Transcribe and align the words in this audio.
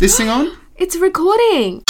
This 0.00 0.16
thing 0.16 0.30
on? 0.30 0.56
It's 0.76 0.96
recording. 0.96 1.82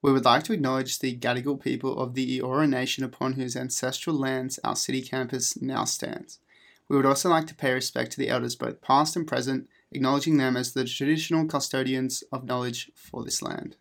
We 0.00 0.10
would 0.10 0.24
like 0.24 0.44
to 0.44 0.54
acknowledge 0.54 0.98
the 0.98 1.14
Gadigal 1.14 1.60
people 1.60 2.00
of 2.00 2.14
the 2.14 2.40
Eora 2.40 2.66
Nation 2.66 3.04
upon 3.04 3.34
whose 3.34 3.54
ancestral 3.54 4.16
lands 4.16 4.58
our 4.64 4.76
city 4.76 5.02
campus 5.02 5.60
now 5.60 5.84
stands. 5.84 6.38
We 6.88 6.96
would 6.96 7.04
also 7.04 7.28
like 7.28 7.46
to 7.48 7.54
pay 7.54 7.74
respect 7.74 8.12
to 8.12 8.18
the 8.18 8.30
elders 8.30 8.56
both 8.56 8.80
past 8.80 9.14
and 9.14 9.28
present, 9.28 9.68
acknowledging 9.92 10.38
them 10.38 10.56
as 10.56 10.72
the 10.72 10.86
traditional 10.86 11.44
custodians 11.44 12.24
of 12.32 12.46
knowledge 12.46 12.90
for 12.94 13.22
this 13.22 13.42
land. 13.42 13.76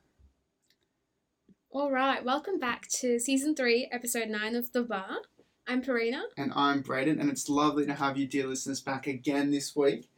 All 1.79 1.91
right, 1.91 2.25
welcome 2.25 2.57
back 2.57 2.87
to 3.01 3.19
season 3.19 3.53
three, 3.53 3.87
episode 3.91 4.29
nine 4.29 4.55
of 4.55 4.71
The 4.71 4.81
Bar. 4.81 5.17
I'm 5.67 5.83
Parinaa. 5.83 6.23
And 6.35 6.51
I'm 6.55 6.81
Brayden, 6.81 7.19
and 7.21 7.29
it's 7.29 7.49
lovely 7.49 7.85
to 7.85 7.93
have 7.93 8.17
you, 8.17 8.25
dear 8.25 8.47
listeners, 8.47 8.81
back 8.81 9.05
again 9.05 9.51
this 9.51 9.75
week. 9.75 10.09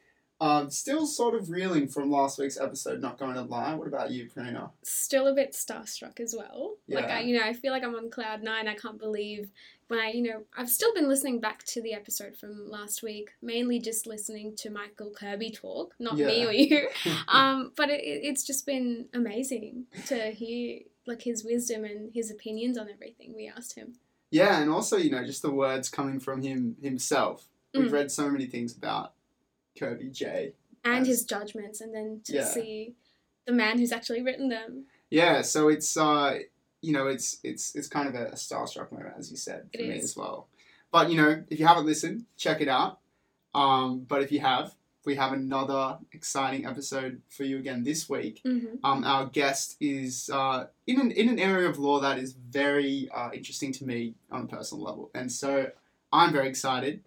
Um, 0.41 0.69
still 0.69 1.05
sort 1.05 1.35
of 1.35 1.49
reeling 1.49 1.87
from 1.89 2.09
last 2.09 2.39
week's 2.39 2.57
episode, 2.57 3.01
not 3.01 3.17
going 3.19 3.33
to 3.33 3.41
lie. 3.41 3.73
What 3.75 3.87
about 3.87 4.11
you, 4.11 4.29
Parinaa? 4.33 4.71
Still 4.83 5.27
a 5.27 5.33
bit 5.33 5.51
starstruck 5.51 6.19
as 6.21 6.33
well. 6.37 6.75
Yeah. 6.87 7.01
Like 7.01 7.09
I, 7.09 7.19
you 7.21 7.37
know, 7.37 7.43
I 7.45 7.51
feel 7.53 7.73
like 7.73 7.83
I'm 7.83 7.95
on 7.95 8.09
cloud 8.09 8.41
nine. 8.41 8.67
I 8.67 8.75
can't 8.75 8.97
believe 8.97 9.49
when 9.89 9.99
I, 9.99 10.11
you 10.11 10.21
know, 10.23 10.43
I've 10.57 10.69
still 10.69 10.93
been 10.93 11.09
listening 11.09 11.41
back 11.41 11.63
to 11.65 11.81
the 11.81 11.93
episode 11.93 12.37
from 12.37 12.69
last 12.69 13.03
week, 13.03 13.31
mainly 13.41 13.79
just 13.79 14.07
listening 14.07 14.55
to 14.57 14.69
Michael 14.69 15.11
Kirby 15.11 15.51
talk, 15.51 15.93
not 15.99 16.15
me 16.15 16.45
or 16.45 16.53
you. 16.53 16.87
um, 17.27 17.73
but 17.75 17.89
it- 17.89 18.01
it's 18.03 18.43
just 18.43 18.65
been 18.65 19.07
amazing 19.13 19.87
to 20.07 20.31
hear 20.31 20.79
like 21.05 21.23
his 21.23 21.43
wisdom 21.43 21.83
and 21.83 22.11
his 22.13 22.31
opinions 22.31 22.77
on 22.77 22.87
everything 22.89 23.33
we 23.35 23.47
asked 23.53 23.75
him. 23.75 23.95
Yeah, 24.31 24.61
and 24.61 24.69
also, 24.69 24.95
you 24.95 25.09
know, 25.09 25.25
just 25.25 25.41
the 25.41 25.51
words 25.51 25.89
coming 25.89 26.19
from 26.19 26.43
him 26.43 26.77
himself. 26.81 27.47
We've 27.73 27.89
Mm. 27.89 27.91
read 27.91 28.11
so 28.11 28.29
many 28.29 28.45
things 28.45 28.77
about 28.77 29.13
Kirby 29.77 30.09
J. 30.09 30.53
and 30.83 31.01
As- 31.01 31.07
his 31.07 31.25
judgments, 31.25 31.81
and 31.81 31.93
then 31.93 32.21
to 32.25 32.33
Yeah. 32.33 32.45
see 32.45 32.95
the 33.45 33.51
man 33.53 33.77
who's 33.79 33.91
actually 33.91 34.21
written 34.21 34.49
them. 34.49 34.85
Yeah, 35.09 35.41
so 35.41 35.67
it's 35.69 35.97
uh 35.97 36.39
you 36.81 36.93
know, 36.93 37.07
it's 37.07 37.39
it's 37.43 37.75
it's 37.75 37.87
kind 37.87 38.07
of 38.07 38.15
a, 38.15 38.27
a 38.27 38.35
starstruck 38.35 38.91
moment, 38.91 39.13
as 39.17 39.29
you 39.31 39.37
said, 39.37 39.69
for 39.73 39.81
It 39.81 39.89
me 39.89 39.95
is. 39.97 40.03
as 40.05 40.15
well. 40.17 40.47
But 40.91 41.09
you 41.11 41.17
know, 41.17 41.43
if 41.49 41.59
you 41.59 41.67
haven't 41.67 41.85
listened, 41.85 42.25
check 42.37 42.61
it 42.61 42.67
out. 42.67 42.99
Um, 43.53 44.01
but 44.07 44.21
if 44.21 44.31
you 44.31 44.39
have, 44.39 44.75
we 45.05 45.15
have 45.15 45.33
another 45.33 45.97
exciting 46.13 46.65
episode 46.65 47.21
for 47.29 47.43
you 47.43 47.57
again 47.57 47.83
this 47.83 48.07
week. 48.07 48.41
Mm-hmm. 48.45 48.75
Um, 48.85 49.03
our 49.03 49.25
guest 49.25 49.75
is 49.81 50.29
uh, 50.31 50.67
in 50.87 50.99
an 51.01 51.11
in 51.11 51.27
an 51.29 51.39
area 51.39 51.67
of 51.67 51.79
law 51.79 51.99
that 51.99 52.17
is 52.19 52.33
very 52.33 53.09
uh, 53.13 53.29
interesting 53.33 53.71
to 53.73 53.85
me 53.85 54.13
on 54.31 54.43
a 54.43 54.47
personal 54.47 54.83
level, 54.83 55.09
and 55.13 55.31
so 55.31 55.71
I'm 56.13 56.31
very 56.31 56.47
excited. 56.47 57.01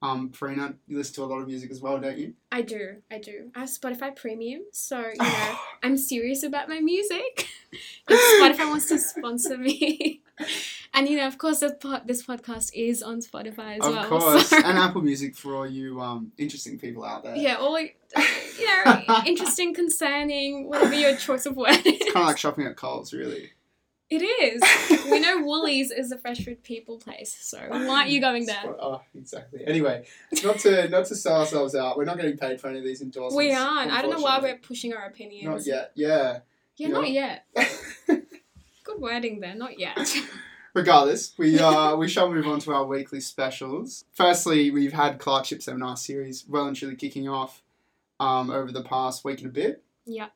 Um, 0.00 0.30
Parinaa, 0.30 0.76
you 0.86 0.96
listen 0.96 1.14
to 1.16 1.24
a 1.24 1.26
lot 1.26 1.40
of 1.40 1.48
music 1.48 1.72
as 1.72 1.80
well, 1.80 1.98
don't 1.98 2.16
you? 2.16 2.34
I 2.52 2.62
do, 2.62 3.02
I 3.10 3.18
do. 3.18 3.50
I 3.56 3.60
have 3.60 3.68
Spotify 3.68 4.14
Premium, 4.14 4.62
so 4.70 4.98
you 5.00 5.14
know 5.18 5.56
I'm 5.82 5.96
serious 5.96 6.44
about 6.44 6.68
my 6.68 6.78
music. 6.78 7.48
if 8.08 8.58
Spotify 8.58 8.68
wants 8.68 8.88
to 8.90 8.98
sponsor 8.98 9.58
me, 9.58 10.22
and 10.94 11.08
you 11.08 11.16
know, 11.16 11.26
of 11.26 11.36
course, 11.36 11.60
this, 11.60 11.72
pod, 11.80 12.02
this 12.06 12.24
podcast 12.24 12.70
is 12.74 13.02
on 13.02 13.18
Spotify 13.20 13.78
as 13.80 13.86
of 13.86 13.92
well. 13.92 14.02
Of 14.04 14.08
course, 14.08 14.48
so- 14.50 14.56
and 14.58 14.78
Apple 14.78 15.02
Music 15.02 15.34
for 15.34 15.56
all 15.56 15.66
you 15.66 16.00
um, 16.00 16.30
interesting 16.38 16.78
people 16.78 17.04
out 17.04 17.24
there. 17.24 17.34
yeah, 17.34 17.54
all 17.56 17.72
like, 17.72 17.96
you 18.60 18.66
know, 18.84 19.02
interesting, 19.26 19.74
concerning, 19.74 20.68
whatever 20.68 20.94
your 20.94 21.16
choice 21.16 21.44
of 21.44 21.56
word 21.56 21.70
is. 21.70 21.82
It's 21.86 22.12
kind 22.12 22.22
of 22.22 22.26
like 22.28 22.38
shopping 22.38 22.66
at 22.66 22.76
Coles, 22.76 23.12
really. 23.12 23.50
It 24.10 24.22
is. 24.22 24.62
We 25.10 25.17
Woolies 25.48 25.90
is 25.90 26.12
a 26.12 26.18
fresh 26.18 26.44
food 26.44 26.62
people 26.62 26.98
place, 26.98 27.36
so 27.40 27.58
why 27.68 27.86
aren't 27.88 28.10
you 28.14 28.20
going 28.20 28.46
there? 28.46 28.62
Oh, 28.64 29.00
exactly. 29.14 29.64
Anyway, 29.66 30.04
not 30.44 30.58
to 30.60 30.88
not 30.88 31.06
to 31.06 31.14
sell 31.14 31.40
ourselves 31.40 31.74
out. 31.74 31.96
We're 31.96 32.04
not 32.04 32.16
getting 32.16 32.36
paid 32.36 32.60
for 32.60 32.68
any 32.68 32.78
of 32.78 32.84
these 32.84 33.00
endorsements. 33.02 33.36
We 33.36 33.52
aren't. 33.54 33.90
I 33.90 34.02
don't 34.02 34.10
know 34.10 34.20
why 34.20 34.38
we're 34.40 34.56
pushing 34.58 34.92
our 34.94 35.06
opinions. 35.06 35.46
Not 35.46 35.66
yet. 35.66 35.92
Yeah. 35.94 36.38
Yeah, 36.76 36.88
not 36.88 37.10
yet. 37.10 37.44
Good 38.06 39.00
wording 39.00 39.40
there, 39.40 39.54
not 39.54 39.78
yet. 39.78 39.98
Regardless, 40.74 41.32
we 41.36 41.58
uh 41.58 41.96
we 41.96 42.08
shall 42.08 42.30
move 42.32 42.46
on 42.46 42.60
to 42.60 42.72
our 42.72 42.84
weekly 42.84 43.20
specials. 43.20 44.04
Firstly, 44.12 44.70
we've 44.70 44.92
had 44.92 45.18
clerkship 45.18 45.62
seminar 45.62 45.96
series 45.96 46.44
well 46.48 46.66
and 46.66 46.76
truly 46.76 46.94
kicking 46.94 47.28
off 47.28 47.62
um 48.20 48.50
over 48.50 48.70
the 48.70 48.82
past 48.82 49.24
week 49.24 49.38
and 49.40 49.48
a 49.48 49.52
bit. 49.52 49.82
yeah. 50.04 50.28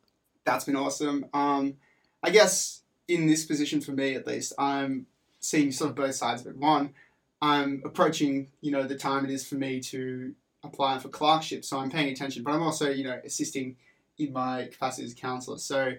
That's 0.44 0.64
been 0.64 0.74
awesome. 0.74 1.26
Um, 1.32 1.74
I 2.20 2.30
guess 2.30 2.81
in 3.12 3.26
this 3.26 3.44
position 3.44 3.80
for 3.80 3.92
me 3.92 4.14
at 4.14 4.26
least, 4.26 4.54
I'm 4.58 5.06
seeing 5.40 5.70
sort 5.70 5.90
of 5.90 5.96
both 5.96 6.14
sides 6.14 6.40
of 6.40 6.48
it. 6.48 6.56
One, 6.56 6.94
I'm 7.42 7.82
approaching 7.84 8.48
you 8.60 8.70
know 8.70 8.84
the 8.84 8.96
time 8.96 9.24
it 9.24 9.30
is 9.30 9.46
for 9.46 9.56
me 9.56 9.80
to 9.80 10.34
apply 10.64 10.98
for 10.98 11.08
clerkship, 11.08 11.64
so 11.64 11.78
I'm 11.78 11.90
paying 11.90 12.10
attention, 12.10 12.42
but 12.42 12.52
I'm 12.52 12.62
also 12.62 12.88
you 12.90 13.04
know 13.04 13.20
assisting 13.24 13.76
in 14.18 14.32
my 14.32 14.68
capacity 14.72 15.04
as 15.04 15.12
a 15.12 15.16
counsellor. 15.16 15.58
So 15.58 15.92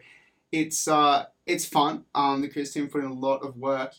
it's 0.52 0.88
uh 0.88 1.26
it's 1.46 1.66
fun. 1.66 2.06
Um, 2.16 2.42
the 2.42 2.50
Chris 2.50 2.74
team 2.74 2.88
put 2.88 3.04
in 3.04 3.10
a 3.10 3.14
lot 3.14 3.44
of 3.44 3.58
work 3.58 3.94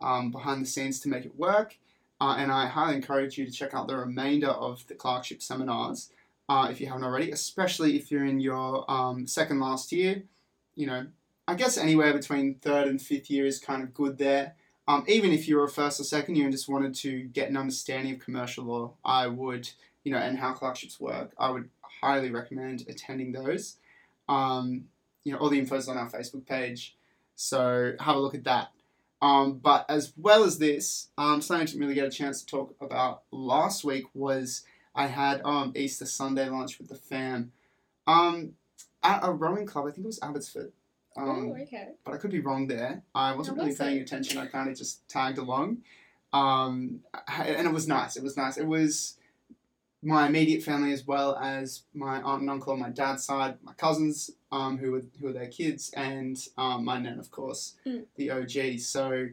um, 0.00 0.30
behind 0.30 0.62
the 0.62 0.66
scenes 0.66 1.00
to 1.00 1.08
make 1.08 1.24
it 1.24 1.36
work, 1.36 1.76
uh, 2.20 2.36
and 2.38 2.52
I 2.52 2.66
highly 2.66 2.96
encourage 2.96 3.38
you 3.38 3.46
to 3.46 3.52
check 3.52 3.74
out 3.74 3.88
the 3.88 3.96
remainder 3.96 4.50
of 4.50 4.86
the 4.86 4.94
clerkship 4.94 5.42
seminars 5.42 6.10
uh, 6.48 6.68
if 6.70 6.80
you 6.80 6.86
haven't 6.86 7.04
already, 7.04 7.30
especially 7.30 7.96
if 7.96 8.10
you're 8.10 8.26
in 8.26 8.40
your 8.40 8.88
um, 8.90 9.26
second 9.26 9.60
last 9.60 9.90
year. 9.90 10.22
You 10.76 10.86
know, 10.86 11.06
I 11.50 11.54
guess 11.54 11.76
anywhere 11.76 12.12
between 12.12 12.54
third 12.54 12.86
and 12.86 13.02
fifth 13.02 13.28
year 13.28 13.44
is 13.44 13.58
kind 13.58 13.82
of 13.82 13.92
good 13.92 14.18
there. 14.18 14.54
Um, 14.86 15.04
even 15.08 15.32
if 15.32 15.48
you're 15.48 15.64
a 15.64 15.68
first 15.68 15.98
or 15.98 16.04
second 16.04 16.36
year 16.36 16.44
and 16.44 16.52
just 16.52 16.68
wanted 16.68 16.94
to 16.96 17.24
get 17.24 17.50
an 17.50 17.56
understanding 17.56 18.14
of 18.14 18.20
commercial 18.20 18.66
law, 18.66 18.92
I 19.04 19.26
would, 19.26 19.68
you 20.04 20.12
know, 20.12 20.18
and 20.18 20.38
how 20.38 20.52
clerkships 20.52 21.00
work, 21.00 21.32
I 21.36 21.50
would 21.50 21.68
highly 21.80 22.30
recommend 22.30 22.84
attending 22.88 23.32
those. 23.32 23.78
Um, 24.28 24.84
you 25.24 25.32
know, 25.32 25.38
all 25.40 25.48
the 25.48 25.58
info 25.58 25.74
is 25.74 25.88
on 25.88 25.96
our 25.96 26.08
Facebook 26.08 26.46
page, 26.46 26.96
so 27.34 27.94
have 27.98 28.14
a 28.14 28.20
look 28.20 28.36
at 28.36 28.44
that. 28.44 28.68
Um, 29.20 29.54
but 29.54 29.86
as 29.88 30.12
well 30.16 30.44
as 30.44 30.58
this, 30.58 31.08
um, 31.18 31.42
something 31.42 31.62
I 31.62 31.66
didn't 31.66 31.80
really 31.80 31.94
get 31.94 32.06
a 32.06 32.10
chance 32.10 32.42
to 32.42 32.46
talk 32.46 32.76
about 32.80 33.22
last 33.32 33.82
week 33.82 34.04
was 34.14 34.62
I 34.94 35.08
had 35.08 35.42
um, 35.44 35.72
Easter 35.74 36.06
Sunday 36.06 36.48
lunch 36.48 36.78
with 36.78 36.86
the 36.86 36.94
fam 36.94 37.50
um, 38.06 38.52
at 39.02 39.24
a 39.24 39.32
rowing 39.32 39.66
club. 39.66 39.86
I 39.86 39.90
think 39.90 40.04
it 40.04 40.06
was 40.06 40.20
Abbotsford. 40.22 40.70
Um, 41.16 41.52
oh, 41.56 41.62
okay. 41.62 41.88
but 42.04 42.14
I 42.14 42.18
could 42.18 42.30
be 42.30 42.40
wrong 42.40 42.66
there. 42.68 43.02
I 43.14 43.34
wasn't 43.34 43.58
really 43.58 43.74
paying 43.74 43.98
it? 43.98 44.02
attention. 44.02 44.38
I 44.38 44.46
kind 44.46 44.70
of 44.70 44.76
just 44.76 45.06
tagged 45.08 45.38
along, 45.38 45.78
um, 46.32 47.00
and 47.28 47.66
it 47.66 47.72
was 47.72 47.88
nice. 47.88 48.16
It 48.16 48.22
was 48.22 48.36
nice. 48.36 48.56
It 48.56 48.66
was 48.66 49.16
my 50.02 50.26
immediate 50.28 50.62
family 50.62 50.92
as 50.92 51.06
well 51.06 51.36
as 51.36 51.82
my 51.92 52.22
aunt 52.22 52.40
and 52.42 52.50
uncle 52.50 52.72
on 52.72 52.78
my 52.78 52.88
dad's 52.90 53.24
side, 53.24 53.58
my 53.62 53.72
cousins 53.74 54.30
um, 54.52 54.78
who 54.78 54.92
were 54.92 55.02
who 55.20 55.26
were 55.26 55.32
their 55.32 55.48
kids, 55.48 55.90
and 55.96 56.38
um, 56.56 56.84
my 56.84 56.98
nan, 56.98 57.18
of 57.18 57.30
course, 57.30 57.76
Mm. 57.86 58.04
the 58.16 58.30
OG. 58.30 58.78
So. 58.80 59.28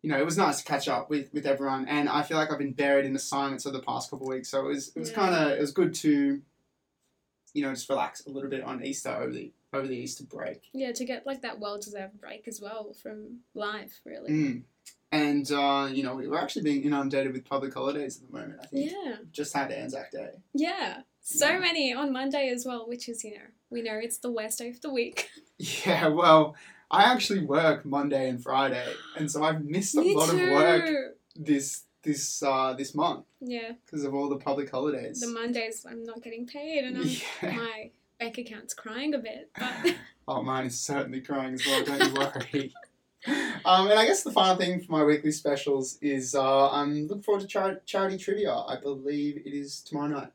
You 0.00 0.10
know, 0.10 0.18
it 0.18 0.24
was 0.24 0.38
nice 0.38 0.58
to 0.58 0.64
catch 0.64 0.86
up 0.86 1.10
with, 1.10 1.28
with 1.34 1.44
everyone, 1.44 1.88
and 1.88 2.08
I 2.08 2.22
feel 2.22 2.36
like 2.36 2.52
I've 2.52 2.58
been 2.58 2.72
buried 2.72 3.04
in 3.04 3.16
assignments 3.16 3.66
over 3.66 3.76
the 3.76 3.82
past 3.82 4.08
couple 4.10 4.28
of 4.28 4.32
weeks. 4.32 4.48
So 4.48 4.60
it 4.60 4.68
was 4.68 4.88
it 4.94 5.00
was 5.00 5.10
Yeah. 5.10 5.16
kind 5.16 5.34
of 5.34 5.50
it 5.58 5.60
was 5.60 5.72
good 5.72 5.92
to, 5.94 6.40
you 7.52 7.62
know, 7.62 7.70
just 7.74 7.88
relax 7.88 8.24
a 8.24 8.30
little 8.30 8.48
bit 8.48 8.62
on 8.62 8.84
Easter 8.84 9.10
over 9.10 9.32
the 9.32 9.50
over 9.72 9.86
the 9.86 9.96
Easter 9.96 10.24
break. 10.24 10.62
Yeah, 10.72 10.92
to 10.92 11.04
get 11.04 11.26
like 11.26 11.42
that 11.42 11.58
well-deserved 11.60 12.20
break 12.20 12.48
as 12.48 12.60
well 12.60 12.94
from 13.02 13.40
life, 13.54 14.00
really. 14.04 14.30
Mm. 14.30 14.62
And 15.10 15.50
uh, 15.52 15.88
you 15.90 16.02
know, 16.02 16.14
we're 16.16 16.36
actually 16.38 16.62
being 16.62 16.82
inundated 16.84 17.32
with 17.32 17.44
public 17.44 17.72
holidays 17.74 18.20
at 18.22 18.30
the 18.30 18.38
moment. 18.38 18.60
I 18.62 18.66
think 18.66 18.90
Yeah, 18.92 19.16
just 19.32 19.54
had 19.54 19.70
Anzac 19.72 20.10
Day. 20.10 20.30
yeah. 20.54 21.02
So 21.20 21.48
Yeah. 21.50 21.58
many 21.58 21.92
on 21.92 22.12
Monday 22.12 22.48
as 22.48 22.64
well, 22.66 22.88
which 22.88 23.08
is 23.08 23.22
you 23.24 23.32
know 23.34 23.46
we 23.70 23.82
know 23.82 23.98
it's 24.02 24.18
the 24.18 24.30
worst 24.30 24.58
day 24.58 24.68
of 24.70 24.80
the 24.80 24.90
week. 24.92 25.28
Yeah, 25.84 26.06
well, 26.06 26.54
I 26.88 27.02
actually 27.12 27.44
work 27.44 27.84
Monday 27.84 28.28
and 28.28 28.40
Friday, 28.40 28.86
and 29.16 29.28
so 29.28 29.42
I've 29.42 29.64
missed 29.64 29.96
a 29.96 30.00
lot 30.02 30.30
too. 30.30 30.40
of 30.44 30.50
work 30.50 31.16
this 31.34 31.82
this 32.04 32.40
uh, 32.44 32.74
this 32.74 32.94
month 32.94 33.24
Yeah, 33.40 33.72
because 33.84 34.04
of 34.04 34.14
all 34.14 34.28
the 34.28 34.36
public 34.36 34.70
holidays. 34.70 35.18
the 35.20 35.26
Mondays 35.26 35.84
I'm 35.84 36.04
not 36.04 36.22
getting 36.22 36.46
paid, 36.46 36.84
and 36.84 36.98
I'm, 36.98 37.08
yeah. 37.42 37.56
my 37.56 37.90
bank 38.18 38.38
account's 38.38 38.74
crying 38.74 39.14
a 39.14 39.18
bit. 39.18 39.50
But 39.58 39.94
Oh, 40.28 40.42
mine 40.42 40.66
is 40.66 40.78
certainly 40.78 41.20
crying 41.22 41.54
as 41.54 41.66
well. 41.66 41.84
Don't 41.84 42.04
you 42.06 42.14
worry. 42.20 42.74
Um, 43.64 43.90
and 43.90 43.98
I 43.98 44.06
guess 44.06 44.22
the 44.22 44.30
final 44.30 44.56
thing 44.56 44.80
for 44.80 44.92
my 44.92 45.02
weekly 45.04 45.32
specials 45.32 45.98
is 46.02 46.34
uh, 46.34 46.70
I'm 46.70 47.06
looking 47.06 47.22
forward 47.22 47.40
to 47.40 47.46
char- 47.46 47.80
charity 47.86 48.18
trivia. 48.18 48.52
I 48.54 48.76
believe 48.80 49.38
it 49.44 49.52
is 49.54 49.80
tomorrow 49.80 50.08
night. 50.08 50.32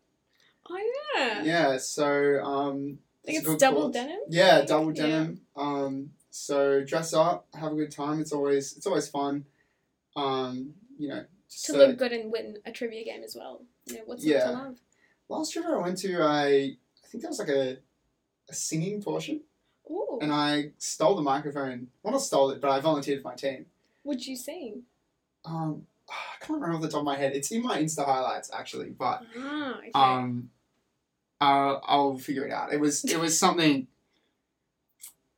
oh 0.69 0.79
yeah, 1.15 1.43
Yeah, 1.43 1.77
so 1.77 2.43
um, 2.43 2.97
I 3.23 3.27
think 3.27 3.39
it's 3.39 3.47
it's 3.47 3.61
double 3.61 3.89
denim. 3.89 4.19
Yeah, 4.29 4.61
double 4.65 4.93
Yeah. 4.95 5.03
denim. 5.07 5.41
Um, 5.55 6.09
so 6.31 6.83
dress 6.83 7.13
up, 7.13 7.47
have 7.53 7.71
a 7.71 7.75
good 7.75 7.91
time. 7.91 8.19
It's 8.19 8.31
always 8.33 8.75
it's 8.75 8.87
always 8.87 9.07
fun. 9.07 9.45
Um, 10.15 10.73
you 10.97 11.09
know, 11.09 11.23
just 11.49 11.65
To 11.67 11.73
uh, 11.75 11.77
look 11.87 11.97
good 11.97 12.11
and 12.13 12.31
win 12.31 12.57
a 12.65 12.71
trivia 12.71 13.03
game 13.05 13.23
as 13.23 13.35
well. 13.35 13.61
You 13.85 13.95
know, 13.97 14.01
what's 14.07 14.25
not 14.25 14.31
Yeah. 14.31 14.45
to 14.45 14.51
love? 14.51 14.77
last 15.29 15.53
trip 15.53 15.65
I 15.65 15.77
went 15.77 15.97
to, 15.99 16.21
I 16.21 16.77
think 17.13 17.21
there 17.21 17.29
was 17.29 17.39
like 17.39 17.49
a 17.49 17.77
a 18.49 18.53
singing 18.53 19.01
portion. 19.01 19.41
Ooh. 19.89 20.17
and 20.21 20.31
I 20.31 20.71
stole 20.77 21.15
the 21.15 21.21
microphone. 21.21 21.87
Well, 22.01 22.13
not 22.13 22.21
stole 22.21 22.49
it, 22.51 22.61
but 22.61 22.71
I 22.71 22.79
volunteered 22.79 23.21
for 23.21 23.27
my 23.29 23.35
team. 23.35 23.65
Would 24.05 24.25
you 24.25 24.35
sing? 24.37 24.83
Um, 25.45 25.85
I 26.09 26.13
can't 26.39 26.59
remember 26.61 26.75
off 26.77 26.81
the 26.81 26.87
top 26.89 26.99
of 26.99 27.05
my 27.05 27.17
head. 27.17 27.33
It's 27.35 27.51
in 27.51 27.61
my 27.61 27.79
Insta 27.81 28.05
highlights 28.05 28.49
actually, 28.53 28.89
but 28.91 29.23
Ah, 29.37 29.77
okay. 29.79 29.91
um, 29.93 30.49
I'll, 31.41 31.81
I'll 31.85 32.17
figure 32.17 32.45
it 32.45 32.51
out. 32.51 32.71
It 32.73 32.79
was 32.79 33.03
it 33.05 33.19
was 33.19 33.37
something. 33.45 33.87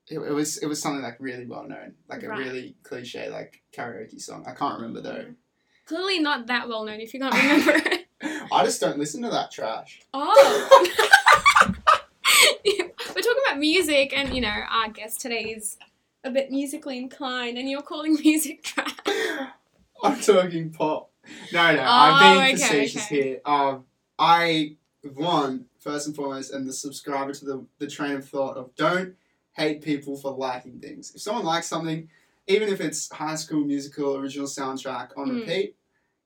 It, 0.08 0.20
it 0.20 0.32
was 0.32 0.58
it 0.58 0.68
was 0.68 0.80
something 0.82 1.02
like 1.02 1.18
really 1.20 1.46
well 1.48 1.68
known, 1.68 1.94
like 2.08 2.22
a 2.24 2.30
Right. 2.30 2.40
really 2.40 2.76
cliche 2.84 3.30
like 3.30 3.64
karaoke 3.74 4.22
song. 4.22 4.46
I 4.48 4.52
can't 4.54 4.76
remember 4.80 5.02
though. 5.02 5.26
Clearly 5.88 6.20
not 6.20 6.46
that 6.48 6.68
well 6.70 6.84
known 6.86 7.00
if 7.00 7.14
you 7.14 7.20
can't 7.20 7.34
remember 7.34 7.72
it. 7.92 8.05
I 8.56 8.64
just 8.64 8.80
don't 8.80 8.98
listen 8.98 9.22
to 9.24 9.30
that 9.32 9.52
trash. 9.52 10.02
Oh. 10.14 10.88
We're 12.66 13.22
talking 13.22 13.44
about 13.48 13.60
music, 13.60 14.14
and 14.16 14.34
you 14.34 14.40
know, 14.42 14.48
our 14.70 14.90
guest 14.90 15.20
today 15.20 15.44
is 15.44 15.78
a 16.24 16.32
bit 16.32 16.52
musically 16.52 16.98
inclined, 16.98 17.58
and 17.58 17.70
you're 17.70 17.82
calling 17.82 18.14
music 18.24 18.64
trash. 18.64 18.96
I'm 20.04 20.20
talking 20.22 20.72
pop. 20.72 21.10
No, 21.52 21.76
no, 21.76 21.82
Oh, 21.82 21.86
I'm 21.86 22.20
being 22.34 22.56
okay, 22.56 22.56
facetious 22.56 23.06
okay. 23.08 23.22
here. 23.24 23.42
Um, 23.46 23.86
I 24.18 24.76
one 25.14 25.66
first 25.80 26.08
and 26.08 26.16
foremost 26.16 26.54
am 26.54 26.66
the 26.66 26.74
subscriber 26.74 27.34
to 27.34 27.46
the 27.46 27.66
the 27.80 27.88
train 27.88 28.14
of 28.14 28.28
thought 28.28 28.56
of 28.58 28.74
don't 28.76 29.16
hate 29.54 29.82
people 29.82 30.16
for 30.18 30.32
liking 30.32 30.80
things. 30.80 31.14
If 31.16 31.22
someone 31.22 31.44
likes 31.46 31.68
something, 31.68 32.08
even 32.48 32.70
if 32.70 32.80
it's 32.80 33.12
High 33.12 33.36
School 33.36 33.66
Musical 33.66 34.16
original 34.18 34.48
soundtrack 34.48 35.10
on 35.18 35.30
Mm. 35.30 35.40
repeat, 35.42 35.76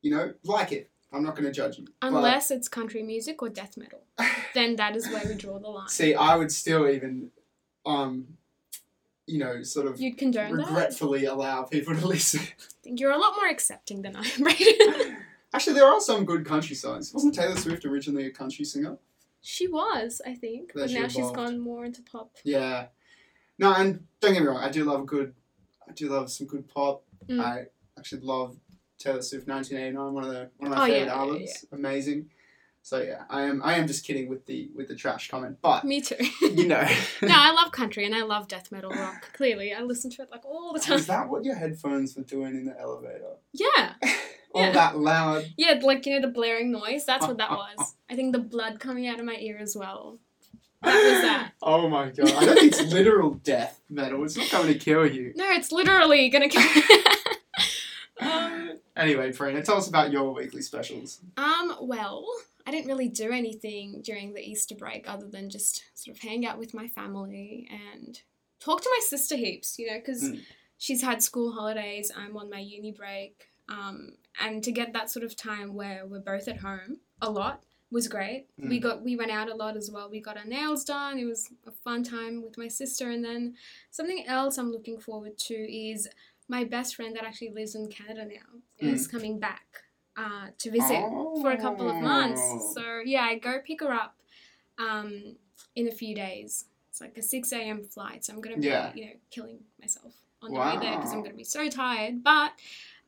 you 0.02 0.12
know, 0.12 0.34
like 0.44 0.72
it. 0.72 0.90
I'm 1.12 1.24
not 1.24 1.36
going 1.36 1.46
to 1.46 1.52
judge 1.52 1.78
you. 1.80 1.86
But- 2.02 2.08
Unless 2.10 2.52
it's 2.52 2.68
country 2.68 3.02
music 3.04 3.42
or 3.42 3.50
death 3.50 3.78
metal, 3.78 4.04
then 4.54 4.76
that 4.78 4.96
is 4.96 5.08
where 5.08 5.24
we 5.28 5.36
draw 5.36 5.58
the 5.60 5.68
line. 5.68 5.88
see, 5.90 6.14
I 6.14 6.36
would 6.36 6.52
still 6.52 6.88
even, 6.88 7.32
um, 7.86 8.28
you 9.26 9.40
know, 9.40 9.64
sort 9.64 9.88
of 9.88 10.00
You'd 10.00 10.18
condone 10.18 10.56
that. 10.58 10.68
regretfully 10.68 11.26
allow 11.26 11.64
people 11.64 11.96
to 11.96 12.06
listen. 12.16 12.42
I 12.42 12.46
think 12.84 13.00
you're 13.00 13.12
a 13.12 13.18
lot 13.18 13.34
more 13.36 13.48
accepting 13.50 14.02
than 14.02 14.16
I 14.16 14.24
am. 14.24 15.18
Actually, 15.54 15.74
there 15.74 15.88
are 15.88 16.00
some 16.00 16.26
good 16.26 16.46
country 16.46 16.76
songs. 16.76 17.12
Wasn't 17.14 17.34
Taylor 17.34 17.56
Swift 17.58 17.84
originally 17.86 18.26
a 18.28 18.32
country 18.32 18.66
singer? 18.66 18.98
she 19.42 19.68
was, 19.70 20.22
I 20.28 20.34
think, 20.36 20.74
Then 20.74 20.84
but 20.84 20.90
she 20.90 21.00
now 21.00 21.08
she's 21.08 21.20
evolved. 21.20 21.36
gone 21.38 21.60
more 21.60 21.86
into 21.86 22.02
pop. 22.02 22.30
Yeah. 22.44 22.88
No, 23.58 23.74
and 23.74 24.04
don't 24.20 24.34
get 24.34 24.42
me 24.42 24.48
wrong, 24.48 24.58
I 24.62 24.70
do 24.70 24.84
love 24.84 25.00
a 25.02 25.06
good, 25.06 25.34
I 25.88 25.94
do 25.94 26.10
love 26.10 26.30
some 26.30 26.46
good 26.46 26.68
pop. 26.68 27.04
Mm. 27.28 27.42
I 27.42 27.66
actually 27.98 28.22
love 28.22 28.58
Taylor 29.00 29.22
Swift 29.22 29.48
1989, 29.48 30.14
one 30.14 30.24
of 30.26 30.30
the 30.30 30.50
one 30.58 30.72
of 30.72 30.78
my 30.78 30.84
Oh, 30.84 30.86
yeah, 30.86 30.94
favorite 30.94 31.06
yeah, 31.08 31.16
albums. 31.20 31.66
Amazing. 31.72 32.30
So 32.82 33.02
yeah, 33.02 33.24
I 33.30 33.44
am 33.44 33.62
I 33.64 33.76
am 33.76 33.88
just 33.88 34.06
kidding 34.06 34.30
with 34.30 34.46
the 34.46 34.70
with 34.76 34.88
the 34.88 34.96
trash 34.96 35.30
comment, 35.30 35.58
but 35.62 35.84
Me 35.84 36.02
too. 36.02 36.16
you 36.42 36.68
know. 36.68 36.82
no, 37.22 37.34
I 37.36 37.52
love 37.52 37.72
country 37.72 38.06
and 38.06 38.16
I 38.16 38.24
love 38.24 38.48
death 38.48 38.72
metal 38.72 38.92
rock. 38.92 39.32
Clearly, 39.34 39.74
I 39.74 39.82
listen 39.82 40.10
to 40.12 40.22
it 40.24 40.30
like 40.32 40.46
all 40.46 40.74
the 40.74 40.80
time. 40.80 40.98
Is 40.98 41.08
that 41.08 41.30
what 41.30 41.44
your 41.44 41.56
headphones 41.56 42.16
were 42.16 42.24
doing 42.24 42.56
in 42.56 42.66
the 42.66 42.80
elevator? 42.80 43.36
Yeah, 43.54 43.94
All 44.54 44.64
Yeah. 44.64 44.72
that 44.72 44.98
loud. 44.98 45.46
yeah, 45.58 45.80
like 45.84 46.06
you 46.06 46.16
know 46.16 46.22
the 46.26 46.34
blaring 46.34 46.72
noise. 46.72 47.06
That's 47.06 47.28
what 47.28 47.38
that 47.38 47.52
was. 47.78 47.96
I 48.10 48.16
think 48.16 48.32
the 48.34 48.40
blood 48.40 48.80
coming 48.80 49.08
out 49.08 49.20
of 49.20 49.26
my 49.26 49.36
ear 49.36 49.58
as 49.60 49.76
well. 49.78 50.18
That 50.82 50.94
was 50.94 51.22
that. 51.22 51.52
Oh 51.62 51.90
my 51.90 52.10
god! 52.10 52.32
I 52.32 52.46
don't 52.46 52.56
think 52.60 52.72
it's 52.72 52.94
literal 52.94 53.32
death 53.44 53.82
metal. 53.90 54.24
It's 54.24 54.38
not 54.38 54.50
going 54.52 54.72
to 54.74 54.80
kill 54.80 55.06
you. 55.06 55.34
No, 55.36 55.50
it's 55.52 55.72
literally 55.74 56.30
gonna 56.30 56.48
kill. 56.50 56.64
Anyway, 59.00 59.32
Parinaa, 59.32 59.64
tell 59.64 59.78
us 59.78 59.88
about 59.88 60.12
your 60.12 60.34
weekly 60.34 60.62
specials. 60.62 61.22
um, 61.38 61.76
well, 61.82 62.26
I 62.68 62.72
didn't 62.72 62.88
really 62.88 63.08
do 63.08 63.32
anything 63.32 64.02
during 64.04 64.34
the 64.34 64.42
Easter 64.48 64.76
break 64.76 65.10
other 65.10 65.26
than 65.26 65.50
just 65.50 65.84
sort 65.96 66.16
of 66.16 66.22
hang 66.22 66.46
out 66.46 66.60
with 66.60 66.74
my 66.74 66.88
family 66.88 67.68
and 67.72 68.22
talk 68.60 68.82
to 68.82 68.90
my 68.92 69.02
sister 69.02 69.38
heaps, 69.38 69.80
you 69.80 69.88
know, 69.88 69.98
because 69.98 70.24
Mm. 70.32 70.42
she's 70.78 71.02
had 71.02 71.24
school 71.24 71.54
holidays, 71.54 72.12
I'm 72.16 72.36
on 72.36 72.50
my 72.50 72.60
uni 72.60 72.92
break, 72.92 73.48
um, 73.70 74.18
and 74.42 74.62
to 74.66 74.72
get 74.72 74.92
that 74.94 75.10
sort 75.10 75.24
of 75.24 75.36
time 75.36 75.74
where 75.76 76.06
we're 76.06 76.20
both 76.20 76.48
at 76.50 76.58
home 76.58 77.00
a 77.22 77.30
lot 77.32 77.64
was 77.92 78.08
great. 78.08 78.48
We 78.58 78.80
Mm. 78.80 78.82
got 78.84 79.02
we 79.02 79.16
went 79.16 79.32
out 79.32 79.50
a 79.50 79.56
lot 79.56 79.76
as 79.78 79.90
well. 79.90 80.10
We 80.10 80.20
got 80.20 80.38
our 80.38 80.46
nails 80.46 80.84
done. 80.84 81.18
It 81.18 81.26
was 81.26 81.50
a 81.66 81.72
fun 81.72 82.04
time 82.04 82.44
with 82.44 82.58
my 82.58 82.68
sister, 82.68 83.10
and 83.10 83.24
then 83.24 83.56
something 83.92 84.26
else 84.28 84.58
I'm 84.58 84.72
looking 84.72 85.00
forward 85.00 85.38
to 85.40 85.56
is 85.56 86.08
my 86.50 86.64
best 86.66 86.96
friend 86.96 87.16
that 87.16 87.24
actually 87.24 87.52
lives 87.52 87.76
in 87.76 87.88
Canada 87.88 88.26
now 88.26 88.60
is 88.80 89.08
coming 89.08 89.40
back 89.40 89.84
uh, 90.18 90.48
to 90.58 90.72
visit 90.72 91.02
for 91.42 91.52
a 91.52 91.58
couple 91.58 91.90
of 91.90 91.96
months. 91.96 92.42
Oh. 92.44 92.72
So 92.76 93.00
yeah, 93.06 93.22
I 93.22 93.38
go 93.38 93.60
pick 93.66 93.82
her 93.82 93.94
up 93.94 94.16
um, 94.78 95.36
in 95.76 95.88
a 95.88 95.92
few 95.92 96.14
days. 96.16 96.66
It's 96.90 97.00
like 97.00 97.18
a 97.18 97.22
six 97.22 97.54
a.m. 97.54 97.84
flight, 97.84 98.26
so 98.26 98.34
I'm 98.34 98.42
gonna 98.42 98.58
be 98.58 98.68
Yeah. 98.68 98.92
you 98.94 99.06
know 99.06 99.12
killing 99.30 99.60
myself 99.80 100.14
on 100.42 100.52
the 100.52 100.60
way 100.60 100.78
there 100.82 100.98
because 100.98 101.14
I'm 101.14 101.22
gonna 101.24 101.36
be 101.36 101.44
so 101.44 101.70
tired. 101.70 102.24
But 102.24 102.52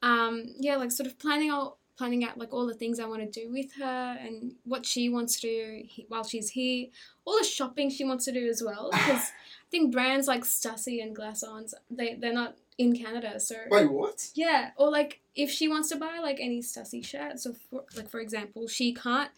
um, 0.03 0.45
yeah, 0.59 0.77
like 0.77 0.91
sort 0.91 1.07
of 1.07 1.17
planning 1.19 1.49
out 1.49 1.77
planning 1.97 2.23
out 2.23 2.37
like 2.37 2.53
all 2.53 2.65
the 2.65 2.73
things 2.73 2.99
I 2.99 3.05
want 3.05 3.21
to 3.21 3.39
do 3.41 3.51
with 3.51 3.73
her 3.73 4.17
and 4.19 4.53
what 4.63 4.85
she 4.85 5.09
wants 5.09 5.39
to 5.41 5.47
do 5.47 5.83
while 6.07 6.23
she's 6.23 6.49
here. 6.51 6.87
All 7.25 7.37
the 7.37 7.43
shopping 7.43 7.89
she 7.89 8.05
wants 8.05 8.25
to 8.25 8.31
do 8.31 8.47
as 8.47 8.63
well 8.63 8.89
because 8.91 9.21
I 9.29 9.69
think 9.69 9.91
brands 9.91 10.27
like 10.27 10.43
Stussy 10.43 11.01
and 11.03 11.15
Glassons 11.15 11.73
they 11.89 12.15
they're 12.15 12.33
not 12.33 12.55
in 12.81 12.95
Canada, 12.95 13.39
so 13.39 13.55
Wait, 13.69 13.89
what? 13.89 14.29
yeah, 14.33 14.71
or 14.75 14.89
like 14.89 15.21
if 15.35 15.49
she 15.51 15.67
wants 15.67 15.89
to 15.89 15.95
buy 15.95 16.19
like 16.21 16.39
any 16.39 16.61
Stussy 16.61 17.05
shirts, 17.05 17.43
so 17.43 17.53
for, 17.69 17.83
like 17.95 18.09
for 18.09 18.19
example, 18.19 18.67
she 18.67 18.93
can't 18.93 19.29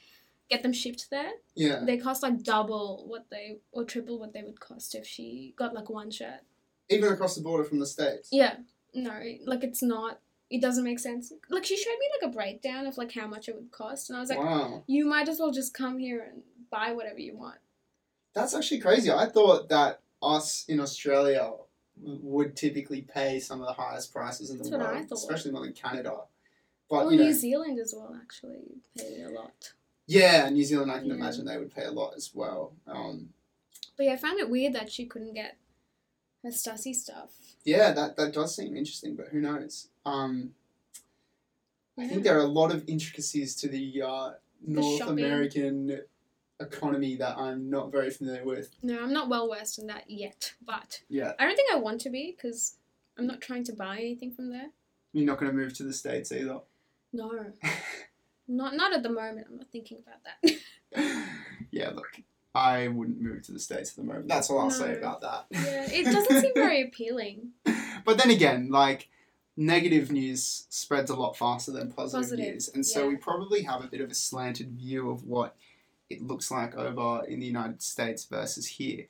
get 0.50 0.64
them 0.64 0.74
shipped 0.74 1.10
there. 1.10 1.32
Yeah. 1.56 1.82
They 1.86 1.98
cost 1.98 2.24
like 2.24 2.42
double 2.42 3.04
what 3.08 3.26
they 3.30 3.58
or 3.72 3.84
triple 3.84 4.18
what 4.18 4.34
they 4.34 4.44
would 4.44 4.60
cost 4.60 4.96
if 4.96 5.06
she 5.06 5.54
got 5.58 5.74
like 5.74 5.90
one 5.90 6.10
shirt. 6.10 6.42
Even 6.90 7.12
across 7.12 7.36
the 7.36 7.42
border 7.42 7.66
from 7.66 7.80
the 7.80 7.86
states. 7.86 8.30
Yeah, 8.32 8.56
no, 8.94 9.20
like 9.46 9.64
it's 9.64 9.84
not. 9.84 10.20
It 10.50 10.62
doesn't 10.62 10.84
make 10.84 11.00
sense. 11.00 11.34
Like 11.50 11.66
she 11.66 11.76
showed 11.76 11.98
me 12.00 12.08
like 12.22 12.32
a 12.32 12.36
breakdown 12.36 12.86
of 12.86 12.98
like 12.98 13.12
how 13.12 13.28
much 13.28 13.50
it 13.50 13.56
would 13.56 13.72
cost, 13.72 14.10
and 14.10 14.18
I 14.18 14.22
was 14.22 14.30
like, 14.30 14.40
wow. 14.40 14.84
you 14.88 15.06
might 15.06 15.28
as 15.28 15.40
well 15.40 15.52
just 15.52 15.74
come 15.74 16.00
here 16.00 16.26
and 16.32 16.44
buy 16.72 16.94
whatever 16.94 17.20
you 17.20 17.38
want. 17.38 17.58
That's 18.34 18.56
actually 18.56 18.80
crazy. 18.80 19.12
I 19.12 19.28
thought 19.28 19.70
that 19.70 20.00
us 20.22 20.66
in 20.68 20.80
Australia 20.80 21.52
would 22.02 22.56
typically 22.56 23.02
pay 23.02 23.40
some 23.40 23.62
of 23.62 23.68
the 23.68 23.74
highest 23.74 24.12
prices 24.14 24.50
in 24.50 24.58
the 24.58 24.64
That's 24.70 24.84
I 24.84 24.94
world, 24.94 25.12
especially 25.12 25.52
not 25.52 25.64
in 25.66 25.74
Canada. 25.74 26.22
But 26.90 27.06
Or 27.06 27.12
you 27.12 27.18
know, 27.20 27.24
New 27.26 27.34
Zealand 27.34 27.80
as 27.80 27.94
well, 27.96 28.18
actually 28.22 28.82
pay 28.98 29.22
a 29.24 29.30
lot. 29.30 29.74
yeah, 30.06 30.50
New 30.50 30.64
Zealand, 30.64 30.92
I 30.92 31.00
can 31.00 31.08
Yeah. 31.08 31.14
imagine 31.16 31.46
they 31.46 31.58
would 31.58 31.74
pay 31.74 31.86
a 31.86 31.92
lot 31.92 32.14
as 32.16 32.34
well. 32.36 32.74
Um, 32.88 33.34
But 33.96 34.06
yeah, 34.08 34.14
I 34.14 34.18
found 34.18 34.40
it 34.40 34.50
weird 34.50 34.74
that 34.74 34.92
she 34.92 35.06
couldn't 35.06 35.34
get 35.34 35.56
her 36.44 36.50
Stussy 36.50 36.94
stuff. 36.96 37.32
yeah, 37.64 37.92
that 37.94 38.16
that 38.18 38.34
does 38.34 38.56
seem 38.56 38.76
interesting, 38.76 39.16
but 39.16 39.28
who 39.30 39.40
knows? 39.40 39.88
Um, 40.06 40.56
I 41.98 42.08
think 42.08 42.24
there 42.24 42.36
are 42.38 42.42
a 42.44 42.48
lot 42.48 42.74
of 42.74 42.88
intricacies 42.90 43.56
to 43.58 43.68
the 43.68 44.02
uh, 44.02 44.32
North 44.66 44.98
shopping. 44.98 45.20
American 45.24 46.02
economy 46.60 47.16
that 47.18 47.38
I'm 47.38 47.70
not 47.70 47.92
very 47.92 48.10
familiar 48.10 48.44
with. 48.46 48.70
No, 48.82 49.02
I'm 49.02 49.14
not 49.14 49.30
well 49.30 49.50
versed 49.54 49.80
in 49.80 49.88
that 49.88 50.10
yet, 50.10 50.54
but 50.66 51.02
Yeah, 51.10 51.34
I 51.40 51.46
don't 51.46 51.56
think 51.56 51.72
I 51.72 51.78
want 51.78 52.02
to 52.02 52.10
be 52.10 52.36
because 52.36 52.78
I'm 53.18 53.28
not 53.28 53.42
trying 53.42 53.64
to 53.66 53.74
buy 53.74 53.98
anything 53.98 54.32
from 54.32 54.50
there. 54.50 54.68
you're 55.14 55.26
not 55.26 55.40
going 55.40 55.52
to 55.52 55.58
move 55.58 55.74
to 55.76 55.84
the 55.84 55.94
states 55.94 56.32
either. 56.32 56.60
No, 57.12 57.32
not 58.48 58.76
not 58.76 58.94
at 58.94 59.04
the 59.04 59.10
moment. 59.10 59.48
I'm 59.50 59.58
not 59.58 59.68
thinking 59.72 60.00
about 60.06 60.20
that. 60.44 61.28
yeah, 61.72 61.90
look, 61.90 62.22
I 62.56 62.88
wouldn't 62.88 63.22
move 63.22 63.44
to 63.44 63.52
the 63.52 63.60
States 63.60 63.92
at 63.92 63.96
the 63.98 64.04
moment. 64.04 64.28
That's 64.28 64.50
all 64.50 64.60
I'll 64.60 64.70
say 64.72 64.96
about 64.98 65.22
that. 65.22 65.46
yeah, 65.52 65.88
it 65.92 66.06
doesn't 66.06 66.42
seem 66.42 66.52
very 66.56 66.82
appealing. 66.88 67.52
but 68.06 68.18
then 68.18 68.30
again, 68.30 68.70
like, 68.70 69.10
negative 69.58 70.12
news 70.12 70.66
spreads 70.70 71.10
a 71.12 71.16
lot 71.16 71.36
faster 71.38 71.72
than 71.72 71.92
positive, 71.92 72.22
Positive, 72.30 72.54
news. 72.54 72.70
And 72.70 72.86
so 72.86 73.02
yeah. 73.04 73.08
we 73.10 73.16
probably 73.16 73.64
have 73.64 73.84
a 73.84 73.88
bit 73.88 74.02
of 74.02 74.12
a 74.12 74.16
slanted 74.16 74.72
view 74.72 75.10
of 75.10 75.24
what 75.24 75.56
it 76.10 76.22
looks 76.22 76.52
like 76.52 76.76
over 76.76 77.24
in 77.26 77.40
the 77.40 77.46
United 77.46 77.82
States 77.82 78.26
versus 78.26 78.68
here 78.68 79.06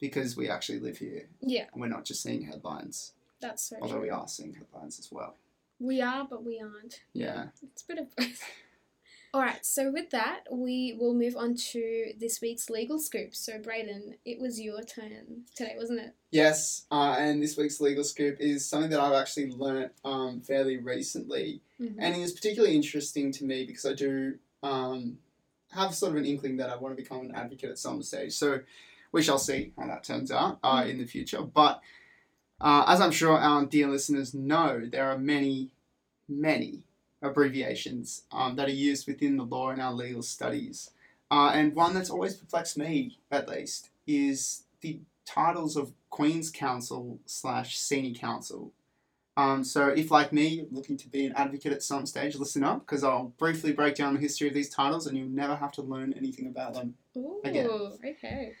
because 0.00 0.36
we 0.36 0.48
actually 0.48 0.78
live 0.80 0.98
here 0.98 1.26
Yeah, 1.40 1.66
and 1.72 1.80
we're 1.80 1.88
not 1.88 2.04
just 2.04 2.22
seeing 2.22 2.42
headlines, 2.42 3.12
that's 3.40 3.68
so 3.68 3.76
although 3.80 3.94
true. 3.94 4.02
we 4.02 4.10
are 4.10 4.28
seeing 4.28 4.54
headlines 4.54 4.98
as 4.98 5.10
well. 5.10 5.34
We 5.80 6.00
are, 6.00 6.26
but 6.28 6.44
we 6.44 6.60
aren't. 6.60 7.02
Yeah. 7.12 7.46
It's 7.62 7.82
a 7.82 7.86
bit 7.86 7.98
of 7.98 8.16
both. 8.16 8.42
All 9.34 9.42
right, 9.42 9.64
so 9.64 9.92
with 9.92 10.08
that, 10.10 10.44
we 10.50 10.96
will 10.98 11.12
move 11.12 11.36
on 11.36 11.54
to 11.54 12.12
this 12.18 12.40
week's 12.40 12.70
legal 12.70 12.98
scoop. 12.98 13.34
So, 13.34 13.58
Brayden, 13.58 14.14
it 14.24 14.40
was 14.40 14.58
your 14.58 14.82
turn 14.82 15.42
today, 15.54 15.74
wasn't 15.76 16.00
it? 16.00 16.14
Yes, 16.30 16.86
uh, 16.90 17.14
and 17.18 17.42
this 17.42 17.54
week's 17.56 17.78
legal 17.78 18.04
scoop 18.04 18.38
is 18.40 18.64
something 18.64 18.90
that 18.90 19.00
I've 19.00 19.12
actually 19.12 19.50
learnt 19.50 19.92
um, 20.02 20.40
fairly 20.40 20.78
recently. 20.78 21.60
Mhm. 21.78 21.96
And 21.98 22.16
it 22.16 22.20
was 22.20 22.32
particularly 22.32 22.74
interesting 22.74 23.30
to 23.32 23.44
me 23.44 23.66
because 23.66 23.84
I 23.84 23.92
do 23.92 24.38
um, 24.62 25.18
have 25.72 25.94
sort 25.94 26.12
of 26.12 26.18
an 26.18 26.24
inkling 26.24 26.56
that 26.58 26.70
I 26.70 26.76
want 26.76 26.96
to 26.96 27.02
become 27.02 27.20
an 27.20 27.34
advocate 27.34 27.70
at 27.70 27.78
some 27.78 28.02
stage. 28.02 28.32
So 28.32 28.60
we 29.12 29.22
shall 29.22 29.38
see 29.38 29.72
how 29.78 29.86
that 29.86 30.04
turns 30.04 30.30
out 30.30 30.58
uh, 30.62 30.84
in 30.86 30.98
the 30.98 31.06
future. 31.06 31.42
But 31.42 31.80
uh, 32.60 32.84
as 32.86 33.00
I'm 33.00 33.10
sure 33.10 33.36
our 33.38 33.64
dear 33.64 33.88
listeners 33.88 34.34
know, 34.34 34.82
there 34.90 35.10
are 35.10 35.18
many, 35.18 35.70
many 36.28 36.82
abbreviations 37.22 38.22
um, 38.32 38.56
that 38.56 38.68
are 38.68 38.72
used 38.72 39.06
within 39.06 39.36
the 39.36 39.44
law 39.44 39.70
in 39.70 39.80
our 39.80 39.92
legal 39.92 40.22
studies. 40.22 40.90
Uh, 41.30 41.50
and 41.54 41.74
one 41.74 41.94
that's 41.94 42.10
always 42.10 42.34
perplexed 42.34 42.78
me, 42.78 43.18
at 43.30 43.48
least, 43.48 43.90
is 44.06 44.64
the 44.80 45.00
titles 45.26 45.76
of 45.76 45.92
Queen's 46.10 46.50
Counsel 46.50 47.18
slash 47.26 47.78
Senior 47.78 48.18
Counsel. 48.18 48.72
Um, 49.38 49.62
so 49.62 49.86
if, 49.86 50.10
like 50.10 50.32
me, 50.32 50.48
you're 50.48 50.66
looking 50.72 50.96
to 50.96 51.08
be 51.08 51.24
an 51.24 51.32
advocate 51.36 51.72
at 51.72 51.84
some 51.84 52.06
stage, 52.06 52.34
listen 52.34 52.64
up 52.64 52.80
because 52.80 53.04
I'll 53.04 53.32
briefly 53.38 53.72
break 53.72 53.94
down 53.94 54.14
the 54.14 54.20
history 54.20 54.48
of 54.48 54.54
these 54.54 54.68
titles 54.68 55.06
and 55.06 55.16
you'll 55.16 55.28
never 55.28 55.54
have 55.54 55.70
to 55.72 55.82
learn 55.82 56.12
anything 56.14 56.48
about 56.48 56.74
them. 56.74 56.94
Ooh, 57.16 57.40
Again. 57.44 57.68
okay. 58.04 58.54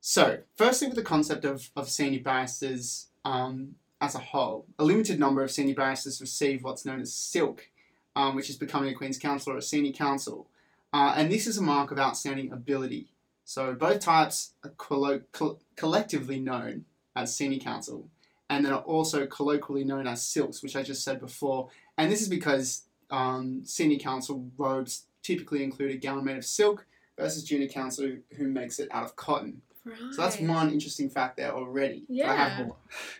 So, 0.00 0.38
firstly, 0.56 0.88
with 0.88 0.96
the 0.96 1.02
concept 1.02 1.44
of, 1.44 1.68
of 1.76 1.90
senior 1.90 2.20
barristers 2.20 3.08
um, 3.26 3.74
as 4.00 4.14
a 4.14 4.18
whole, 4.18 4.64
a 4.78 4.84
limited 4.84 5.20
number 5.20 5.42
of 5.42 5.50
senior 5.50 5.74
barristers 5.74 6.22
receive 6.22 6.64
what's 6.64 6.86
known 6.86 7.02
as 7.02 7.12
silk, 7.12 7.68
um, 8.16 8.34
which 8.34 8.48
is 8.48 8.56
becoming 8.56 8.88
a 8.88 8.94
Queen's 8.94 9.18
Counsel 9.18 9.52
or 9.52 9.58
a 9.58 9.62
Senior 9.62 9.92
Counsel. 9.92 10.48
Uh, 10.94 11.12
and 11.18 11.30
this 11.30 11.46
is 11.46 11.58
a 11.58 11.62
mark 11.62 11.90
of 11.90 11.98
outstanding 11.98 12.50
ability. 12.50 13.08
So, 13.44 13.74
both 13.74 14.00
types 14.00 14.54
are 14.64 14.70
collo- 14.70 15.24
col- 15.32 15.60
collectively 15.76 16.40
known 16.40 16.86
as 17.14 17.36
Senior 17.36 17.58
Counsel 17.58 18.08
and 18.52 18.66
then 18.66 18.72
are 18.72 18.82
also 18.82 19.26
colloquially 19.26 19.82
known 19.82 20.06
as 20.06 20.22
silks, 20.22 20.62
which 20.62 20.76
I 20.76 20.82
just 20.82 21.02
said 21.02 21.20
before. 21.20 21.70
And 21.96 22.12
this 22.12 22.20
is 22.20 22.28
because 22.28 22.82
um, 23.10 23.62
Senior 23.64 23.98
counsel 23.98 24.50
robes 24.58 25.06
typically 25.22 25.64
include 25.64 25.92
a 25.92 25.96
gown 25.96 26.22
made 26.24 26.36
of 26.36 26.44
silk 26.44 26.86
versus 27.18 27.44
Junior 27.44 27.68
counsel 27.68 28.16
who 28.36 28.48
makes 28.48 28.78
it 28.78 28.88
out 28.90 29.04
of 29.04 29.16
cotton. 29.16 29.62
Right. 29.84 29.96
So 30.12 30.22
that's 30.22 30.38
one 30.38 30.70
interesting 30.70 31.08
fact 31.08 31.38
there 31.38 31.52
already. 31.52 32.04
But 32.08 32.26
I 32.26 32.34
have 32.36 32.66
Yeah. 32.66 32.72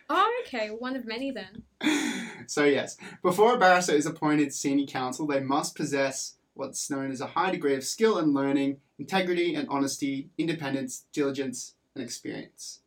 Oh, 0.09 0.41
okay. 0.45 0.69
One 0.69 0.95
of 0.95 1.05
many 1.05 1.31
then. 1.31 1.63
so 2.47 2.63
yes, 2.63 2.95
before 3.23 3.55
a 3.55 3.57
barrister 3.57 3.93
is 3.93 4.05
appointed 4.05 4.53
senior 4.53 4.85
counsel, 4.85 5.25
they 5.25 5.39
must 5.39 5.75
possess 5.75 6.35
what's 6.53 6.91
known 6.91 7.11
as 7.11 7.21
a 7.21 7.27
high 7.27 7.49
degree 7.49 7.75
of 7.75 7.83
skill 7.83 8.19
and 8.19 8.35
learning, 8.35 8.77
integrity 8.99 9.55
and 9.55 9.67
honesty, 9.67 10.29
independence, 10.37 11.05
diligence, 11.11 11.73
and 11.95 12.03
experience. 12.03 12.81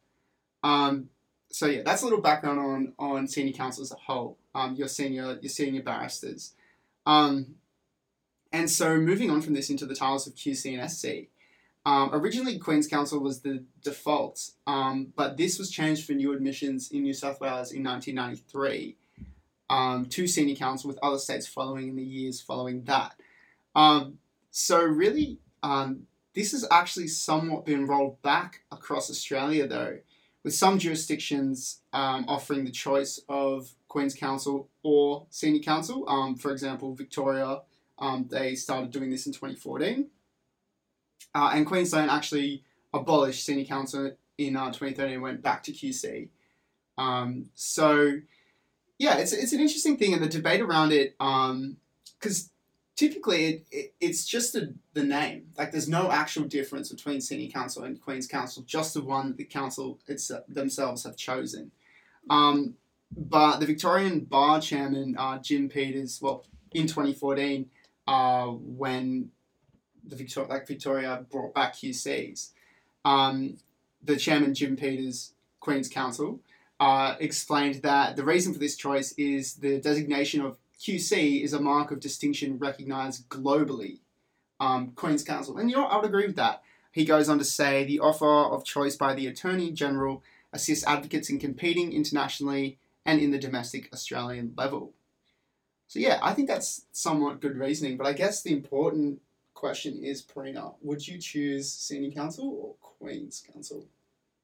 Um, 0.62 1.11
so 1.57 1.65
yeah, 1.65 1.81
that's 1.83 2.03
a 2.03 2.05
little 2.05 2.21
background 2.21 2.59
on 2.59 2.93
on 2.99 3.27
senior 3.27 3.55
counsel 3.55 3.83
as 3.83 3.91
a 3.91 3.97
whole. 3.97 4.37
Um, 4.55 4.75
your 4.75 4.89
senior 4.89 5.39
your 5.41 5.49
senior 5.49 5.83
barristers. 5.83 6.53
Um, 7.07 7.55
and 8.53 8.71
so 8.71 8.99
moving 8.99 9.31
on 9.31 9.41
from 9.41 9.55
this 9.55 9.71
into 9.71 9.87
the 9.87 9.95
titles 9.95 10.27
of 10.27 10.35
QC 10.35 10.79
and 10.79 10.91
SC. 10.91 11.31
Um, 11.87 12.11
originally, 12.13 12.59
Queen's 12.59 12.87
Counsel 12.87 13.21
was 13.21 13.41
the 13.41 13.65
default, 13.83 14.51
um, 14.67 15.15
but 15.17 15.39
this 15.39 15.59
was 15.59 15.71
changed 15.71 16.05
for 16.05 16.13
new 16.13 16.35
admissions 16.35 16.91
in 16.91 17.05
New 17.05 17.15
South 17.15 17.41
Wales 17.41 17.73
in 17.73 17.83
1993 17.83 18.97
um, 19.71 20.05
to 20.11 20.27
Senior 20.27 20.57
Counsel, 20.57 20.89
with 20.89 20.99
other 21.03 21.19
states 21.19 21.47
following 21.47 21.89
in 21.89 21.97
the 21.97 22.05
years 22.05 22.39
following 22.39 22.85
that. 22.85 23.15
Um, 23.75 24.19
so, 24.51 24.83
really, 24.83 25.39
this 26.35 26.53
has 26.53 26.67
actually 26.71 27.09
somewhat 27.09 27.65
been 27.65 27.87
rolled 27.87 28.21
back 28.21 28.61
across 28.71 29.09
Australia, 29.09 29.67
though, 29.67 30.01
with 30.47 30.55
some 30.55 30.79
jurisdictions 30.79 31.81
um, 31.93 32.25
offering 32.29 32.65
the 32.65 32.71
choice 32.71 33.21
of 33.29 33.69
Queen's 33.88 34.15
Counsel 34.15 34.69
or 34.85 35.26
Senior 35.29 35.61
Counsel. 35.61 36.09
Um, 36.09 36.37
for 36.37 36.53
example, 36.53 36.95
Victoria, 36.95 37.62
um, 37.99 38.29
they 38.31 38.55
started 38.55 38.93
doing 38.93 39.11
this 39.11 39.26
in 39.26 39.33
2014. 39.33 40.07
Uh, 41.35 41.50
and 41.53 41.67
Queensland 41.67 42.12
actually 42.12 42.62
abolished 42.95 43.45
senior 43.45 43.65
counsel 43.65 44.12
in 44.38 44.55
uh, 44.57 44.67
2013 44.67 45.15
and 45.15 45.23
went 45.23 45.43
back 45.43 45.65
to 45.65 45.73
QC. 45.73 46.29
Um, 46.97 47.50
so, 47.57 48.21
yeah, 49.00 49.19
it's, 49.19 49.33
it's 49.33 49.53
an 49.53 49.59
interesting 49.59 49.97
thing, 49.97 50.15
and 50.15 50.23
the 50.23 50.29
debate 50.29 50.61
around 50.61 50.93
it, 50.93 51.19
because 51.19 52.50
typically 52.97 53.45
it, 53.47 53.67
it, 53.71 53.95
it's 54.00 54.25
just 54.25 54.55
the, 54.55 54.75
the 54.95 55.05
name. 55.05 55.49
Like, 55.57 55.71
there's 55.71 55.88
no 55.88 56.11
actual 56.11 56.45
difference 56.45 56.91
between 56.91 57.21
senior 57.21 57.50
Counsel 57.50 57.85
and 57.85 58.00
Queen's 58.00 58.26
Counsel, 58.26 58.65
just 58.67 58.95
the 58.95 59.03
one 59.03 59.29
that 59.29 59.37
the 59.37 59.45
counsel 59.45 59.99
it's, 60.09 60.31
themselves 60.49 61.05
have 61.05 61.17
chosen. 61.17 61.71
Um, 62.29 62.75
but 63.17 63.59
the 63.59 63.67
Victorian 63.67 64.21
Bar 64.21 64.61
Chairman, 64.61 65.15
uh, 65.17 65.38
Jim 65.38 65.69
Peters, 65.69 66.21
well, 66.21 66.45
in 66.73 66.87
2014, 66.87 67.71
uh, 68.09 68.47
when 68.47 69.31
the 70.05 70.17
Victoria, 70.17 70.49
like 70.49 70.67
Victoria 70.67 71.25
brought 71.31 71.55
back 71.55 71.75
QCs. 71.75 72.50
Um, 73.05 73.59
the 74.03 74.17
chairman, 74.17 74.55
Jim 74.55 74.76
Peters, 74.76 75.33
Queen's 75.61 75.88
Counsel, 75.88 76.41
uh, 76.79 77.17
explained 77.21 77.76
that 77.83 78.17
the 78.17 78.25
reason 78.25 78.53
for 78.53 78.59
this 78.59 78.76
choice 78.76 79.12
is 79.12 79.55
the 79.55 79.81
designation 79.81 80.41
of 80.41 80.59
QC 80.80 81.42
is 81.42 81.52
a 81.52 81.61
mark 81.61 81.90
of 81.90 82.00
distinction 82.00 82.59
recognised 82.59 83.28
globally. 83.28 83.99
Um, 84.59 84.92
Queen's 84.92 85.23
Counsel, 85.23 85.59
and 85.59 85.71
you 85.71 85.76
know 85.76 85.87
I 85.87 85.97
would 85.97 86.06
agree 86.06 86.26
with 86.26 86.37
that. 86.37 86.62
He 86.90 87.04
goes 87.04 87.28
on 87.28 87.38
to 87.38 87.45
say 87.45 87.85
the 87.85 88.00
offer 88.00 88.26
of 88.26 88.64
choice 88.64 88.97
by 88.97 89.14
the 89.14 89.26
Attorney 89.26 89.71
General 89.71 90.23
assists 90.52 90.87
advocates 90.87 91.28
in 91.28 91.38
competing 91.38 91.92
internationally 91.92 92.78
and 93.04 93.21
in 93.21 93.33
the 93.33 93.38
domestic 93.38 93.90
Australian 93.92 94.54
level. 94.56 94.95
So 95.88 95.99
yeah, 95.99 96.18
I 96.23 96.33
think 96.33 96.49
that's 96.49 96.87
somewhat 96.90 97.40
good 97.40 97.56
reasoning, 97.56 97.99
but 97.99 98.06
I 98.06 98.14
guess 98.14 98.42
the 98.42 98.52
important 98.52 99.21
question 99.52 100.02
is, 100.02 100.23
Parinaa, 100.23 100.75
would 100.80 101.06
you 101.06 101.18
choose 101.18 101.71
Senior 101.71 102.12
Counsel 102.12 102.49
or 102.49 102.75
Queen's 102.80 103.45
Counsel? 103.52 103.87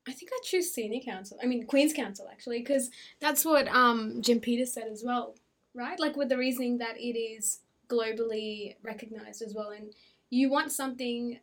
I 0.06 0.12
think 0.12 0.32
I 0.34 0.40
choose 0.42 0.72
senior 0.72 1.00
counsel. 1.00 1.38
I 1.42 1.46
mean 1.46 1.66
Queen's 1.66 1.92
Counsel 1.92 2.28
actually, 2.30 2.58
because 2.58 2.90
that's 3.20 3.44
what 3.44 3.68
um, 3.68 4.20
Jim 4.20 4.40
Peters 4.40 4.72
said 4.72 4.88
as 4.90 5.04
well, 5.04 5.34
right? 5.74 5.98
Like 5.98 6.16
with 6.16 6.28
the 6.28 6.38
reasoning 6.38 6.78
that 6.78 6.96
it 6.98 7.18
is 7.18 7.60
globally 7.88 8.76
recognized 8.82 9.42
as 9.42 9.54
well, 9.54 9.70
and 9.70 9.92
you 10.30 10.50
want 10.50 10.72
something 10.72 11.38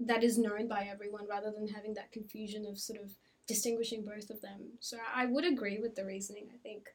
that 0.00 0.24
is 0.24 0.38
known 0.38 0.66
by 0.66 0.88
everyone 0.90 1.26
rather 1.28 1.52
than 1.52 1.68
having 1.68 1.94
that 1.94 2.12
confusion 2.12 2.66
of 2.66 2.78
sort 2.78 3.00
of 3.00 3.10
distinguishing 3.46 4.04
both 4.04 4.30
of 4.30 4.40
them. 4.40 4.60
So 4.80 4.96
I 5.14 5.26
would 5.26 5.44
agree 5.44 5.78
with 5.80 5.94
the 5.94 6.04
reasoning. 6.04 6.48
I 6.52 6.58
think. 6.58 6.88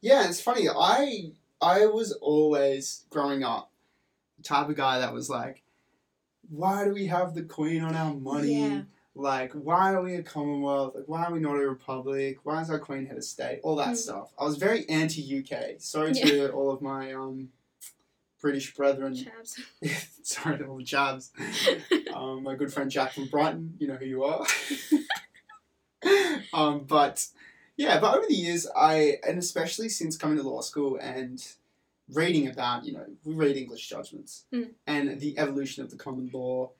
Yeah, 0.00 0.28
it's 0.28 0.40
funny. 0.40 0.68
I 0.68 1.32
I 1.60 1.86
was 1.86 2.12
always 2.12 3.04
growing 3.10 3.42
up 3.42 3.70
the 4.36 4.44
type 4.44 4.68
of 4.68 4.76
guy 4.76 5.00
that 5.00 5.12
was 5.12 5.28
like, 5.28 5.62
why 6.48 6.84
do 6.84 6.92
we 6.92 7.06
have 7.06 7.34
the 7.34 7.42
Queen 7.42 7.82
on 7.82 7.94
our 7.94 8.14
money? 8.14 8.54
Yeah. 8.54 8.82
Like, 9.18 9.52
why 9.52 9.94
are 9.94 10.00
we 10.02 10.14
a 10.14 10.22
Commonwealth? 10.22 10.94
Like, 10.94 11.08
why 11.08 11.24
are 11.24 11.32
we 11.32 11.40
not 11.40 11.56
a 11.56 11.68
republic? 11.68 12.38
Why 12.44 12.62
is 12.62 12.70
our 12.70 12.78
Queen 12.78 13.04
head 13.04 13.16
of 13.16 13.24
state? 13.24 13.58
All 13.64 13.74
that 13.76 13.94
Mm. 13.94 13.96
stuff. 13.96 14.32
I 14.38 14.44
was 14.44 14.56
very 14.58 14.88
anti-UK. 14.88 15.80
Sorry 15.80 16.14
to 16.14 16.52
all 16.52 16.70
of 16.70 16.80
my 16.80 17.12
um 17.12 17.50
British 18.40 18.72
brethren. 18.74 19.14
Chavs. 19.42 19.58
Sorry 20.22 20.58
to 20.58 20.66
all 20.66 20.76
the 20.76 20.84
jabs. 20.84 21.32
um, 22.14 22.44
my 22.44 22.54
good 22.54 22.72
friend 22.72 22.88
Jack 22.92 23.12
from 23.12 23.26
Brighton, 23.26 23.74
you 23.80 23.88
know 23.88 23.96
who 23.96 24.06
you 24.06 24.22
are. 24.22 24.46
um, 26.52 26.84
but 26.84 27.26
yeah, 27.76 27.98
but 27.98 28.16
over 28.16 28.26
the 28.28 28.34
years, 28.36 28.68
I 28.76 29.16
and 29.26 29.36
especially 29.38 29.88
since 29.88 30.16
coming 30.16 30.36
to 30.38 30.48
law 30.48 30.60
school 30.60 30.96
and 30.96 31.44
reading 32.12 32.46
about, 32.46 32.84
you 32.84 32.92
know, 32.92 33.04
we 33.24 33.34
read 33.34 33.56
English 33.56 33.88
judgments 33.88 34.44
Mm. 34.52 34.70
and 34.86 35.20
the 35.20 35.36
evolution 35.38 35.82
of 35.82 35.90
the 35.90 35.96
common 35.96 36.30
law. 36.32 36.70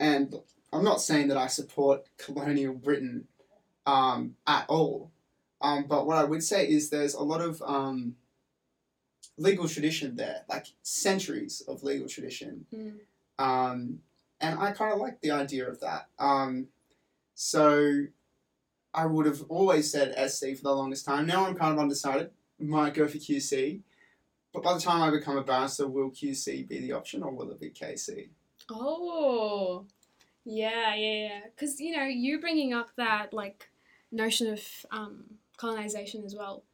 And 0.00 0.32
I'm 0.72 0.84
not 0.84 1.00
saying 1.00 1.28
that 1.28 1.36
I 1.36 1.46
support 1.46 2.06
colonial 2.18 2.74
Britain 2.74 3.26
um, 3.86 4.34
at 4.46 4.66
all. 4.68 5.10
Um, 5.60 5.86
but 5.88 6.06
what 6.06 6.18
I 6.18 6.24
would 6.24 6.42
say 6.42 6.68
is 6.68 6.90
there's 6.90 7.14
a 7.14 7.22
lot 7.22 7.40
of 7.40 7.62
um, 7.62 8.16
legal 9.36 9.68
tradition 9.68 10.16
there, 10.16 10.42
like 10.48 10.66
centuries 10.82 11.62
of 11.66 11.82
legal 11.82 12.08
tradition. 12.08 12.66
Mm. 12.72 12.98
Um, 13.38 13.98
and 14.40 14.58
I 14.58 14.72
kind 14.72 14.92
of 14.92 15.00
like 15.00 15.20
the 15.20 15.30
idea 15.30 15.68
of 15.68 15.80
that. 15.80 16.08
Um, 16.18 16.68
so 17.34 18.04
I 18.94 19.06
would 19.06 19.26
have 19.26 19.42
always 19.48 19.90
said 19.90 20.14
SC 20.30 20.56
for 20.56 20.62
the 20.62 20.74
longest 20.74 21.06
time. 21.06 21.26
Now 21.26 21.46
I'm 21.46 21.54
kind 21.54 21.72
of 21.72 21.78
undecided. 21.78 22.30
Might 22.60 22.94
go 22.94 23.06
for 23.08 23.18
QC. 23.18 23.80
But 24.52 24.62
by 24.62 24.74
the 24.74 24.80
time 24.80 25.02
I 25.02 25.10
become 25.10 25.36
a 25.36 25.44
barrister, 25.44 25.86
will 25.86 26.10
QC 26.10 26.68
be 26.68 26.80
the 26.80 26.92
option 26.92 27.22
or 27.22 27.30
will 27.30 27.50
it 27.50 27.60
be 27.60 27.70
KC? 27.70 28.28
Oh, 28.70 29.86
yeah, 30.44 30.94
yeah, 30.94 31.12
yeah. 31.12 31.40
Because 31.44 31.80
you 31.80 31.96
know, 31.96 32.04
you 32.04 32.40
bringing 32.40 32.72
up 32.72 32.90
that 32.96 33.32
like 33.32 33.70
notion 34.10 34.52
of 34.52 34.62
um, 34.90 35.24
colonization 35.56 36.24
as 36.24 36.34
well, 36.34 36.64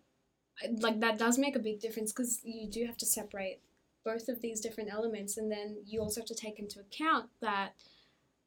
like 0.80 1.00
that 1.00 1.18
does 1.18 1.38
make 1.38 1.56
a 1.56 1.60
big 1.60 1.80
difference 1.80 2.12
because 2.12 2.40
you 2.44 2.68
do 2.68 2.86
have 2.86 2.96
to 2.98 3.06
separate 3.06 3.60
both 4.04 4.28
of 4.28 4.40
these 4.40 4.60
different 4.60 4.92
elements, 4.92 5.36
and 5.36 5.50
then 5.50 5.78
you 5.86 6.00
also 6.00 6.20
have 6.20 6.28
to 6.28 6.34
take 6.34 6.58
into 6.58 6.80
account 6.80 7.30
that 7.40 7.74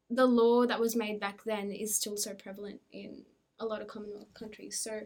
the 0.09 0.25
law 0.25 0.65
that 0.65 0.79
was 0.79 0.95
made 0.95 1.19
back 1.19 1.43
then 1.45 1.71
is 1.71 1.95
still 1.95 2.15
so 2.15 2.33
prevalent 2.33 2.79
in 2.91 3.23
a 3.59 3.65
lot 3.65 3.81
of 3.81 3.87
Commonwealth 3.87 4.33
countries. 4.33 4.79
So 4.79 5.01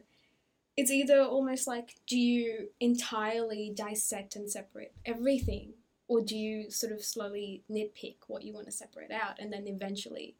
it's 0.78 0.92
either 0.92 1.22
almost 1.22 1.68
like 1.68 1.96
do 2.08 2.18
you 2.18 2.70
entirely 2.80 3.72
dissect 3.76 4.36
and 4.36 4.50
separate 4.50 4.94
everything 5.06 5.74
or 6.12 6.22
do 6.22 6.38
you 6.38 6.70
sort 6.70 6.92
of 6.92 7.02
slowly 7.02 7.64
nitpick 7.72 8.16
what 8.28 8.44
you 8.44 8.52
want 8.54 8.66
to 8.66 8.72
separate 8.72 9.12
out 9.12 9.36
and 9.40 9.52
then 9.54 9.66
eventually 9.68 10.36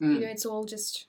Mm. 0.00 0.14
you 0.14 0.20
know 0.20 0.26
it's 0.36 0.46
all 0.46 0.64
just 0.64 1.06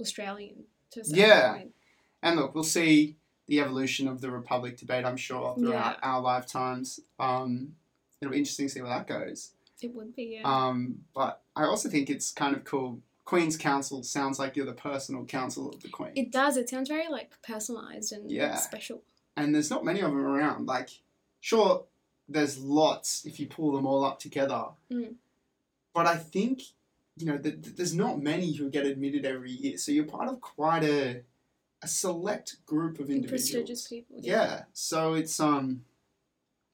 australian 0.00 0.64
to 0.92 1.02
Yeah. 1.06 1.52
point 1.54 1.74
And 2.22 2.38
look, 2.38 2.54
we'll 2.54 2.64
see 2.64 3.16
the 3.46 3.60
evolution 3.60 4.06
of 4.06 4.20
the 4.20 4.30
Republic 4.30 4.76
debate, 4.76 5.06
I'm 5.06 5.16
sure, 5.16 5.54
throughout 5.56 5.96
Yeah. 5.98 6.08
our 6.10 6.20
lifetimes. 6.20 7.00
Um, 7.18 7.74
it'll 8.20 8.32
be 8.32 8.38
interesting 8.38 8.66
to 8.66 8.72
see 8.74 8.80
where 8.82 8.90
that 8.90 9.06
goes. 9.06 9.52
it 9.82 9.94
would 9.94 10.14
be 10.14 10.24
yeah 10.34 10.42
Um, 10.44 11.06
but 11.14 11.42
I 11.56 11.64
also 11.64 11.88
think 11.88 12.10
it's 12.10 12.30
kind 12.32 12.54
of 12.54 12.64
cool. 12.64 13.00
Queen's 13.24 13.56
Counsel 13.56 14.02
sounds 14.02 14.38
like 14.38 14.54
you're 14.54 14.66
the 14.66 14.74
personal 14.90 15.24
counsel 15.24 15.70
of 15.70 15.80
the 15.80 15.88
Queen. 15.88 16.12
It 16.14 16.30
does. 16.30 16.58
It 16.58 16.68
sounds 16.68 16.88
very 16.90 17.08
like 17.08 17.30
personalized 17.40 18.12
and 18.12 18.30
Yeah. 18.30 18.56
special. 18.56 19.02
and 19.36 19.54
there's 19.54 19.70
not 19.70 19.82
many 19.86 20.00
of 20.00 20.10
them 20.10 20.20
around. 20.20 20.66
Like, 20.66 20.90
sure, 21.40 21.86
there's 22.30 22.58
lots 22.58 23.24
if 23.26 23.40
you 23.40 23.46
pull 23.46 23.72
them 23.72 23.86
all 23.86 24.04
up 24.04 24.18
together. 24.20 24.64
Mm. 24.90 25.14
But 25.92 26.06
I 26.06 26.16
think, 26.16 26.62
you 27.16 27.26
know, 27.26 27.36
th- 27.36 27.62
th- 27.62 27.76
there's 27.76 27.94
not 27.94 28.22
many 28.22 28.52
who 28.54 28.70
get 28.70 28.86
admitted 28.86 29.26
every 29.26 29.50
year. 29.50 29.76
So 29.76 29.92
you're 29.92 30.04
part 30.04 30.28
of 30.28 30.40
quite 30.40 30.84
a, 30.84 31.22
a 31.82 31.88
select 31.88 32.64
group 32.64 33.00
of 33.00 33.10
individuals. 33.10 33.50
Prestigious 33.50 33.88
people. 33.88 34.16
Yeah. 34.20 34.62
So 34.72 35.14
it's 35.14 35.40
um, 35.40 35.84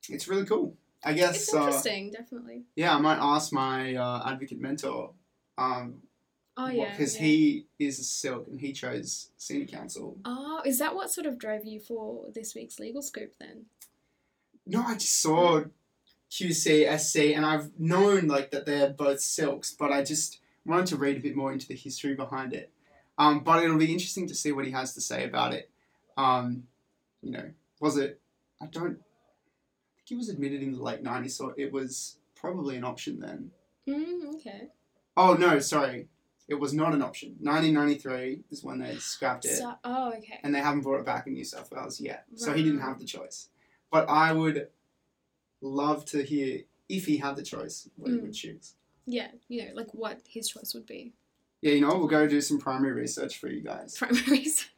it's 0.09 0.29
really 0.29 0.45
cool. 0.45 0.77
I 1.03 1.15
guess. 1.15 1.37
It's 1.37 1.55
uh, 1.55 1.59
interesting, 1.59 2.11
definitely. 2.11 2.65
yeah, 2.75 2.95
I 2.95 2.99
might 2.99 3.19
ask 3.21 3.53
my 3.53 3.95
uh, 3.95 4.23
advocate 4.31 4.61
mentor. 4.61 5.13
Um, 5.57 6.03
Oh 6.59 6.69
yeah. 6.69 6.91
because 6.91 7.17
yeah. 7.17 7.23
he 7.23 7.67
is 7.79 7.99
a 7.99 8.03
silk 8.03 8.47
and 8.49 8.59
he 8.59 8.73
chose 8.73 9.31
senior 9.37 9.67
counsel. 9.67 10.17
Oh, 10.25 10.63
is 10.65 10.79
that 10.79 10.95
what 10.95 11.11
sort 11.11 11.27
of 11.27 11.39
drove 11.39 11.67
you 11.67 11.81
for 11.81 12.25
this 12.35 12.55
week's 12.55 12.79
legal 12.79 13.03
scoop 13.03 13.35
then? 13.39 13.67
No, 14.67 14.83
I 14.83 14.95
just 14.95 15.21
saw 15.21 15.63
QC, 16.31 16.99
SC, 16.99 17.37
and 17.37 17.47
I've 17.47 17.79
known 17.79 18.27
like 18.27 18.51
that 18.51 18.67
they're 18.67 18.91
both 18.91 19.21
silks, 19.21 19.75
but 19.79 19.93
I 19.93 20.03
just 20.03 20.41
wanted 20.65 20.87
to 20.87 20.97
read 20.97 21.17
a 21.17 21.21
bit 21.21 21.37
more 21.37 21.53
into 21.53 21.69
the 21.69 21.75
history 21.75 22.15
behind 22.15 22.53
it. 22.53 22.73
Um, 23.19 23.41
but 23.41 23.63
it'll 23.63 23.79
be 23.79 23.93
interesting 23.93 24.27
to 24.27 24.35
see 24.35 24.53
what 24.53 24.67
he 24.67 24.73
has 24.73 24.95
to 24.95 25.01
say 25.01 25.25
about 25.25 25.55
it. 25.55 25.71
Um, 26.17 26.65
you 27.23 27.31
know, 27.31 27.51
was 27.81 27.97
it? 27.97 28.21
I 28.61 28.67
don't. 28.67 28.99
I 28.99 29.95
think 29.97 30.09
he 30.09 30.15
was 30.17 30.29
admitted 30.29 30.63
in 30.63 30.73
the 30.73 30.83
late 30.83 31.03
'90s, 31.03 31.31
so 31.33 31.55
it 31.57 31.73
was 31.73 32.17
probably 32.35 32.77
an 32.77 32.85
option 32.85 33.21
then. 33.21 33.51
Mm, 33.89 34.35
okay. 34.35 34.69
Oh 35.17 35.35
no, 35.35 35.59
sorry, 35.61 36.09
it 36.49 36.55
was 36.55 36.75
not 36.75 36.93
an 36.93 37.03
option. 37.03 37.37
1993 37.41 38.41
is 38.51 38.63
when 38.63 38.81
they 38.81 38.97
scrapped 38.97 39.45
it. 39.45 39.57
So, 39.57 39.75
oh, 39.85 40.13
okay. 40.19 40.41
and 40.43 40.55
they 40.55 40.61
haven't 40.61 40.83
brought 40.83 41.01
it 41.01 41.07
back 41.07 41.27
in 41.27 41.33
New 41.33 41.45
South 41.45 41.71
Wales 41.73 42.01
yet. 42.01 42.25
So 42.35 42.53
he 42.53 42.63
didn't 42.63 42.81
have 42.81 42.99
the 42.99 43.05
choice. 43.05 43.49
But 43.97 44.11
I 44.11 44.31
would 44.35 44.69
love 45.63 46.05
to 46.07 46.23
hear 46.23 46.61
if 46.87 47.07
he 47.07 47.17
had 47.17 47.35
the 47.37 47.43
choice 47.43 47.89
what 47.97 48.11
he 48.11 48.19
Mm. 48.19 48.23
would 48.25 48.35
choose. 48.35 48.75
Yeah, 49.07 49.29
you 49.49 49.65
know, 49.65 49.71
like 49.75 49.95
what 49.95 50.21
his 50.29 50.51
choice 50.51 50.75
would 50.75 50.85
be. 50.85 51.15
Yeah, 51.63 51.73
you 51.73 51.81
know, 51.81 51.97
we'll 51.97 52.09
go 52.09 52.29
do 52.29 52.43
some 52.43 52.59
primary 52.59 52.93
research 52.93 53.39
for 53.39 53.49
you 53.49 53.63
guys. 53.63 53.97
Primary 53.97 54.23
research. 54.31 54.69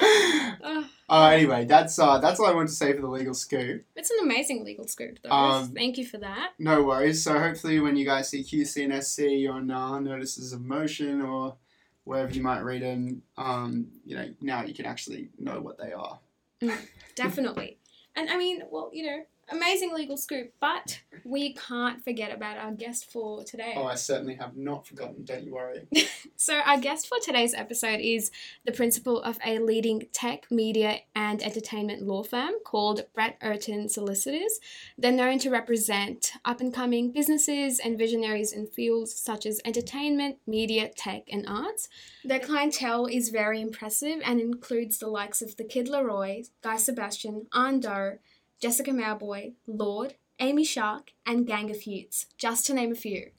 Oh, 0.00 0.86
uh, 1.08 1.26
anyway, 1.32 1.64
that's 1.64 1.98
uh, 1.98 2.18
that's 2.18 2.38
all 2.38 2.46
I 2.46 2.52
wanted 2.52 2.68
to 2.68 2.74
say 2.74 2.92
for 2.92 3.00
the 3.00 3.08
legal 3.08 3.34
scoop. 3.34 3.84
it's 3.96 4.10
an 4.12 4.18
amazing 4.22 4.64
legal 4.64 4.86
scoop, 4.86 5.18
though. 5.24 5.30
Um, 5.30 5.72
Thank 5.74 5.98
you 5.98 6.06
for 6.06 6.18
that. 6.18 6.50
No 6.60 6.84
worries. 6.84 7.24
So 7.24 7.36
hopefully, 7.36 7.80
when 7.80 7.96
you 7.96 8.04
guys 8.06 8.28
see 8.28 8.44
QC 8.44 8.84
and 8.84 9.02
SC 9.04 9.50
on 9.52 9.72
uh, 9.72 9.98
notices 9.98 10.52
of 10.52 10.60
motion 10.60 11.20
or 11.20 11.56
wherever 12.04 12.32
you 12.32 12.42
might 12.42 12.60
read 12.60 12.82
them, 12.82 13.22
um, 13.36 13.88
you 14.04 14.14
know, 14.16 14.28
now 14.40 14.62
you 14.62 14.72
can 14.72 14.86
actually 14.86 15.30
know 15.36 15.60
what 15.60 15.78
they 15.78 15.92
are. 15.92 16.20
Definitely. 17.14 17.78
And 18.16 18.28
I 18.30 18.36
mean, 18.36 18.62
well, 18.70 18.90
you 18.92 19.06
know, 19.06 19.18
amazing 19.50 19.94
legal 19.94 20.16
scoop, 20.16 20.52
but 20.60 21.00
we 21.24 21.54
can't 21.54 22.02
forget 22.02 22.32
about 22.32 22.58
our 22.58 22.72
guest 22.72 23.10
for 23.10 23.44
today. 23.44 23.74
Oh, 23.76 23.84
I 23.84 23.94
certainly 23.94 24.34
have 24.36 24.56
not 24.56 24.86
forgotten. 24.86 25.24
Don't 25.24 25.44
you 25.44 25.54
worry. 25.54 25.86
So, 26.40 26.54
our 26.54 26.78
guest 26.78 27.08
for 27.08 27.18
today's 27.20 27.52
episode 27.52 27.98
is 28.00 28.30
the 28.64 28.70
principal 28.70 29.20
of 29.22 29.38
a 29.44 29.58
leading 29.58 30.06
tech, 30.12 30.48
media, 30.52 31.00
and 31.14 31.42
entertainment 31.42 32.02
law 32.02 32.22
firm 32.22 32.52
called 32.64 33.06
Brett 33.12 33.40
Oaten 33.42 33.90
Solicitors. 33.90 34.60
They're 34.96 35.10
known 35.10 35.40
to 35.40 35.50
represent 35.50 36.32
up 36.44 36.60
and 36.60 36.72
coming 36.72 37.10
businesses 37.10 37.80
and 37.80 37.98
visionaries 37.98 38.52
in 38.52 38.68
fields 38.68 39.14
such 39.16 39.46
as 39.46 39.60
entertainment, 39.64 40.36
media, 40.46 40.90
tech, 40.96 41.24
and 41.28 41.44
arts. 41.48 41.88
Their 42.24 42.38
clientele 42.38 43.06
is 43.06 43.30
very 43.30 43.60
impressive 43.60 44.20
and 44.24 44.40
includes 44.40 44.98
the 44.98 45.08
likes 45.08 45.42
of 45.42 45.56
the 45.56 45.64
Kid 45.64 45.88
Laroi, 45.88 46.48
Guy 46.62 46.76
Sebastian, 46.76 47.46
Anh 47.52 47.80
Do, 47.80 48.18
Jessica 48.60 48.90
Mauboy, 48.90 49.52
Lorde, 49.68 50.16
Amy 50.40 50.64
Shark, 50.64 51.12
and 51.24 51.46
Gang 51.46 51.70
of 51.70 51.84
Youths, 51.84 52.26
just 52.36 52.66
to 52.66 52.74
name 52.74 52.90
a 52.90 52.96
few. 52.96 53.30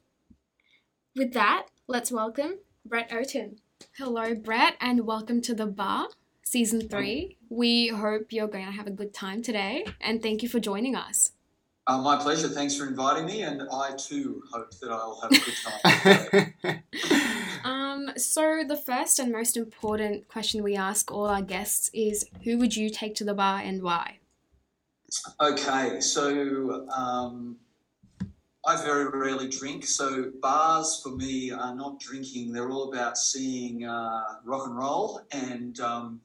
With 1.13 1.34
that, 1.34 1.67
let's 1.88 2.10
welcome 2.10 2.60
Brett 2.86 3.12
Oaten. 3.12 3.58
Hello, 3.97 4.34
Brett, 4.34 4.75
and 4.79 5.05
welcome 5.05 5.41
to 5.41 5.53
the 5.53 5.65
bar, 5.65 6.08
season 6.41 6.88
three. 6.88 7.36
We 7.49 7.89
hope 7.89 8.32
you're 8.32 8.47
going 8.47 8.67
to 8.67 8.71
have 8.71 8.88
a 8.88 8.91
good 8.91 9.13
time 9.13 9.41
today, 9.41 9.86
and 9.99 10.23
thank 10.23 10.41
you 10.41 10.47
for 10.47 10.62
joining 10.62 10.95
us. 10.95 11.34
Uh, 11.86 11.97
my 11.97 12.15
pleasure. 12.15 12.47
Thanks 12.47 12.77
for 12.77 12.88
inviting 12.88 13.25
me, 13.25 13.41
and 13.41 13.63
I 13.73 13.91
too 13.97 14.41
hope 14.53 14.71
that 14.79 14.89
I'll 14.89 15.19
have 15.21 15.32
a 15.32 15.39
good 15.43 16.53
time. 16.63 16.84
Um, 17.65 18.12
so 18.15 18.63
the 18.65 18.77
first 18.77 19.19
and 19.19 19.34
most 19.34 19.58
important 19.58 20.29
question 20.29 20.63
we 20.63 20.77
ask 20.77 21.12
all 21.12 21.25
our 21.25 21.41
guests 21.41 21.89
is, 21.93 22.25
who 22.45 22.58
would 22.58 22.77
you 22.77 22.89
take 22.89 23.15
to 23.15 23.25
the 23.25 23.34
bar 23.34 23.60
and 23.60 23.84
why? 23.84 24.18
Okay, 25.41 25.99
so 25.99 26.87
um, 26.89 27.57
I 28.65 28.75
very 28.83 29.07
rarely 29.09 29.47
drink, 29.49 29.85
so 29.85 30.31
bars 30.41 30.99
for 31.01 31.09
me 31.15 31.51
are 31.51 31.75
not 31.75 31.99
drinking. 31.99 32.51
They're 32.51 32.69
all 32.69 32.91
about 32.91 33.17
seeing 33.17 33.85
uh, 33.85 34.23
rock 34.43 34.67
and 34.67 34.77
roll, 34.77 35.21
and 35.31 35.79
um, 35.79 36.21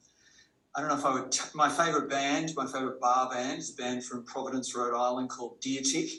I 0.75 0.81
don't 0.81 0.89
know 0.89 0.97
if 0.97 1.05
I 1.05 1.13
would. 1.13 1.31
T- 1.31 1.45
my 1.53 1.69
favourite 1.69 2.09
band, 2.09 2.53
my 2.55 2.65
favourite 2.65 2.99
bar 2.99 3.29
band, 3.29 3.59
is 3.59 3.71
a 3.71 3.75
band 3.75 4.03
from 4.03 4.23
Providence, 4.25 4.75
Rhode 4.75 4.95
Island 4.95 5.29
called 5.29 5.59
Deer 5.61 5.81
Tick. 5.81 6.09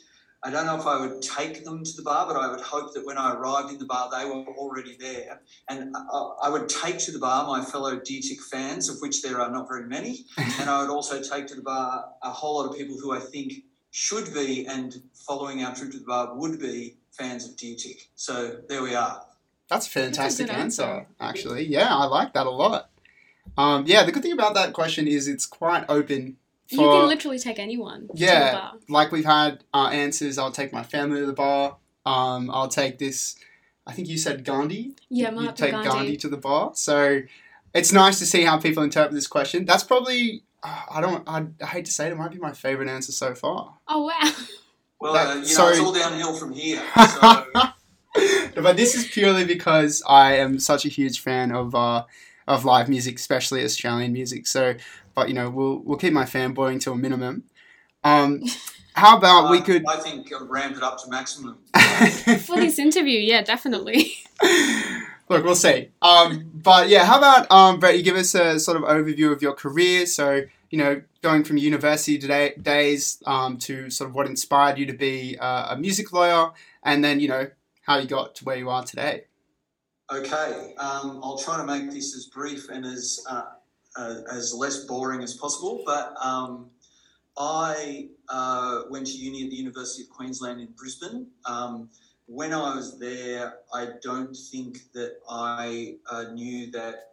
I 0.45 0.51
don't 0.51 0.67
know 0.67 0.79
if 0.79 0.87
I 0.87 1.01
would 1.01 1.23
take 1.23 1.65
them 1.65 1.83
to 1.83 1.93
the 1.97 2.03
bar, 2.03 2.27
but 2.27 2.37
I 2.37 2.49
would 2.49 2.61
hope 2.61 2.95
that 2.95 3.05
when 3.05 3.19
I 3.19 3.35
arrived 3.35 3.73
in 3.73 3.79
the 3.79 3.87
bar, 3.87 4.11
they 4.11 4.25
were 4.25 4.45
already 4.57 4.97
there. 4.99 5.41
And 5.69 5.95
I, 5.97 6.19
I 6.45 6.49
would 6.51 6.69
take 6.69 6.99
to 7.01 7.13
the 7.13 7.19
bar 7.19 7.47
my 7.47 7.65
fellow 7.65 7.99
Deer 7.99 8.21
Tick 8.21 8.41
fans, 8.43 8.89
of 8.89 9.01
which 9.01 9.23
there 9.23 9.41
are 9.41 9.51
not 9.51 9.67
very 9.69 9.87
many. 9.87 10.25
and 10.39 10.71
I 10.71 10.81
would 10.83 10.91
also 10.91 11.23
take 11.23 11.47
to 11.49 11.55
the 11.55 11.63
bar 11.63 12.05
a 12.23 12.31
whole 12.31 12.59
lot 12.59 12.71
of 12.71 12.77
people 12.77 12.97
who 12.97 13.13
I 13.13 13.21
think 13.21 13.55
should 13.91 14.33
be, 14.35 14.67
and 14.67 14.95
following 15.15 15.65
our 15.65 15.75
trip 15.75 15.91
to 15.93 15.99
the 15.99 16.05
bar, 16.05 16.37
would 16.37 16.61
be 16.61 16.97
fans 17.13 17.49
of 17.49 17.57
Deer 17.57 17.77
Tick. 17.77 18.09
So 18.15 18.59
there 18.69 18.83
we 18.83 18.95
are. 18.95 19.23
That's 19.69 19.87
a 19.87 19.91
fantastic 19.91 20.47
good 20.47 20.55
answer, 20.55 20.85
answer. 20.85 21.07
actually. 21.19 21.65
Yeah, 21.65 21.89
I 21.91 22.05
like 22.05 22.35
that 22.35 22.47
a 22.47 22.51
lot. 22.51 22.91
Um, 23.57 23.85
yeah, 23.87 24.05
the 24.05 24.13
good 24.13 24.23
thing 24.23 24.33
about 24.33 24.55
that 24.55 24.73
question 24.75 25.09
is 25.09 25.27
it's 25.29 25.47
quite 25.47 25.85
open. 25.89 26.37
You 26.69 26.79
can 26.79 27.07
literally 27.07 27.39
take 27.39 27.59
anyone 27.59 28.09
to 28.09 28.13
the 28.15 28.19
yeah, 28.19 28.53
bar. 28.53 28.73
like 28.89 29.13
we've 29.13 29.25
had 29.25 29.65
uh, 29.73 29.89
answers. 29.93 30.39
I'll 30.39 30.53
take 30.53 30.73
my 30.73 30.83
family 30.83 31.21
to 31.21 31.27
the 31.27 31.33
bar. 31.33 31.77
Um, 32.05 32.51
I'll 32.51 32.69
take 32.69 32.99
this. 32.99 33.37
I 33.87 33.93
think 33.93 34.09
you 34.09 34.19
said 34.19 34.45
Gandhi. 34.45 34.95
Yeah, 35.09 35.31
you 35.33 35.53
take 35.53 35.73
Gandhi. 35.73 35.89
Gandhi 35.89 36.17
to 36.19 36.29
the 36.29 36.37
bar. 36.37 36.73
So 36.75 37.21
it's 37.75 37.93
nice 37.93 38.19
to 38.19 38.27
see 38.27 38.43
how 38.43 38.59
people 38.59 38.83
interpret 38.83 39.15
this 39.15 39.27
question. 39.27 39.65
That's 39.65 39.85
probably. 39.85 40.43
uh, 40.63 40.83
I 40.91 41.01
don't. 41.01 41.29
I, 41.29 41.47
I 41.63 41.67
hate 41.67 41.85
to 41.87 41.93
say 41.93 42.07
it. 42.07 42.13
It 42.13 42.17
might 42.17 42.33
be 42.33 42.39
my 42.39 42.53
favorite 42.53 42.89
answer 42.89 43.13
so 43.13 43.35
far. 43.35 43.75
Oh 43.89 44.05
wow! 44.05 44.33
Well, 44.99 45.13
That- 45.13 45.27
uh, 45.29 45.35
you 45.35 45.41
know, 45.41 45.47
sorry. 45.47 45.73
it's 45.73 45.81
all 45.81 45.93
downhill 45.93 46.37
from 46.39 46.53
here. 46.53 46.83
So 48.57 48.63
but 48.63 48.77
this 48.79 48.95
is 48.95 49.07
purely 49.09 49.45
because 49.45 50.03
I 50.09 50.37
am 50.37 50.59
such 50.59 50.87
a 50.87 50.89
huge 50.89 51.21
fan 51.21 51.53
of 51.53 51.75
uh, 51.75 52.05
of 52.49 52.65
live 52.65 52.89
music, 52.89 53.19
especially 53.19 53.63
Australian 53.65 54.13
music. 54.15 54.47
So, 54.47 54.75
but 55.17 55.27
you 55.29 55.35
know, 55.35 55.51
we'll 55.51 55.81
we'll 55.81 55.99
keep 55.99 56.13
my 56.13 56.25
fanboying 56.25 56.81
to 56.83 56.93
a 56.93 56.97
minimum. 56.97 57.43
Um, 58.05 58.45
how 58.95 59.17
about 59.17 59.51
we 59.51 59.61
could? 59.61 59.85
I 59.89 59.97
think 59.97 60.33
I've 60.33 60.49
ramped 60.49 60.77
it 60.77 60.85
up 60.85 61.03
to 61.03 61.11
maximum. 61.11 61.59
For 62.45 62.57
this 62.57 62.79
interview, 62.79 63.19
yeah, 63.19 63.43
definitely. 63.43 64.13
Look, 65.29 65.43
we'll 65.43 65.57
see. 65.57 65.89
Um, 66.01 66.49
but 66.55 66.89
yeah, 66.89 67.05
how 67.05 67.19
about 67.19 67.51
um, 67.51 67.81
Brett? 67.81 67.97
You 67.97 68.05
give 68.05 68.15
us 68.15 68.33
a 68.37 68.61
sort 68.61 68.77
of 68.77 68.85
overview 68.85 69.33
of 69.33 69.43
your 69.43 69.55
career. 69.55 70.07
So 70.07 70.43
you 70.71 70.79
know, 70.79 71.03
going 71.23 71.45
from 71.45 71.57
university 71.57 72.19
today, 72.19 72.55
days 72.61 73.23
um, 73.27 73.57
to 73.59 73.91
sort 73.91 74.11
of 74.11 74.15
what 74.15 74.27
inspired 74.27 74.79
you 74.79 74.87
to 74.87 74.93
be 74.93 75.37
uh, 75.39 75.75
a 75.75 75.79
music 75.79 76.13
lawyer, 76.13 76.51
and 76.83 77.03
then 77.03 77.21
you 77.21 77.29
know 77.29 77.49
how 77.83 77.99
you 77.99 78.07
got 78.07 78.35
to 78.37 78.45
where 78.45 78.57
you 78.57 78.69
are 78.69 78.85
today. 78.85 79.25
Okay, 80.13 80.75
um, 80.79 81.21
I'll 81.23 81.39
try 81.39 81.57
to 81.57 81.65
make 81.65 81.91
this 81.91 82.15
as 82.15 82.27
brief 82.27 82.69
and 82.69 82.85
as 82.85 83.25
uh, 83.29 83.43
uh, 83.97 84.21
as 84.31 84.55
less 84.55 84.85
boring 84.85 85.23
as 85.23 85.35
possible. 85.35 85.83
But 85.87 86.15
um, 86.23 86.71
I 87.39 88.09
uh, 88.29 88.83
went 88.91 89.07
to 89.09 89.13
uni 89.13 89.45
at 89.45 89.51
the 89.51 89.57
University 89.57 90.03
of 90.05 90.11
Queensland 90.11 90.61
in 90.61 90.69
Brisbane. 90.77 91.27
Um, 91.45 91.91
when 92.27 92.53
I 92.53 92.75
was 92.75 92.99
there, 92.99 93.55
I 93.73 93.89
don't 94.03 94.37
think 94.51 94.93
that 94.95 95.19
I 95.29 95.97
uh, 96.11 96.25
knew 96.33 96.71
that 96.73 97.11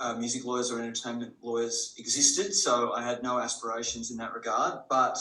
uh, 0.00 0.14
music 0.14 0.44
lawyers 0.44 0.70
or 0.70 0.80
entertainment 0.80 1.34
lawyers 1.42 1.94
existed, 1.98 2.54
so 2.54 2.92
I 2.92 3.02
had 3.02 3.22
no 3.22 3.38
aspirations 3.38 4.10
in 4.10 4.16
that 4.18 4.32
regard. 4.32 4.80
But 4.88 5.18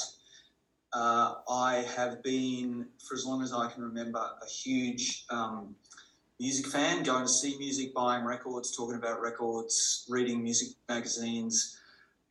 uh, 0.94 1.36
I 1.50 1.86
have 1.96 2.24
been, 2.24 2.88
for 3.08 3.16
as 3.16 3.26
long 3.26 3.42
as 3.42 3.54
I 3.54 3.70
can 3.70 3.84
remember, 3.84 4.20
a 4.20 4.48
huge 4.48 5.26
um, 5.30 5.76
music 6.40 6.68
fan, 6.68 7.04
going 7.04 7.24
to 7.24 7.30
see 7.30 7.58
music, 7.58 7.94
buying 7.94 8.24
records, 8.24 8.76
talking 8.76 8.96
about 8.96 9.22
records, 9.22 10.06
reading 10.10 10.44
music 10.44 10.70
magazines. 10.88 11.80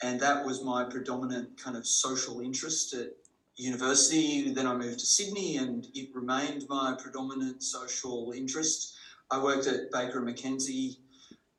And 0.02 0.20
that 0.20 0.44
was 0.44 0.62
my 0.62 0.84
predominant 0.84 1.60
kind 1.62 1.76
of 1.76 1.86
social 1.86 2.40
interest 2.40 2.94
at 2.94 3.08
university. 3.56 4.52
Then 4.52 4.66
I 4.66 4.74
moved 4.74 5.00
to 5.00 5.06
Sydney, 5.06 5.56
and 5.56 5.86
it 5.94 6.14
remained 6.14 6.66
my 6.68 6.96
predominant 7.00 7.62
social 7.62 8.32
interest. 8.36 8.96
I 9.30 9.42
worked 9.42 9.66
at 9.66 9.90
Baker 9.90 10.24
and 10.24 10.28
McKenzie 10.28 10.98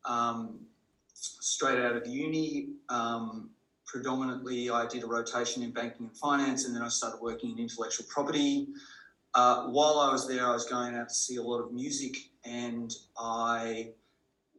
um, 0.05 0.59
straight 1.13 1.79
out 1.79 1.97
of 1.97 2.07
uni. 2.07 2.69
Um, 2.87 3.49
predominantly, 3.85 4.69
I 4.69 4.85
did 4.85 5.03
a 5.03 5.07
rotation 5.07 5.63
in 5.63 5.71
banking 5.71 6.07
and 6.07 6.15
finance, 6.15 6.65
and 6.65 6.75
then 6.75 6.83
I 6.83 6.87
started 6.87 7.19
working 7.21 7.51
in 7.51 7.59
intellectual 7.59 8.05
property. 8.07 8.67
Uh, 9.33 9.67
while 9.67 9.99
I 9.99 10.11
was 10.11 10.27
there, 10.27 10.47
I 10.47 10.51
was 10.51 10.65
going 10.65 10.95
out 10.95 11.09
to 11.09 11.13
see 11.13 11.35
a 11.35 11.41
lot 11.41 11.59
of 11.59 11.71
music, 11.71 12.17
and 12.47 12.93
I 13.17 13.89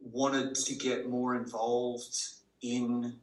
wanted 0.01 0.55
to 0.55 0.75
get 0.75 1.09
more 1.09 1.35
involved 1.35 2.17
in 2.61 3.15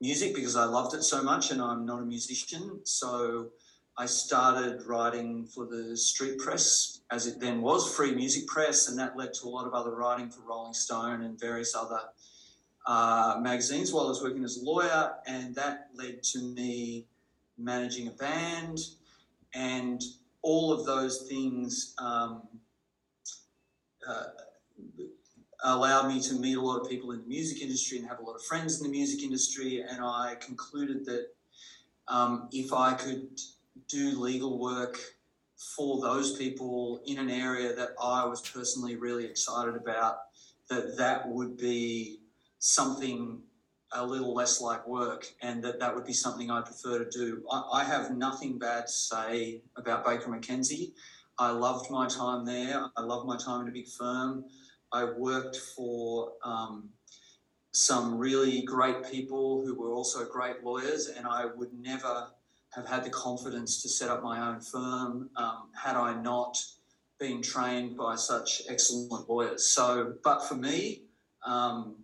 music 0.00 0.34
because 0.34 0.56
I 0.56 0.64
loved 0.64 0.94
it 0.94 1.02
so 1.02 1.22
much, 1.22 1.50
and 1.50 1.62
I'm 1.62 1.86
not 1.86 2.00
a 2.00 2.04
musician. 2.04 2.80
So 2.84 3.50
I 3.96 4.06
started 4.06 4.82
writing 4.84 5.46
for 5.46 5.66
the 5.66 5.96
Street 5.96 6.38
Press, 6.38 7.00
as 7.10 7.26
it 7.26 7.40
then 7.40 7.62
was, 7.62 7.94
Free 7.94 8.14
Music 8.14 8.46
Press, 8.46 8.88
and 8.88 8.98
that 8.98 9.16
led 9.16 9.34
to 9.34 9.46
a 9.46 9.50
lot 9.50 9.66
of 9.66 9.74
other 9.74 9.94
writing 9.94 10.28
for 10.28 10.40
Rolling 10.42 10.74
Stone 10.74 11.22
and 11.22 11.38
various 11.38 11.74
other 11.76 12.00
uh, 12.86 13.38
magazines 13.40 13.92
while 13.92 14.06
I 14.06 14.08
was 14.08 14.22
working 14.22 14.44
as 14.44 14.56
a 14.56 14.64
lawyer, 14.64 15.14
and 15.26 15.54
that 15.54 15.90
led 15.94 16.22
to 16.24 16.40
me 16.40 17.06
managing 17.56 18.08
a 18.08 18.12
band, 18.12 18.80
and 19.54 20.02
all 20.42 20.72
of 20.72 20.84
those 20.84 21.28
things 21.28 21.94
um, 21.98 22.42
uh, 24.08 24.24
allowed 25.64 26.08
me 26.08 26.20
to 26.20 26.34
meet 26.34 26.56
a 26.56 26.60
lot 26.60 26.80
of 26.80 26.88
people 26.88 27.12
in 27.12 27.20
the 27.20 27.26
music 27.26 27.62
industry 27.62 27.98
and 27.98 28.08
have 28.08 28.18
a 28.18 28.22
lot 28.22 28.34
of 28.34 28.44
friends 28.44 28.80
in 28.80 28.86
the 28.86 28.90
music 28.90 29.22
industry. 29.22 29.82
And 29.88 30.04
I 30.04 30.36
concluded 30.40 31.04
that 31.06 31.26
um, 32.08 32.48
if 32.52 32.72
I 32.72 32.94
could 32.94 33.28
do 33.88 34.18
legal 34.18 34.58
work 34.58 34.98
for 35.76 36.00
those 36.00 36.36
people 36.36 37.02
in 37.06 37.18
an 37.18 37.30
area 37.30 37.74
that 37.74 37.90
I 38.02 38.24
was 38.24 38.40
personally 38.40 38.96
really 38.96 39.24
excited 39.24 39.76
about, 39.76 40.16
that 40.68 40.96
that 40.96 41.28
would 41.28 41.56
be 41.56 42.20
something 42.58 43.42
a 43.92 44.04
little 44.04 44.34
less 44.34 44.60
like 44.60 44.86
work 44.86 45.26
and 45.42 45.62
that 45.62 45.78
that 45.78 45.94
would 45.94 46.06
be 46.06 46.12
something 46.12 46.50
I 46.50 46.62
prefer 46.62 47.04
to 47.04 47.10
do. 47.10 47.42
I, 47.50 47.62
I 47.74 47.84
have 47.84 48.16
nothing 48.16 48.58
bad 48.58 48.86
to 48.86 48.92
say 48.92 49.62
about 49.76 50.04
Baker 50.04 50.28
McKenzie. 50.28 50.92
I 51.42 51.50
loved 51.50 51.90
my 51.90 52.06
time 52.06 52.44
there. 52.44 52.84
I 52.96 53.02
loved 53.02 53.26
my 53.26 53.36
time 53.36 53.62
in 53.62 53.68
a 53.68 53.72
big 53.72 53.88
firm. 53.88 54.44
I 54.92 55.02
worked 55.02 55.56
for 55.56 56.34
um, 56.44 56.88
some 57.72 58.16
really 58.16 58.62
great 58.62 59.10
people 59.10 59.60
who 59.66 59.74
were 59.74 59.92
also 59.92 60.24
great 60.24 60.62
lawyers, 60.62 61.08
and 61.08 61.26
I 61.26 61.46
would 61.46 61.72
never 61.72 62.28
have 62.74 62.86
had 62.86 63.02
the 63.02 63.10
confidence 63.10 63.82
to 63.82 63.88
set 63.88 64.08
up 64.08 64.22
my 64.22 64.38
own 64.48 64.60
firm 64.60 65.30
um, 65.34 65.70
had 65.74 65.96
I 65.96 66.14
not 66.22 66.56
been 67.18 67.42
trained 67.42 67.96
by 67.96 68.14
such 68.14 68.62
excellent 68.68 69.28
lawyers. 69.28 69.66
So, 69.66 70.14
but 70.22 70.46
for 70.46 70.54
me, 70.54 71.06
um, 71.44 71.96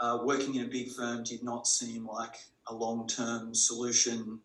uh, 0.00 0.20
working 0.22 0.54
in 0.54 0.66
a 0.66 0.68
big 0.68 0.92
firm 0.92 1.24
did 1.24 1.42
not 1.42 1.66
seem 1.66 2.06
like 2.06 2.36
a 2.68 2.74
long 2.74 3.08
term 3.08 3.52
solution 3.52 4.38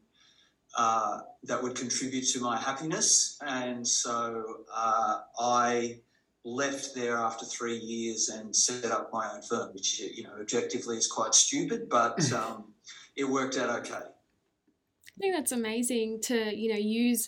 uh, 0.77 1.19
that 1.43 1.61
would 1.61 1.75
contribute 1.75 2.27
to 2.29 2.39
my 2.39 2.57
happiness. 2.57 3.37
And 3.45 3.87
so 3.87 4.63
uh, 4.73 5.19
I 5.39 5.99
left 6.43 6.95
there 6.95 7.17
after 7.17 7.45
three 7.45 7.77
years 7.77 8.29
and 8.29 8.55
set 8.55 8.85
up 8.91 9.09
my 9.13 9.29
own 9.33 9.41
firm, 9.41 9.73
which, 9.73 9.99
you 9.99 10.23
know, 10.23 10.33
objectively 10.39 10.97
is 10.97 11.07
quite 11.07 11.35
stupid, 11.35 11.89
but 11.89 12.31
um, 12.33 12.65
it 13.15 13.25
worked 13.25 13.57
out 13.57 13.69
okay. 13.69 13.95
I 13.95 15.19
think 15.19 15.35
that's 15.35 15.51
amazing 15.51 16.21
to, 16.21 16.55
you 16.55 16.71
know, 16.71 16.79
use 16.79 17.27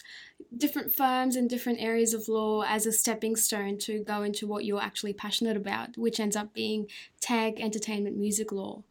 different 0.58 0.94
firms 0.94 1.36
and 1.36 1.50
different 1.50 1.80
areas 1.80 2.14
of 2.14 2.28
law 2.28 2.64
as 2.66 2.86
a 2.86 2.92
stepping 2.92 3.36
stone 3.36 3.78
to 3.80 4.04
go 4.04 4.24
into 4.24 4.48
what 4.48 4.66
you're 4.66 4.82
actually 4.82 5.14
passionate 5.14 5.58
about, 5.58 5.98
which 5.98 6.20
ends 6.20 6.36
up 6.36 6.54
being 6.54 6.88
tag, 7.22 7.60
entertainment, 7.60 8.18
music 8.18 8.52
law. 8.52 8.84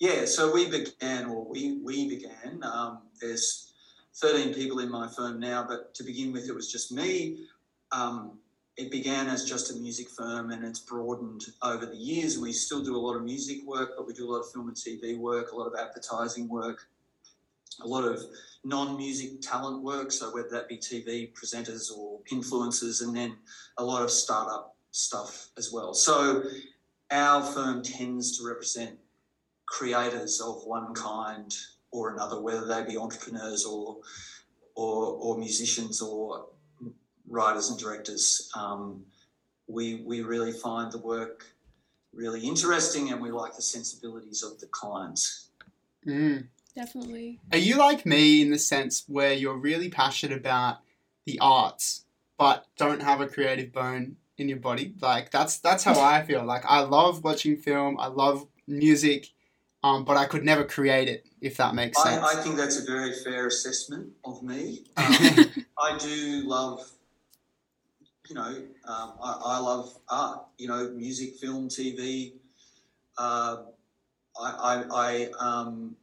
Yeah, 0.00 0.24
so 0.24 0.52
we 0.52 0.68
began, 0.68 1.26
or 1.26 1.48
we, 1.48 1.78
we 1.82 2.08
began, 2.08 2.60
um, 2.62 3.02
there's 3.20 3.71
13 4.16 4.54
people 4.54 4.78
in 4.80 4.90
my 4.90 5.08
firm 5.08 5.40
now, 5.40 5.64
but 5.66 5.94
to 5.94 6.04
begin 6.04 6.32
with, 6.32 6.48
it 6.48 6.54
was 6.54 6.70
just 6.70 6.92
me. 6.92 7.46
Um, 7.92 8.38
it 8.76 8.90
began 8.90 9.28
as 9.28 9.44
just 9.44 9.70
a 9.70 9.74
music 9.74 10.08
firm 10.08 10.50
and 10.50 10.64
it's 10.64 10.80
broadened 10.80 11.44
over 11.62 11.84
the 11.84 11.96
years. 11.96 12.38
We 12.38 12.52
still 12.52 12.82
do 12.82 12.96
a 12.96 12.98
lot 12.98 13.16
of 13.16 13.22
music 13.22 13.58
work, 13.66 13.92
but 13.96 14.06
we 14.06 14.14
do 14.14 14.28
a 14.28 14.30
lot 14.30 14.40
of 14.40 14.50
film 14.50 14.68
and 14.68 14.76
TV 14.76 15.18
work, 15.18 15.52
a 15.52 15.56
lot 15.56 15.66
of 15.66 15.74
advertising 15.78 16.48
work, 16.48 16.86
a 17.82 17.86
lot 17.86 18.04
of 18.04 18.22
non-music 18.64 19.40
talent 19.40 19.82
work, 19.82 20.12
so 20.12 20.32
whether 20.32 20.48
that 20.50 20.68
be 20.68 20.76
TV 20.76 21.32
presenters 21.32 21.90
or 21.94 22.20
influencers, 22.30 23.02
and 23.02 23.14
then 23.14 23.36
a 23.78 23.84
lot 23.84 24.02
of 24.02 24.10
startup 24.10 24.76
stuff 24.90 25.48
as 25.58 25.72
well. 25.72 25.92
So 25.92 26.44
our 27.10 27.42
firm 27.42 27.82
tends 27.82 28.38
to 28.38 28.46
represent 28.46 28.98
creators 29.66 30.40
of 30.40 30.62
one 30.64 30.94
kind 30.94 31.54
or 31.92 32.12
another, 32.12 32.40
whether 32.40 32.66
they 32.66 32.82
be 32.84 32.98
entrepreneurs 32.98 33.64
or 33.64 33.98
or, 34.74 35.06
or 35.20 35.38
musicians 35.38 36.00
or 36.00 36.46
writers 37.28 37.70
and 37.70 37.78
directors. 37.78 38.50
Um, 38.56 39.04
we 39.68 40.02
we 40.04 40.22
really 40.22 40.52
find 40.52 40.90
the 40.90 40.98
work 40.98 41.46
really 42.12 42.40
interesting, 42.40 43.10
and 43.10 43.20
we 43.20 43.30
like 43.30 43.54
the 43.54 43.62
sensibilities 43.62 44.42
of 44.42 44.58
the 44.58 44.66
clients. 44.66 45.50
Mm. 46.06 46.48
Definitely. 46.74 47.38
Are 47.52 47.58
you 47.58 47.76
like 47.76 48.06
me 48.06 48.40
in 48.40 48.50
the 48.50 48.58
sense 48.58 49.04
where 49.06 49.34
you're 49.34 49.56
really 49.56 49.90
passionate 49.90 50.38
about 50.38 50.78
the 51.26 51.38
arts, 51.38 52.06
but 52.38 52.66
don't 52.78 53.02
have 53.02 53.20
a 53.20 53.28
creative 53.28 53.72
bone 53.72 54.16
in 54.38 54.48
your 54.48 54.58
body? 54.58 54.94
Like 55.00 55.30
that's 55.30 55.58
that's 55.58 55.84
how 55.84 56.00
I 56.00 56.22
feel. 56.22 56.44
Like 56.44 56.64
I 56.66 56.80
love 56.80 57.24
watching 57.24 57.58
film, 57.58 57.98
I 58.00 58.06
love 58.06 58.46
music, 58.66 59.28
um, 59.82 60.04
but 60.04 60.16
I 60.16 60.26
could 60.26 60.44
never 60.44 60.64
create 60.64 61.08
it. 61.08 61.26
If 61.40 61.56
that 61.56 61.74
makes 61.74 62.00
sense. 62.00 62.22
I, 62.22 62.38
I 62.38 62.42
think 62.42 62.56
that's 62.56 62.80
a 62.80 62.84
very 62.84 63.12
fair 63.12 63.48
assessment 63.48 64.10
of 64.24 64.42
me. 64.42 64.84
Um, 64.96 65.94
I 65.94 65.98
do 65.98 66.42
love, 66.46 66.88
you 68.28 68.36
know, 68.36 68.62
um, 68.86 69.12
I, 69.20 69.40
I 69.44 69.58
love 69.58 69.98
art. 70.08 70.44
You 70.58 70.68
know, 70.68 70.90
music, 70.90 71.34
film, 71.36 71.68
TV. 71.68 72.34
Uh, 73.18 73.62
I, 74.40 74.50
I, 74.50 74.84
I 74.92 75.30
um, 75.40 75.96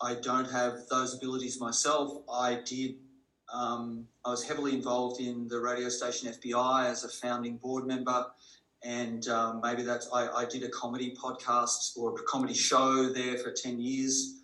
I 0.00 0.14
don't 0.14 0.50
have 0.50 0.88
those 0.90 1.14
abilities 1.14 1.60
myself. 1.60 2.22
I 2.32 2.60
did. 2.64 2.96
Um, 3.54 4.08
I 4.24 4.30
was 4.30 4.42
heavily 4.42 4.74
involved 4.74 5.20
in 5.20 5.46
the 5.46 5.60
radio 5.60 5.88
station 5.88 6.32
FBI 6.32 6.86
as 6.86 7.04
a 7.04 7.08
founding 7.08 7.58
board 7.58 7.86
member, 7.86 8.26
and 8.84 9.26
um, 9.28 9.60
maybe 9.62 9.82
that's. 9.82 10.08
I, 10.12 10.28
I 10.28 10.44
did 10.44 10.62
a 10.62 10.68
comedy 10.68 11.16
podcast 11.20 11.96
or 11.96 12.14
a 12.14 12.22
comedy 12.24 12.54
show 12.54 13.08
there 13.08 13.38
for 13.38 13.50
ten 13.50 13.80
years. 13.80 14.38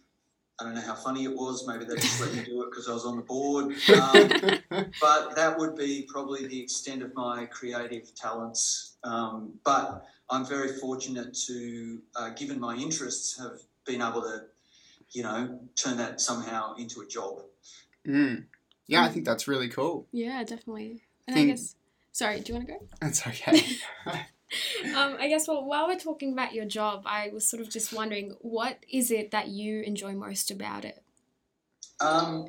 I 0.61 0.64
don't 0.64 0.74
know 0.74 0.81
how 0.81 0.94
funny 0.94 1.24
it 1.24 1.35
was. 1.35 1.66
Maybe 1.68 1.85
they 1.85 1.94
just 1.94 2.20
let 2.20 2.35
me 2.35 2.42
do 2.42 2.62
it 2.62 2.70
because 2.70 2.88
I 2.88 2.92
was 2.92 3.05
on 3.05 3.16
the 3.16 3.22
board. 3.22 3.66
Um, 3.66 4.90
but 5.01 5.37
that 5.37 5.55
would 5.57 5.77
be 5.77 6.05
probably 6.09 6.46
the 6.48 6.61
extent 6.61 7.03
of 7.03 7.14
my 7.14 7.46
creative 7.46 8.12
talents. 8.16 8.96
Um, 9.05 9.53
but 9.64 10.05
I'm 10.29 10.44
very 10.44 10.72
fortunate 10.79 11.33
to, 11.46 12.03
uh, 12.16 12.31
given 12.31 12.59
my 12.59 12.74
interests, 12.74 13.38
have 13.38 13.61
been 13.85 14.03
able 14.03 14.22
to 14.22 14.46
you 15.12 15.22
know, 15.22 15.61
turn 15.74 15.96
that 15.96 16.20
somehow 16.20 16.74
into 16.77 17.01
a 17.01 17.07
job. 17.07 17.42
Mm. 18.07 18.44
Yeah, 18.87 19.05
I 19.05 19.09
think 19.09 19.24
that's 19.24 19.48
really 19.48 19.68
cool. 19.68 20.07
Yeah, 20.12 20.42
definitely. 20.44 21.03
And 21.27 21.35
Think- 21.35 21.48
I 21.48 21.53
guess, 21.53 21.77
sorry, 22.18 22.40
do 22.40 22.52
you 22.52 22.59
want 22.59 22.68
to 22.68 22.74
go? 22.74 22.88
That's 23.00 23.26
okay. 23.26 23.62
um, 24.96 25.16
I 25.18 25.28
guess, 25.28 25.46
well, 25.46 25.64
while 25.64 25.87
we're 25.87 25.98
talking 25.98 26.33
about 26.33 26.52
your 26.52 26.64
job, 26.64 27.02
I 27.07 27.31
was 27.33 27.48
sort 27.48 27.62
of 27.62 27.70
just 27.70 27.92
wondering 27.92 28.37
what 28.40 28.85
is 28.92 29.11
it 29.11 29.31
that 29.31 29.48
you 29.48 29.83
enjoy 29.83 30.14
most 30.14 30.50
about 30.50 30.85
it? 30.85 31.02
Um, 32.00 32.48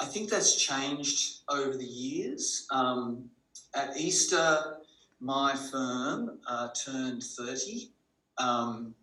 I 0.00 0.06
think 0.06 0.30
that's 0.30 0.56
changed 0.56 1.40
over 1.48 1.76
the 1.76 1.84
years. 1.84 2.66
Um, 2.70 3.30
at 3.74 3.96
Easter, 3.96 4.78
my 5.20 5.54
firm 5.54 6.38
uh, 6.48 6.68
turned 6.68 7.22
30. 7.22 7.90
Um, 8.38 8.94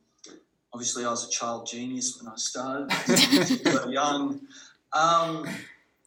obviously, 0.74 1.06
I 1.06 1.10
was 1.10 1.28
a 1.28 1.30
child 1.30 1.67
genius 1.67 2.19
when 2.19 2.32
I 2.32 2.36
started, 2.38 2.91
so 3.63 3.89
young. 3.89 4.41
Um, 4.93 5.48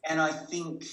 and 0.09 0.19
I 0.19 0.31
think 0.31 0.85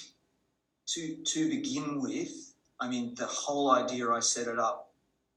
to, 0.88 1.16
to 1.16 1.48
begin 1.48 2.00
with, 2.00 2.49
I 2.80 2.88
mean, 2.88 3.14
the 3.14 3.26
whole 3.26 3.70
idea 3.72 4.10
I 4.10 4.20
set 4.20 4.48
it 4.48 4.58
up 4.58 4.90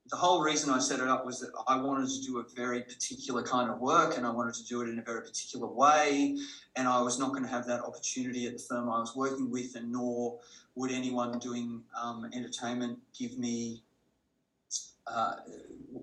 the 0.10 0.18
whole 0.18 0.42
reason 0.42 0.70
I 0.70 0.80
set 0.80 1.00
it 1.00 1.08
up 1.08 1.26
was 1.26 1.40
that 1.40 1.52
I 1.68 1.80
wanted 1.80 2.10
to 2.10 2.22
do 2.22 2.40
a 2.40 2.44
very 2.56 2.82
particular 2.82 3.42
kind 3.42 3.70
of 3.70 3.80
work 3.80 4.18
and 4.18 4.26
I 4.26 4.32
wanted 4.32 4.54
to 4.56 4.66
do 4.66 4.82
it 4.82 4.90
in 4.90 5.00
a 5.00 5.02
very 5.02 5.22
particular 5.22 5.68
way. 5.68 6.38
And 6.76 6.88
I 6.88 7.02
was 7.02 7.20
not 7.20 7.30
going 7.30 7.44
to 7.44 7.50
have 7.50 7.66
that 7.68 7.82
opportunity 7.82 8.46
at 8.48 8.54
the 8.54 8.64
firm 8.64 8.90
I 8.90 9.00
was 9.00 9.16
working 9.16 9.50
with, 9.50 9.76
and 9.76 9.92
nor 9.92 10.40
would 10.76 10.92
anyone 10.92 11.40
doing 11.40 11.84
um, 12.02 12.30
entertainment 12.34 13.00
give 13.18 13.38
me 13.38 13.84
uh, 15.06 15.36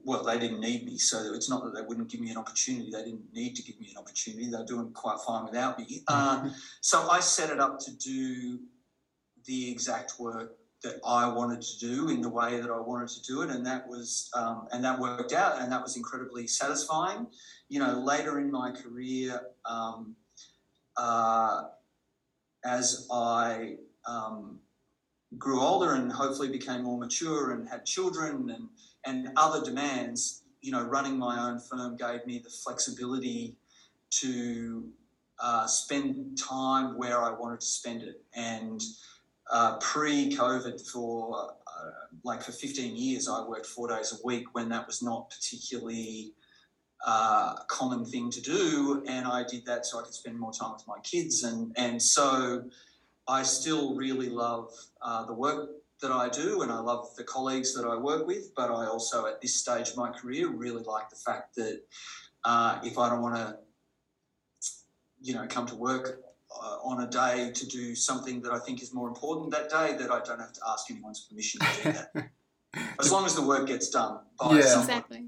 well, 0.05 0.23
they 0.23 0.39
didn't 0.39 0.61
need 0.61 0.85
me, 0.85 0.99
so 0.99 1.33
it's 1.35 1.49
not 1.49 1.65
that 1.65 1.75
they 1.75 1.81
wouldn't 1.81 2.11
give 2.11 2.21
me 2.21 2.31
an 2.31 2.37
opportunity. 2.37 2.91
They 2.91 3.03
didn't 3.03 3.33
need 3.33 3.57
to 3.57 3.63
give 3.63 3.81
me 3.81 3.89
an 3.91 3.97
opportunity. 3.97 4.51
They're 4.51 4.65
doing 4.65 4.93
quite 4.93 5.19
fine 5.27 5.47
without 5.47 5.79
me. 5.79 6.03
Uh, 6.07 6.51
so 6.83 7.09
I 7.09 7.21
set 7.21 7.49
it 7.49 7.61
up 7.61 7.79
to 7.81 7.93
do 7.93 8.61
the 9.47 9.71
exact 9.71 10.21
work 10.21 10.60
that 10.83 10.97
I 11.07 11.29
wanted 11.29 11.61
to 11.61 11.79
do 11.79 12.09
in 12.09 12.23
the 12.23 12.29
way 12.29 12.61
that 12.61 12.71
I 12.71 12.81
wanted 12.81 13.09
to 13.09 13.23
do 13.23 13.43
it, 13.43 13.51
and 13.51 13.65
that 13.67 13.87
was 13.87 14.31
um, 14.35 14.69
and 14.73 14.83
that 14.85 14.99
worked 14.99 15.33
out, 15.33 15.61
and 15.61 15.71
that 15.73 15.83
was 15.83 15.97
incredibly 15.97 16.47
satisfying. 16.47 17.27
You 17.69 17.81
know, 17.81 18.01
later 18.01 18.39
in 18.41 18.51
my 18.51 18.73
career, 18.73 19.41
um, 19.65 20.17
uh, 20.97 21.65
as 22.65 23.07
I 23.13 23.77
um, 24.07 24.59
grew 25.39 25.61
older 25.61 25.95
and 25.95 26.11
hopefully 26.11 26.49
became 26.49 26.83
more 26.83 26.99
mature 26.99 27.53
and 27.53 27.69
had 27.69 27.85
children 27.85 28.51
and 28.51 28.69
and 29.05 29.31
other 29.37 29.65
demands, 29.65 30.43
you 30.61 30.73
know, 30.73 30.83
running 30.83 31.19
my 31.19 31.49
own 31.49 31.59
firm 31.59 31.97
gave 31.97 32.27
me 32.27 32.39
the 32.39 32.51
flexibility 32.51 33.57
to 34.11 34.89
uh, 35.43 35.67
spend 35.67 36.37
time 36.37 36.99
where 36.99 37.23
I 37.23 37.31
wanted 37.31 37.61
to 37.61 37.67
spend 37.67 38.03
it. 38.03 38.23
And 38.35 38.81
uh, 39.51 39.77
pre-COVID, 39.79 40.81
for 40.91 41.55
uh, 41.67 41.91
like 42.25 42.43
for 42.43 42.53
15 42.53 42.97
years, 42.97 43.29
I 43.29 43.47
worked 43.47 43.67
four 43.67 43.89
days 43.89 44.13
a 44.13 44.27
week 44.27 44.55
when 44.55 44.69
that 44.69 44.87
was 44.87 45.03
not 45.03 45.31
particularly 45.31 46.35
uh, 47.07 47.57
a 47.59 47.65
common 47.69 48.05
thing 48.05 48.31
to 48.31 48.41
do, 48.41 49.03
and 49.09 49.27
I 49.27 49.45
did 49.45 49.65
that 49.67 49.87
so 49.87 49.99
I 49.99 50.03
could 50.03 50.15
spend 50.15 50.39
more 50.39 50.53
time 50.53 50.73
with 50.73 50.87
my 50.87 50.99
kids. 51.03 51.43
And 51.43 51.75
and 51.77 52.01
so 52.01 52.65
I 53.27 53.43
still 53.43 53.95
really 53.95 54.29
love 54.29 54.71
uh, 55.03 55.25
the 55.25 55.35
work 55.35 55.71
that 56.03 56.13
I 56.13 56.29
do, 56.29 56.63
and 56.63 56.71
I 56.71 56.79
love 56.79 57.09
the 57.17 57.25
colleagues 57.25 57.75
that 57.75 57.87
I 57.87 57.97
work 57.97 58.27
with. 58.27 58.55
But 58.55 58.71
I 58.71 58.87
also, 58.87 59.27
at 59.27 59.41
this 59.41 59.55
stage 59.55 59.91
of 59.91 59.97
my 59.97 60.11
career, 60.11 60.49
really 60.49 60.83
like 60.83 61.11
the 61.11 61.17
fact 61.17 61.57
that 61.57 61.83
uh, 62.45 62.81
if 62.85 62.99
I 62.99 63.09
don't 63.09 63.23
want 63.23 63.37
to, 63.37 63.59
you 65.23 65.35
know, 65.35 65.47
come 65.47 65.67
to 65.67 65.75
work 65.75 66.21
uh, 66.55 66.77
on 66.83 67.03
a 67.03 67.11
day 67.11 67.53
to 67.55 67.67
do 67.67 67.95
something 67.95 68.43
that 68.43 68.53
I 68.53 68.59
think 68.59 68.83
is 68.83 68.93
more 68.93 69.09
important 69.09 69.51
that 69.53 69.71
day, 69.71 69.97
that 69.99 70.11
I 70.11 70.21
don't 70.21 70.41
have 70.41 70.53
to 70.53 70.61
ask 70.69 70.91
anyone's 70.91 71.21
permission 71.21 71.61
to 71.61 71.83
do 71.83 71.93
that. 71.93 72.31
as 73.01 73.11
long 73.11 73.25
as 73.25 73.35
the 73.35 73.43
work 73.43 73.67
gets 73.67 73.89
done 73.91 74.21
by 74.39 74.57
Yeah. 74.59 74.63
someone. 74.63 74.89
Exactly. 74.91 75.25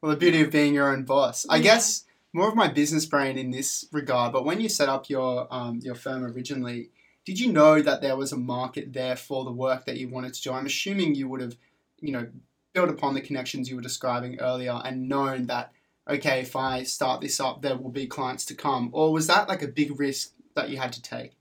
Well, 0.00 0.10
the 0.10 0.16
beauty 0.16 0.40
of 0.42 0.50
being 0.50 0.74
your 0.74 0.92
own 0.92 1.04
boss. 1.04 1.46
I 1.48 1.56
Yeah. 1.56 1.62
guess 1.62 2.04
more 2.32 2.48
of 2.48 2.54
my 2.54 2.68
business 2.68 3.06
brain 3.06 3.36
in 3.38 3.50
this 3.50 3.86
regard. 3.92 4.32
But 4.32 4.44
when 4.44 4.60
you 4.60 4.68
set 4.68 4.88
up 4.88 5.08
your 5.08 5.52
um, 5.52 5.80
your 5.82 5.94
firm 5.94 6.24
originally, 6.24 6.90
did 7.24 7.40
you 7.40 7.52
know 7.52 7.82
that 7.82 8.00
there 8.00 8.16
was 8.16 8.32
a 8.32 8.36
market 8.36 8.92
there 8.92 9.16
for 9.16 9.44
the 9.44 9.52
work 9.52 9.86
that 9.86 9.96
you 9.96 10.08
wanted 10.08 10.34
to 10.34 10.42
do? 10.42 10.52
I'm 10.52 10.66
assuming 10.66 11.14
you 11.14 11.28
would 11.28 11.40
have, 11.40 11.56
you 12.00 12.12
know, 12.12 12.28
built 12.72 12.90
upon 12.90 13.14
the 13.14 13.20
connections 13.20 13.68
you 13.68 13.76
were 13.76 13.82
describing 13.82 14.38
earlier 14.40 14.80
and 14.84 15.08
known 15.08 15.46
that 15.46 15.72
okay, 16.08 16.40
if 16.40 16.56
I 16.56 16.84
start 16.84 17.20
this 17.20 17.38
up, 17.38 17.60
there 17.60 17.76
will 17.76 17.90
be 17.90 18.06
clients 18.06 18.46
to 18.46 18.54
come. 18.54 18.88
Or 18.92 19.12
was 19.12 19.26
that 19.26 19.46
like 19.46 19.62
a 19.62 19.68
big 19.68 20.00
risk 20.00 20.32
that 20.58 20.70
you 20.70 20.76
had 20.76 20.92
to 20.92 21.02
take? 21.02 21.32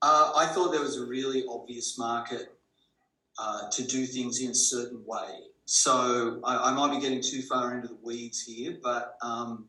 Uh, 0.00 0.32
I 0.34 0.46
thought 0.46 0.72
there 0.72 0.80
was 0.80 0.96
a 0.96 1.06
really 1.06 1.44
obvious 1.48 1.98
market 1.98 2.56
uh, 3.38 3.68
to 3.70 3.86
do 3.86 4.04
things 4.06 4.40
in 4.40 4.50
a 4.50 4.54
certain 4.54 5.02
way. 5.06 5.28
So 5.66 6.40
I, 6.44 6.70
I 6.70 6.74
might 6.74 6.92
be 6.94 7.00
getting 7.00 7.22
too 7.22 7.42
far 7.42 7.74
into 7.74 7.88
the 7.88 7.98
weeds 8.02 8.42
here, 8.42 8.78
but 8.82 9.16
um, 9.22 9.66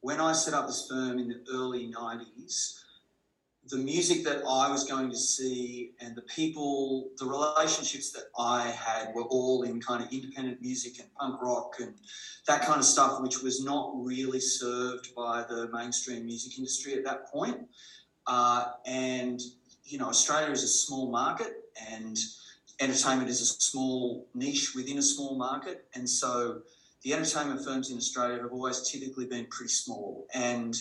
when 0.00 0.20
I 0.20 0.32
set 0.32 0.54
up 0.54 0.66
this 0.66 0.86
firm 0.88 1.18
in 1.18 1.28
the 1.28 1.44
early 1.52 1.92
90s, 1.92 2.80
the 3.68 3.76
music 3.76 4.24
that 4.24 4.38
I 4.48 4.70
was 4.70 4.84
going 4.84 5.10
to 5.10 5.16
see 5.16 5.92
and 6.00 6.14
the 6.14 6.22
people, 6.22 7.10
the 7.18 7.26
relationships 7.26 8.12
that 8.12 8.24
I 8.38 8.68
had 8.68 9.14
were 9.14 9.24
all 9.24 9.62
in 9.62 9.80
kind 9.80 10.04
of 10.04 10.12
independent 10.12 10.60
music 10.60 11.00
and 11.00 11.12
punk 11.14 11.42
rock 11.42 11.74
and 11.80 11.94
that 12.46 12.62
kind 12.62 12.78
of 12.78 12.84
stuff, 12.84 13.20
which 13.20 13.42
was 13.42 13.64
not 13.64 13.92
really 13.96 14.40
served 14.40 15.14
by 15.14 15.44
the 15.48 15.68
mainstream 15.72 16.26
music 16.26 16.58
industry 16.58 16.94
at 16.94 17.04
that 17.04 17.26
point. 17.26 17.58
Uh, 18.26 18.66
and 18.86 19.40
you 19.84 19.98
know, 19.98 20.08
Australia 20.08 20.50
is 20.50 20.62
a 20.62 20.68
small 20.68 21.10
market, 21.10 21.54
and 21.92 22.18
entertainment 22.80 23.30
is 23.30 23.40
a 23.40 23.46
small 23.46 24.26
niche 24.34 24.74
within 24.74 24.98
a 24.98 25.02
small 25.02 25.36
market, 25.36 25.86
and 25.94 26.08
so 26.08 26.62
the 27.02 27.14
entertainment 27.14 27.64
firms 27.64 27.90
in 27.90 27.96
Australia 27.96 28.42
have 28.42 28.52
always 28.52 28.90
typically 28.90 29.26
been 29.26 29.46
pretty 29.46 29.70
small. 29.70 30.26
And 30.34 30.76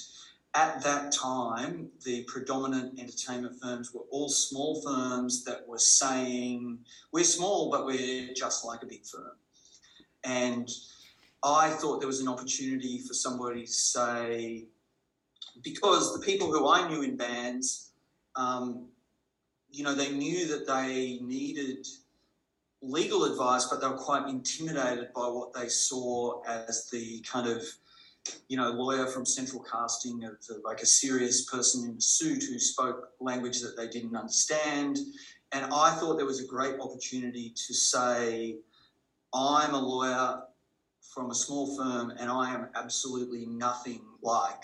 at 0.56 0.82
that 0.84 1.12
time, 1.12 1.90
the 2.06 2.24
predominant 2.24 3.00
entertainment 3.00 3.60
firms 3.62 3.94
were 3.94 4.06
all 4.10 4.30
small 4.30 4.82
firms 4.82 5.44
that 5.44 5.68
were 5.68 5.80
saying, 5.80 6.80
"We're 7.12 7.26
small, 7.26 7.70
but 7.70 7.86
we're 7.86 8.34
just 8.34 8.64
like 8.64 8.82
a 8.82 8.86
big 8.86 9.06
firm." 9.06 9.36
And 10.24 10.70
I 11.44 11.70
thought 11.70 12.00
there 12.00 12.08
was 12.08 12.22
an 12.22 12.28
opportunity 12.28 13.00
for 13.00 13.14
somebody 13.14 13.66
to 13.66 13.72
say, 13.72 14.66
because 15.62 16.14
the 16.14 16.26
people 16.26 16.52
who 16.52 16.68
I 16.68 16.88
knew 16.88 17.02
in 17.04 17.16
bands, 17.18 17.92
um, 18.36 18.88
you 19.72 19.84
know, 19.84 19.94
they 19.94 20.12
knew 20.12 20.48
that 20.48 20.66
they 20.66 21.20
needed 21.22 21.86
legal 22.82 23.26
advice, 23.26 23.66
but 23.66 23.82
they 23.82 23.88
were 23.88 23.98
quite 23.98 24.28
intimidated 24.28 25.12
by 25.14 25.28
what 25.28 25.54
they 25.54 25.68
saw 25.68 26.42
as 26.44 26.90
the 26.90 27.22
kind 27.22 27.48
of, 27.48 27.62
you 28.48 28.58
know, 28.58 28.70
lawyer 28.72 29.08
from 29.08 29.26
central 29.26 29.64
casting 29.64 30.24
of 30.24 30.34
the, 30.48 30.62
like 30.64 30.82
a 30.82 30.86
serious 30.86 31.46
person 31.46 31.90
in 31.90 31.98
a 31.98 32.02
suit 32.02 32.44
who 32.44 32.60
spoke 32.60 33.10
language 33.20 33.62
that 33.62 33.76
they 33.78 33.88
didn't 33.88 34.16
understand. 34.16 34.98
And 35.52 35.66
I 35.66 35.92
thought 35.92 36.18
there 36.18 36.26
was 36.26 36.42
a 36.42 36.48
great 36.48 36.80
opportunity 36.80 37.54
to 37.56 37.74
say, 37.74 38.58
I'm 39.34 39.74
a 39.74 39.80
lawyer 39.80 40.44
from 41.14 41.32
a 41.32 41.36
small 41.36 41.76
firm 41.78 42.12
and 42.12 42.30
I 42.30 42.54
am 42.54 42.70
absolutely 42.76 43.46
nothing 43.46 44.02
like 44.22 44.64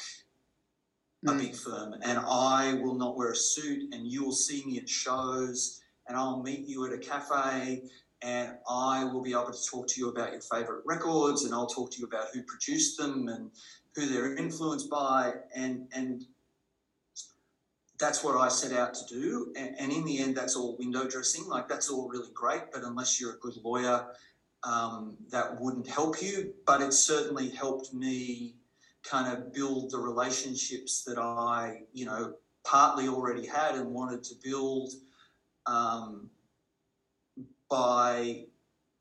a 1.28 1.32
Mm. 1.32 1.38
big 1.38 1.56
firm 1.56 1.94
and 2.02 2.18
I 2.18 2.74
will 2.82 2.96
not 2.96 3.16
wear 3.16 3.32
a 3.32 3.36
suit 3.36 3.94
and 3.94 4.08
you 4.08 4.24
will 4.26 4.34
see 4.34 4.66
me 4.66 4.80
at 4.80 4.90
shows 4.90 5.82
and 6.08 6.18
I'll 6.18 6.42
meet 6.42 6.68
you 6.68 6.86
at 6.88 6.94
a 6.94 6.98
cafe 6.98 7.84
and 8.22 8.58
I 8.70 9.04
will 9.06 9.22
be 9.22 9.32
able 9.32 9.52
to 9.52 9.70
talk 9.70 9.88
to 9.88 10.00
you 10.00 10.10
about 10.10 10.32
your 10.32 10.42
favorite 10.42 10.84
records 10.86 11.44
and 11.44 11.54
I'll 11.54 11.68
talk 11.68 11.92
to 11.92 12.00
you 12.00 12.06
about 12.06 12.28
who 12.34 12.44
produced 12.44 12.98
them 12.98 13.28
and 13.28 13.52
who 13.96 14.06
they're 14.08 14.36
influenced 14.36 14.90
by 14.90 15.34
and 15.56 15.88
and 15.94 16.24
that's 18.00 18.24
what 18.24 18.36
I 18.36 18.48
set 18.48 18.76
out 18.76 18.96
to 18.96 19.06
do. 19.08 19.54
And, 19.56 19.76
and 19.78 19.92
in 19.92 20.04
the 20.06 20.20
end 20.20 20.36
that's 20.36 20.56
all 20.56 20.78
window 20.78 21.08
dressing. 21.08 21.48
Like 21.48 21.68
that's 21.68 21.90
all 21.90 22.10
really 22.10 22.32
great 22.34 22.64
but 22.74 22.84
unless 22.84 23.20
you're 23.20 23.34
a 23.34 23.40
good 23.40 23.58
lawyer 23.64 24.08
um, 24.64 25.18
that 25.32 25.60
wouldn't 25.60 25.88
help 25.88 26.22
you. 26.22 26.54
But 26.66 26.82
it 26.82 26.94
certainly 26.94 27.50
helped 27.50 27.94
me 27.94 28.56
kind 29.04 29.36
of 29.36 29.52
build 29.54 29.92
the 29.92 29.98
relationships 29.98 31.04
that 31.04 31.18
I, 31.18 31.82
you 31.92 32.06
know, 32.06 32.36
partly 32.64 33.08
already 33.08 33.48
had 33.48 33.76
and 33.76 33.92
wanted 33.92 34.24
to 34.24 34.36
build 34.44 34.92
um, 35.66 36.30
by 37.72 38.44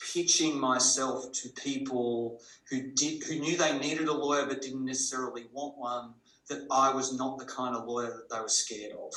pitching 0.00 0.58
myself 0.58 1.30
to 1.32 1.50
people 1.50 2.40
who 2.70 2.80
did 2.92 3.22
who 3.24 3.38
knew 3.38 3.56
they 3.56 3.78
needed 3.78 4.08
a 4.08 4.12
lawyer 4.12 4.46
but 4.46 4.62
didn't 4.62 4.84
necessarily 4.84 5.46
want 5.52 5.76
one. 5.76 6.14
That 6.48 6.66
I 6.70 6.92
was 6.92 7.12
not 7.12 7.38
the 7.38 7.44
kind 7.44 7.76
of 7.76 7.86
lawyer 7.86 8.08
that 8.08 8.28
they 8.30 8.40
were 8.40 8.48
scared 8.48 8.92
of. 8.92 9.12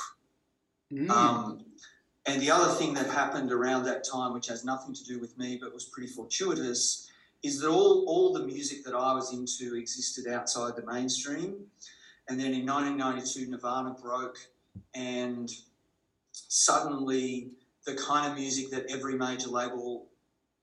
Mm. 0.91 1.09
Um, 1.09 1.65
and 2.25 2.41
the 2.41 2.51
other 2.51 2.71
thing 2.73 2.93
that 2.93 3.07
happened 3.07 3.51
around 3.51 3.83
that 3.85 4.03
time, 4.03 4.33
which 4.33 4.47
has 4.47 4.63
nothing 4.63 4.93
to 4.93 5.03
do 5.03 5.19
with 5.19 5.37
me 5.37 5.57
but 5.61 5.73
was 5.73 5.85
pretty 5.85 6.11
fortuitous, 6.11 7.09
is 7.41 7.59
that 7.59 7.69
all, 7.69 8.05
all 8.07 8.33
the 8.33 8.45
music 8.45 8.85
that 8.85 8.93
I 8.93 9.13
was 9.13 9.33
into 9.33 9.75
existed 9.75 10.31
outside 10.31 10.75
the 10.75 10.85
mainstream. 10.85 11.65
And 12.29 12.39
then 12.39 12.53
in 12.53 12.65
1992, 12.65 13.49
Nirvana 13.49 13.95
broke, 14.01 14.37
and 14.93 15.51
suddenly 16.31 17.51
the 17.85 17.95
kind 17.95 18.31
of 18.31 18.37
music 18.37 18.71
that 18.71 18.85
every 18.89 19.15
major 19.15 19.49
label 19.49 20.07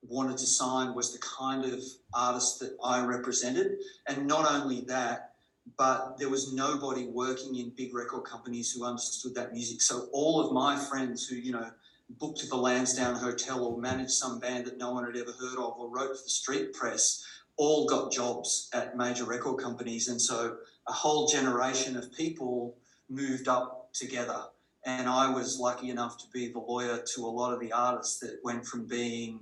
wanted 0.02 0.38
to 0.38 0.46
sign 0.46 0.94
was 0.94 1.12
the 1.12 1.18
kind 1.18 1.64
of 1.64 1.82
artist 2.14 2.60
that 2.60 2.76
I 2.82 3.04
represented. 3.04 3.78
And 4.06 4.26
not 4.26 4.50
only 4.50 4.82
that, 4.82 5.32
but 5.76 6.18
there 6.18 6.30
was 6.30 6.52
nobody 6.52 7.06
working 7.06 7.56
in 7.56 7.70
big 7.76 7.94
record 7.94 8.24
companies 8.24 8.72
who 8.72 8.84
understood 8.84 9.34
that 9.34 9.52
music. 9.52 9.82
So 9.82 10.08
all 10.12 10.40
of 10.40 10.52
my 10.52 10.76
friends 10.76 11.26
who, 11.26 11.36
you 11.36 11.52
know, 11.52 11.70
booked 12.18 12.48
the 12.48 12.56
Lansdowne 12.56 13.16
Hotel 13.16 13.62
or 13.62 13.78
managed 13.78 14.10
some 14.10 14.40
band 14.40 14.64
that 14.66 14.78
no 14.78 14.92
one 14.92 15.04
had 15.04 15.16
ever 15.16 15.32
heard 15.32 15.58
of 15.58 15.78
or 15.78 15.88
wrote 15.88 16.16
for 16.16 16.22
the 16.24 16.30
street 16.30 16.72
press 16.72 17.24
all 17.56 17.86
got 17.86 18.10
jobs 18.10 18.70
at 18.72 18.96
major 18.96 19.24
record 19.24 19.58
companies. 19.58 20.08
And 20.08 20.20
so 20.20 20.56
a 20.88 20.92
whole 20.92 21.28
generation 21.28 21.96
of 21.96 22.12
people 22.12 22.74
moved 23.08 23.48
up 23.48 23.92
together. 23.92 24.44
And 24.86 25.08
I 25.08 25.30
was 25.30 25.58
lucky 25.58 25.90
enough 25.90 26.16
to 26.18 26.24
be 26.32 26.48
the 26.48 26.58
lawyer 26.58 27.02
to 27.14 27.26
a 27.26 27.28
lot 27.28 27.52
of 27.52 27.60
the 27.60 27.72
artists 27.72 28.18
that 28.20 28.38
went 28.42 28.66
from 28.66 28.86
being, 28.86 29.40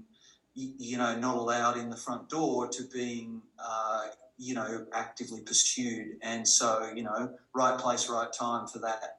you 0.54 0.98
know, 0.98 1.16
not 1.16 1.36
allowed 1.36 1.76
in 1.76 1.90
the 1.90 1.96
front 1.96 2.28
door 2.28 2.68
to 2.68 2.82
being, 2.92 3.42
uh, 3.58 4.06
you 4.36 4.54
know, 4.54 4.86
actively 4.92 5.42
pursued. 5.42 6.16
And 6.22 6.46
so, 6.46 6.90
you 6.94 7.04
know, 7.04 7.34
right 7.54 7.78
place, 7.78 8.08
right 8.08 8.32
time 8.32 8.66
for 8.66 8.80
that. 8.80 9.18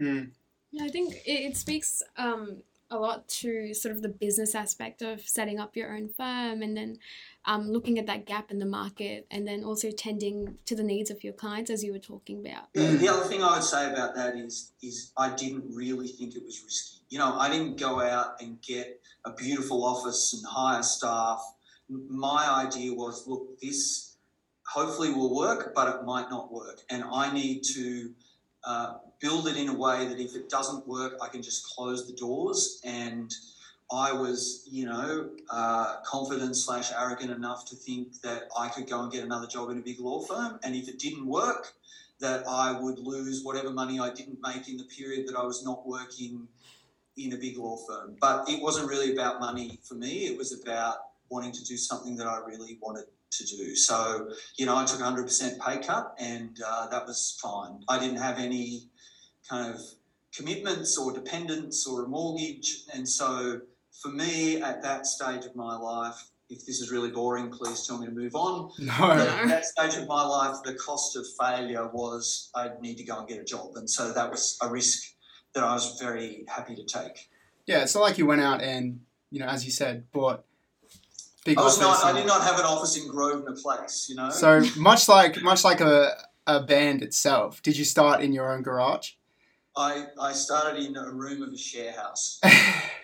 Mm. 0.00 0.30
Yeah, 0.72 0.84
I 0.84 0.88
think 0.88 1.14
it, 1.24 1.52
it 1.52 1.56
speaks 1.56 2.02
um, 2.16 2.62
a 2.90 2.98
lot 2.98 3.28
to 3.28 3.74
sort 3.74 3.94
of 3.94 4.02
the 4.02 4.08
business 4.08 4.54
aspect 4.54 5.02
of 5.02 5.20
setting 5.20 5.60
up 5.60 5.76
your 5.76 5.94
own 5.96 6.08
firm 6.08 6.62
and 6.62 6.76
then 6.76 6.98
um, 7.46 7.70
looking 7.70 7.98
at 7.98 8.06
that 8.06 8.26
gap 8.26 8.50
in 8.50 8.58
the 8.58 8.66
market 8.66 9.26
and 9.30 9.46
then 9.46 9.64
also 9.64 9.90
tending 9.90 10.58
to 10.66 10.74
the 10.74 10.82
needs 10.82 11.10
of 11.10 11.22
your 11.22 11.32
clients 11.32 11.70
as 11.70 11.84
you 11.84 11.92
were 11.92 11.98
talking 11.98 12.40
about. 12.40 12.72
The 13.04 13.08
other 13.08 13.24
thing 13.24 13.42
I 13.42 13.54
would 13.54 13.64
say 13.64 13.92
about 13.92 14.14
that 14.14 14.36
is 14.36 14.72
is 14.82 15.12
I 15.16 15.34
didn't 15.34 15.74
really 15.74 16.08
think 16.08 16.34
it 16.36 16.44
was 16.44 16.62
risky. 16.62 17.00
You 17.10 17.18
know, 17.18 17.38
I 17.38 17.50
didn't 17.50 17.78
go 17.78 18.00
out 18.00 18.40
and 18.40 18.60
get 18.62 19.00
a 19.24 19.32
beautiful 19.32 19.84
office 19.84 20.32
and 20.32 20.42
hire 20.46 20.82
staff. 20.82 21.42
My 21.88 22.64
idea 22.64 22.94
was, 22.94 23.26
look, 23.26 23.60
this 23.60 24.16
hopefully 24.66 25.12
will 25.12 25.34
work, 25.36 25.74
but 25.74 25.94
it 25.94 26.04
might 26.04 26.30
not 26.30 26.50
work, 26.50 26.80
and 26.88 27.04
I 27.04 27.32
need 27.32 27.62
to 27.74 28.10
uh, 28.64 28.94
build 29.20 29.48
it 29.48 29.56
in 29.56 29.68
a 29.68 29.74
way 29.74 30.06
that 30.06 30.18
if 30.18 30.34
it 30.34 30.48
doesn't 30.48 30.86
work, 30.86 31.14
I 31.22 31.28
can 31.28 31.42
just 31.42 31.66
close 31.66 32.06
the 32.06 32.14
doors 32.14 32.80
and 32.84 33.32
I 33.92 34.12
was, 34.12 34.66
you 34.70 34.86
know, 34.86 35.30
uh, 35.50 35.96
confident 36.04 36.56
slash 36.56 36.90
arrogant 36.92 37.30
enough 37.30 37.66
to 37.66 37.76
think 37.76 38.20
that 38.22 38.44
I 38.58 38.68
could 38.68 38.88
go 38.88 39.02
and 39.02 39.12
get 39.12 39.22
another 39.22 39.46
job 39.46 39.70
in 39.70 39.78
a 39.78 39.82
big 39.82 40.00
law 40.00 40.22
firm, 40.22 40.58
and 40.62 40.74
if 40.74 40.88
it 40.88 40.98
didn't 40.98 41.26
work, 41.26 41.74
that 42.20 42.44
I 42.48 42.72
would 42.72 42.98
lose 42.98 43.42
whatever 43.44 43.70
money 43.70 44.00
I 44.00 44.10
didn't 44.12 44.38
make 44.42 44.68
in 44.68 44.76
the 44.76 44.84
period 44.84 45.28
that 45.28 45.36
I 45.36 45.44
was 45.44 45.64
not 45.64 45.86
working 45.86 46.48
in 47.16 47.32
a 47.32 47.36
big 47.36 47.58
law 47.58 47.76
firm. 47.88 48.16
But 48.20 48.48
it 48.48 48.62
wasn't 48.62 48.88
really 48.88 49.12
about 49.12 49.40
money 49.40 49.80
for 49.82 49.94
me. 49.94 50.26
It 50.26 50.38
was 50.38 50.58
about 50.60 50.96
wanting 51.28 51.52
to 51.52 51.64
do 51.64 51.76
something 51.76 52.16
that 52.16 52.26
I 52.26 52.38
really 52.38 52.78
wanted 52.80 53.04
to 53.32 53.44
do. 53.44 53.74
So, 53.74 54.28
you 54.56 54.66
know, 54.66 54.76
I 54.76 54.84
took 54.84 55.00
a 55.00 55.02
100% 55.02 55.60
pay 55.60 55.78
cut 55.78 56.14
and 56.18 56.58
uh, 56.64 56.88
that 56.88 57.06
was 57.06 57.38
fine. 57.42 57.82
I 57.88 57.98
didn't 57.98 58.18
have 58.18 58.38
any 58.38 58.88
kind 59.48 59.74
of 59.74 59.80
commitments 60.34 60.96
or 60.96 61.12
dependents 61.12 61.86
or 61.86 62.04
a 62.04 62.08
mortgage. 62.08 62.84
And 62.92 63.08
so, 63.08 63.60
for 64.00 64.08
me, 64.08 64.60
at 64.60 64.82
that 64.82 65.06
stage 65.06 65.44
of 65.44 65.54
my 65.56 65.76
life, 65.76 66.30
if 66.50 66.66
this 66.66 66.80
is 66.80 66.90
really 66.90 67.10
boring, 67.10 67.50
please 67.50 67.86
tell 67.86 67.98
me 67.98 68.06
to 68.06 68.12
move 68.12 68.34
on. 68.34 68.70
No. 68.78 68.92
At 68.92 69.48
that 69.48 69.64
stage 69.64 69.94
of 70.00 70.06
my 70.06 70.24
life, 70.24 70.56
the 70.64 70.74
cost 70.74 71.16
of 71.16 71.24
failure 71.40 71.88
was 71.88 72.50
I'd 72.54 72.80
need 72.80 72.98
to 72.98 73.04
go 73.04 73.18
and 73.18 73.28
get 73.28 73.40
a 73.40 73.44
job. 73.44 73.72
And 73.76 73.88
so 73.88 74.12
that 74.12 74.30
was 74.30 74.58
a 74.62 74.68
risk 74.68 75.14
that 75.54 75.64
I 75.64 75.72
was 75.72 75.98
very 76.00 76.44
happy 76.48 76.74
to 76.74 76.84
take. 76.84 77.28
Yeah, 77.66 77.82
it's 77.82 77.94
not 77.94 78.02
like 78.02 78.18
you 78.18 78.26
went 78.26 78.42
out 78.42 78.60
and, 78.60 79.00
you 79.30 79.40
know, 79.40 79.46
as 79.46 79.64
you 79.64 79.70
said, 79.70 80.10
bought 80.12 80.44
big 81.44 81.58
I 81.58 81.62
was 81.62 81.80
not. 81.80 82.04
I 82.04 82.12
did 82.12 82.26
not 82.26 82.42
have 82.42 82.58
an 82.58 82.64
office 82.64 82.96
in 82.96 83.08
Grosvenor 83.08 83.56
Place. 83.62 84.06
You 84.08 84.16
know. 84.16 84.30
So 84.30 84.62
much 84.76 85.08
like 85.08 85.40
much 85.42 85.64
like 85.64 85.80
a, 85.80 86.16
a 86.46 86.60
band 86.60 87.02
itself, 87.02 87.62
did 87.62 87.76
you 87.76 87.84
start 87.84 88.22
in 88.22 88.32
your 88.32 88.52
own 88.52 88.62
garage? 88.62 89.12
I 89.76 90.06
I 90.20 90.32
started 90.32 90.82
in 90.82 90.96
a 90.96 91.10
room 91.10 91.42
of 91.42 91.52
a 91.52 91.56
share 91.56 91.92
house. 91.92 92.40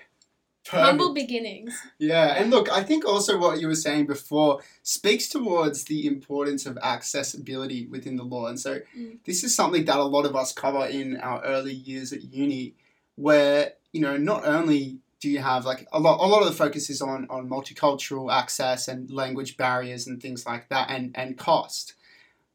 Humble 0.68 1.14
beginnings. 1.14 1.80
Yeah, 1.98 2.34
and 2.36 2.50
look, 2.50 2.70
I 2.70 2.82
think 2.82 3.04
also 3.04 3.38
what 3.38 3.60
you 3.60 3.66
were 3.66 3.74
saying 3.74 4.06
before 4.06 4.60
speaks 4.82 5.28
towards 5.28 5.84
the 5.84 6.06
importance 6.06 6.66
of 6.66 6.78
accessibility 6.82 7.86
within 7.86 8.16
the 8.16 8.24
law. 8.24 8.46
And 8.46 8.60
so 8.60 8.80
Mm. 8.96 9.18
this 9.24 9.42
is 9.42 9.54
something 9.54 9.84
that 9.86 9.96
a 9.96 10.04
lot 10.04 10.26
of 10.26 10.36
us 10.36 10.52
cover 10.52 10.86
in 10.86 11.16
our 11.16 11.42
early 11.44 11.72
years 11.74 12.12
at 12.12 12.22
uni, 12.22 12.74
where, 13.16 13.72
you 13.92 14.00
know, 14.00 14.16
not 14.16 14.44
only 14.44 14.98
do 15.20 15.28
you 15.28 15.40
have 15.40 15.66
like 15.66 15.86
a 15.92 16.00
lot 16.00 16.18
a 16.18 16.26
lot 16.26 16.40
of 16.42 16.48
the 16.48 16.54
focus 16.54 16.88
is 16.88 17.02
on, 17.02 17.26
on 17.28 17.48
multicultural 17.48 18.32
access 18.32 18.88
and 18.88 19.10
language 19.10 19.56
barriers 19.58 20.06
and 20.06 20.20
things 20.22 20.46
like 20.46 20.68
that 20.68 20.90
and, 20.90 21.10
and 21.14 21.36
cost. 21.36 21.94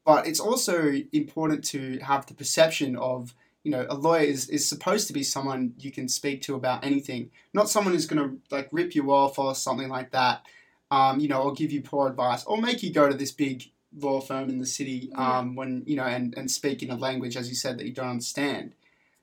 But 0.04 0.26
it's 0.26 0.40
also 0.40 0.92
important 1.12 1.64
to 1.66 1.98
have 1.98 2.26
the 2.26 2.34
perception 2.34 2.96
of 2.96 3.34
you 3.66 3.72
know, 3.72 3.84
a 3.90 3.96
lawyer 3.96 4.20
is, 4.20 4.48
is 4.48 4.68
supposed 4.68 5.08
to 5.08 5.12
be 5.12 5.24
someone 5.24 5.74
you 5.80 5.90
can 5.90 6.08
speak 6.08 6.40
to 6.42 6.54
about 6.54 6.84
anything, 6.84 7.32
not 7.52 7.68
someone 7.68 7.94
who's 7.94 8.06
going 8.06 8.22
to 8.22 8.54
like 8.54 8.68
rip 8.70 8.94
you 8.94 9.12
off 9.12 9.40
or 9.40 9.56
something 9.56 9.88
like 9.88 10.12
that, 10.12 10.46
um, 10.92 11.18
you 11.18 11.26
know, 11.26 11.42
or 11.42 11.52
give 11.52 11.72
you 11.72 11.82
poor 11.82 12.06
advice 12.06 12.44
or 12.44 12.62
make 12.62 12.84
you 12.84 12.92
go 12.92 13.08
to 13.08 13.16
this 13.16 13.32
big 13.32 13.64
law 13.98 14.20
firm 14.20 14.48
in 14.48 14.60
the 14.60 14.66
city 14.66 15.10
um, 15.16 15.56
when, 15.56 15.82
you 15.84 15.96
know, 15.96 16.04
and, 16.04 16.32
and 16.38 16.48
speak 16.48 16.80
in 16.80 16.92
a 16.92 16.96
language, 16.96 17.36
as 17.36 17.48
you 17.48 17.56
said, 17.56 17.76
that 17.76 17.86
you 17.86 17.92
don't 17.92 18.10
understand. 18.10 18.72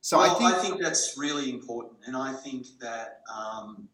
So 0.01 0.17
well, 0.17 0.45
I 0.45 0.61
think, 0.61 0.81
that's 0.81 1.17
really 1.17 1.49
important, 1.49 1.93
and 2.05 2.17
I 2.17 2.33
think 2.33 2.67
that 2.81 3.21
um, 3.33 3.87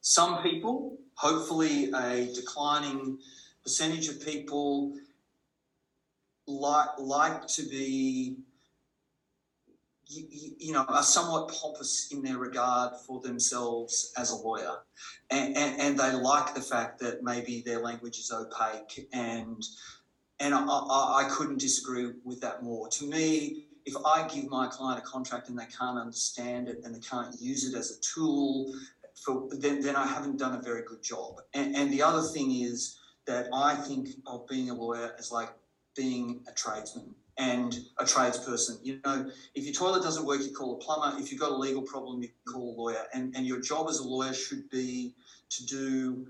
some 0.00 0.40
people, 0.44 0.96
hopefully, 1.14 1.90
a 1.90 2.32
declining 2.32 3.18
percentage 3.64 4.08
of 4.08 4.24
people, 4.24 4.94
like 6.46 6.90
like 7.00 7.48
to 7.48 7.62
be 7.62 8.36
you, 10.08 10.72
know, 10.72 10.84
are 10.88 11.02
somewhat 11.02 11.48
pompous 11.48 12.08
in 12.10 12.22
their 12.22 12.38
regard 12.38 12.94
for 13.06 13.20
themselves 13.20 14.12
as 14.16 14.30
a 14.30 14.36
lawyer. 14.36 14.76
And, 15.30 15.56
and, 15.56 15.80
and 15.80 15.98
they 15.98 16.12
like 16.12 16.54
the 16.54 16.60
fact 16.60 16.98
that 17.00 17.22
maybe 17.22 17.62
their 17.64 17.80
language 17.80 18.18
is 18.18 18.32
opaque. 18.32 19.08
And, 19.12 19.62
and 20.40 20.54
I, 20.54 20.60
I, 20.60 21.24
I 21.24 21.28
couldn't 21.30 21.58
disagree 21.58 22.12
with 22.24 22.40
that 22.40 22.62
more. 22.62 22.88
To 22.88 23.06
me, 23.06 23.66
if 23.84 23.94
I 24.04 24.26
give 24.28 24.48
my 24.48 24.66
client 24.68 25.02
a 25.02 25.06
contract 25.06 25.48
and 25.48 25.58
they 25.58 25.66
can't 25.66 25.98
understand 25.98 26.68
it 26.68 26.80
and 26.84 26.94
they 26.94 27.00
can't 27.00 27.34
use 27.40 27.64
it 27.70 27.76
as 27.76 27.90
a 27.90 28.00
tool, 28.00 28.72
for, 29.14 29.48
then, 29.50 29.80
then 29.80 29.96
I 29.96 30.06
haven't 30.06 30.38
done 30.38 30.54
a 30.54 30.62
very 30.62 30.82
good 30.84 31.02
job. 31.02 31.40
And, 31.54 31.74
and 31.76 31.92
the 31.92 32.02
other 32.02 32.22
thing 32.22 32.62
is 32.62 32.98
that 33.26 33.48
I 33.52 33.74
think 33.74 34.08
of 34.26 34.46
being 34.48 34.70
a 34.70 34.74
lawyer 34.74 35.14
as 35.18 35.30
like 35.30 35.50
being 35.94 36.40
a 36.48 36.52
tradesman 36.52 37.14
and 37.38 37.78
a 37.98 38.04
tradesperson. 38.04 38.78
You 38.82 39.00
know, 39.04 39.30
if 39.54 39.64
your 39.64 39.72
toilet 39.72 40.02
doesn't 40.02 40.26
work, 40.26 40.40
you 40.40 40.50
call 40.50 40.74
a 40.74 40.78
plumber. 40.78 41.18
If 41.20 41.30
you've 41.30 41.40
got 41.40 41.52
a 41.52 41.56
legal 41.56 41.82
problem, 41.82 42.20
you 42.22 42.28
call 42.46 42.74
a 42.74 42.76
lawyer. 42.76 43.04
And, 43.14 43.34
and 43.36 43.46
your 43.46 43.60
job 43.60 43.86
as 43.88 44.00
a 44.00 44.04
lawyer 44.04 44.34
should 44.34 44.68
be 44.70 45.14
to 45.50 45.64
do 45.64 46.26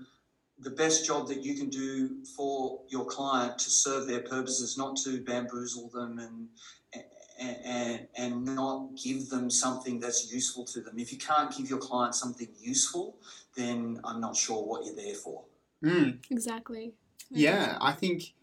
the 0.59 0.69
best 0.69 1.05
job 1.05 1.27
that 1.29 1.43
you 1.43 1.55
can 1.55 1.69
do 1.69 2.23
for 2.35 2.81
your 2.89 3.05
client 3.05 3.57
to 3.59 3.69
serve 3.69 4.07
their 4.07 4.21
purposes, 4.21 4.77
not 4.77 4.97
to 4.97 5.21
bamboozle 5.23 5.89
them 5.89 6.19
and 6.19 6.47
and, 7.39 8.07
and 8.17 8.45
not 8.45 8.89
give 9.01 9.29
them 9.29 9.49
something 9.49 9.97
that's 9.97 10.29
useful 10.31 10.65
to 10.65 10.81
them. 10.81 10.99
If 10.99 11.11
you 11.13 11.17
can't 11.17 11.55
give 11.55 11.69
your 11.69 11.79
client 11.79 12.13
something 12.13 12.49
useful, 12.59 13.15
then 13.55 13.99
I'm 14.03 14.19
not 14.19 14.35
sure 14.35 14.61
what 14.61 14.85
you're 14.85 14.95
there 14.95 15.15
for. 15.15 15.45
mm, 15.81 16.19
Exactly. 16.29 16.91
yeah, 17.29 17.77
I 17.79 17.93
think 17.93 18.33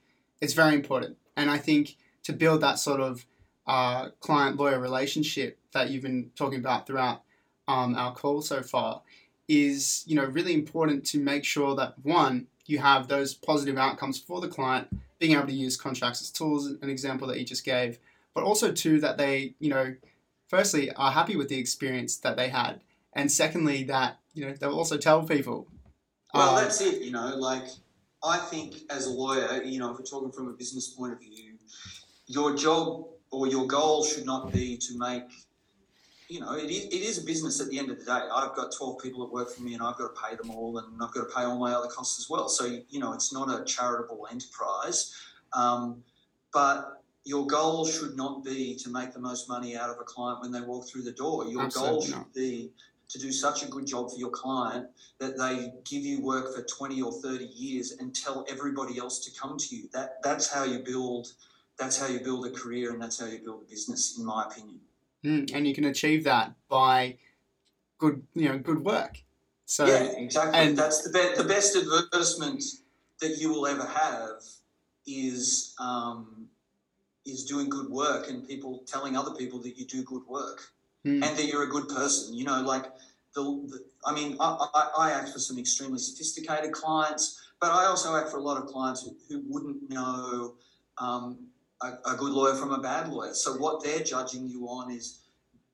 it's 0.41 0.55
very 0.55 0.75
important. 0.75 1.19
And 1.37 1.51
I 1.51 1.59
think 1.59 1.97
to 2.27 2.33
build 2.33 2.61
that 2.61 2.77
sort 2.77 3.01
of 3.01 3.25
uh, 3.69 4.09
client 4.19 4.57
lawyer 4.57 4.81
relationship 4.81 5.59
that 5.73 5.91
you've 5.91 6.03
been 6.03 6.31
talking 6.35 6.59
about 6.59 6.85
throughout 6.85 7.23
um, 7.69 7.95
our 7.95 8.13
call 8.13 8.43
so 8.43 8.63
far 8.63 9.03
is 9.49 10.03
you 10.09 10.17
know 10.17 10.25
really 10.25 10.53
important 10.53 11.07
to 11.07 11.21
make 11.21 11.45
sure 11.45 11.77
that 11.77 11.95
one 12.03 12.49
you 12.67 12.79
have 12.79 13.07
those 13.07 13.33
positive 13.33 13.79
outcomes 13.79 14.19
for 14.19 14.41
the 14.41 14.49
client 14.49 14.89
being 15.21 15.37
able 15.37 15.47
to 15.47 15.53
use 15.53 15.77
contracts 15.77 16.21
as 16.21 16.33
tools 16.33 16.67
an 16.67 16.91
example 16.91 17.29
that 17.29 17.39
you 17.39 17.45
just 17.45 17.65
gave 17.65 17.99
but 18.35 18.43
also 18.43 18.73
two 18.73 19.01
that 19.01 19.17
they 19.19 19.55
you 19.61 19.71
know 19.71 19.95
firstly 20.49 20.91
are 20.93 21.13
happy 21.13 21.37
with 21.37 21.49
the 21.49 21.59
experience 21.59 22.17
that 22.17 22.37
they 22.37 22.49
had 22.49 22.81
and 23.13 23.31
secondly 23.31 23.85
that 23.85 24.19
you 24.35 24.45
know 24.45 24.53
they'll 24.53 24.75
also 24.75 24.97
tell 24.97 25.23
people 25.23 25.69
Well, 26.35 26.57
um, 26.57 26.63
that's 26.63 26.81
it. 26.81 27.03
You 27.03 27.13
know, 27.13 27.37
like 27.37 27.65
I 28.23 28.39
think 28.39 28.75
as 28.91 29.07
a 29.07 29.11
lawyer, 29.11 29.63
you 29.63 29.79
know, 29.79 29.93
if 29.93 29.99
we're 29.99 30.05
talking 30.05 30.33
from 30.33 30.49
a 30.49 30.53
business 30.53 30.89
point 30.89 31.13
of 31.13 31.21
view, 31.21 31.57
your 32.27 32.57
job 32.57 33.07
or 33.31 33.47
your 33.47 33.67
goal 33.67 34.05
should 34.05 34.27
not 34.27 34.53
be 34.53 34.77
to 34.77 34.99
make. 34.99 35.25
You 36.29 36.41
know, 36.41 36.55
it 36.55 36.71
is, 36.71 36.87
it 36.87 37.03
is 37.03 37.23
a 37.23 37.25
business 37.25 37.61
at 37.61 37.69
the 37.71 37.79
end 37.79 37.91
of 37.91 38.01
the 38.01 38.05
day. 38.05 38.11
I've 38.13 38.55
got 38.57 38.73
12 38.77 38.99
people 39.01 39.25
that 39.25 39.33
work 39.33 39.49
for 39.51 39.63
me 39.63 39.75
and 39.75 39.83
I've 39.83 39.97
got 39.97 40.13
to 40.13 40.21
pay 40.21 40.35
them 40.35 40.51
all 40.51 40.79
and 40.79 41.01
I've 41.01 41.13
got 41.13 41.29
to 41.29 41.35
pay 41.35 41.43
all 41.43 41.59
my 41.59 41.73
other 41.73 41.87
costs 41.89 42.19
as 42.19 42.29
well. 42.29 42.49
So, 42.49 42.65
you 42.89 42.99
know, 42.99 43.13
it's 43.13 43.33
not 43.33 43.49
a 43.49 43.65
charitable 43.65 44.27
enterprise. 44.31 45.15
Um, 45.53 46.03
but 46.53 47.03
your 47.25 47.47
goal 47.47 47.87
should 47.87 48.17
not 48.17 48.45
be 48.45 48.75
to 48.77 48.91
make 48.91 49.13
the 49.13 49.21
most 49.21 49.49
money 49.49 49.77
out 49.77 49.91
of 49.91 49.99
a 50.01 50.05
client 50.05 50.41
when 50.41 50.51
they 50.51 50.61
walk 50.61 50.89
through 50.89 51.03
the 51.03 51.13
door. 51.13 51.45
Your 51.47 51.69
goal 51.69 52.03
should 52.03 52.15
not. 52.17 52.35
be 52.35 52.71
to 53.09 53.19
do 53.19 53.31
such 53.31 53.63
a 53.63 53.67
good 53.67 53.87
job 53.87 54.11
for 54.11 54.17
your 54.17 54.31
client 54.31 54.89
that 55.19 55.39
they 55.39 55.73
give 55.85 56.05
you 56.05 56.21
work 56.21 56.55
for 56.55 56.63
20 56.63 57.01
or 57.03 57.13
30 57.13 57.45
years 57.45 57.93
and 58.01 58.15
tell 58.15 58.45
everybody 58.49 58.99
else 58.99 59.21
to 59.21 59.41
come 59.41 59.57
to 59.59 59.77
you. 59.77 59.89
That 59.93 60.23
that's 60.23 60.53
how 60.53 60.65
you 60.65 60.81
build 60.81 61.29
that's 61.79 61.99
how 61.99 62.07
you 62.07 62.21
build 62.21 62.47
a 62.47 62.51
career 62.51 62.93
and 62.93 63.01
that's 63.01 63.21
how 63.21 63.27
you 63.27 63.39
build 63.39 63.63
a 63.67 63.71
business 63.71 64.19
in 64.19 64.25
my 64.25 64.45
opinion. 64.45 64.81
Mm, 65.25 65.51
and 65.55 65.67
you 65.67 65.75
can 65.75 65.85
achieve 65.85 66.25
that 66.25 66.53
by 66.69 67.19
good, 67.99 68.23
you 68.35 68.49
know, 68.49 68.59
good 68.59 68.85
work. 68.85 69.23
So 69.65 69.87
yeah, 69.87 70.05
exactly. 70.17 70.59
and- 70.59 70.77
that's 70.77 71.03
the 71.03 71.11
be- 71.11 71.35
the 71.37 71.49
best 71.49 71.77
advertisement 71.77 72.63
that 73.21 73.39
you 73.39 73.51
will 73.51 73.67
ever 73.67 73.85
have 73.85 74.43
is 75.07 75.75
um, 75.81 76.49
is 77.25 77.45
doing 77.45 77.69
good 77.69 77.89
work 77.89 78.29
and 78.29 78.47
people 78.47 78.85
telling 78.87 79.17
other 79.17 79.33
people 79.33 79.59
that 79.61 79.77
you 79.77 79.85
do 79.87 80.03
good 80.05 80.23
work 80.29 80.61
mm, 81.05 81.25
and 81.25 81.37
that 81.37 81.47
you're 81.47 81.65
a 81.65 81.69
good 81.69 81.89
person. 81.89 82.35
You 82.35 82.45
know, 82.45 82.61
like 82.63 82.85
the, 83.35 83.43
the 83.43 83.85
I 84.05 84.15
mean, 84.15 84.37
I, 84.39 84.67
I, 84.75 84.91
I 84.99 85.11
act 85.13 85.31
for 85.31 85.41
some 85.41 85.59
extremely 85.59 85.99
sophisticated 85.99 86.73
clients, 86.73 87.41
but 87.61 87.71
I 87.73 87.87
also 87.87 88.17
act 88.17 88.29
for 88.31 88.37
a 88.39 88.43
lot 88.43 88.63
of 88.63 88.67
clients 88.69 89.03
who, 89.03 89.17
who 89.29 89.43
wouldn't 89.49 89.91
know 89.91 90.55
um, 90.99 91.39
a, 91.83 91.89
a 92.07 92.17
good 92.17 92.33
lawyer 92.33 92.55
from 92.55 92.73
a 92.73 92.81
bad 92.81 93.09
lawyer. 93.09 93.35
So 93.35 93.55
what 93.55 93.83
they're 93.83 94.05
judging 94.05 94.49
you 94.49 94.67
on 94.67 94.91
is 94.91 95.21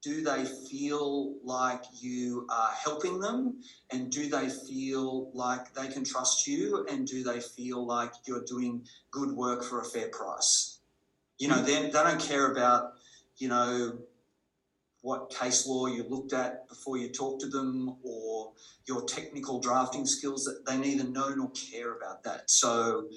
do 0.03 0.21
they 0.23 0.45
feel 0.45 1.35
like 1.45 1.85
you 2.01 2.47
are 2.51 2.71
helping 2.73 3.21
them? 3.21 3.61
And 3.93 4.11
do 4.11 4.29
they 4.29 4.49
feel 4.49 5.31
like 5.33 5.73
they 5.75 5.87
can 5.87 6.05
trust 6.05 6.47
you? 6.47 6.85
And 6.91 7.07
do 7.07 7.23
they 7.23 7.39
feel 7.41 7.87
like 7.87 8.13
you're 8.27 8.45
doing 8.45 8.85
good 9.13 9.31
work 9.31 9.63
for 9.63 9.81
a 9.81 9.85
fair 9.85 10.09
price? 10.09 10.81
You 11.39 11.49
know 11.49 11.63
they, 11.63 11.83
they 11.83 11.91
don't 11.91 12.21
care 12.21 12.53
about 12.53 12.95
you 13.39 13.49
know 13.49 13.99
what 15.01 15.31
case 15.31 15.67
law 15.67 15.87
you 15.87 16.05
looked 16.09 16.33
at 16.33 16.69
before 16.69 16.97
you 16.97 17.09
talk 17.09 17.41
to 17.41 17.49
them 17.49 17.97
or 18.05 18.53
your 18.87 19.03
technical 19.05 19.61
drafting 19.61 20.07
skills. 20.07 20.45
That 20.45 20.65
they 20.67 20.77
neither 20.77 21.09
know 21.09 21.29
nor 21.31 21.51
care 21.51 21.97
about 21.97 22.23
that. 22.25 22.51
So 22.51 23.09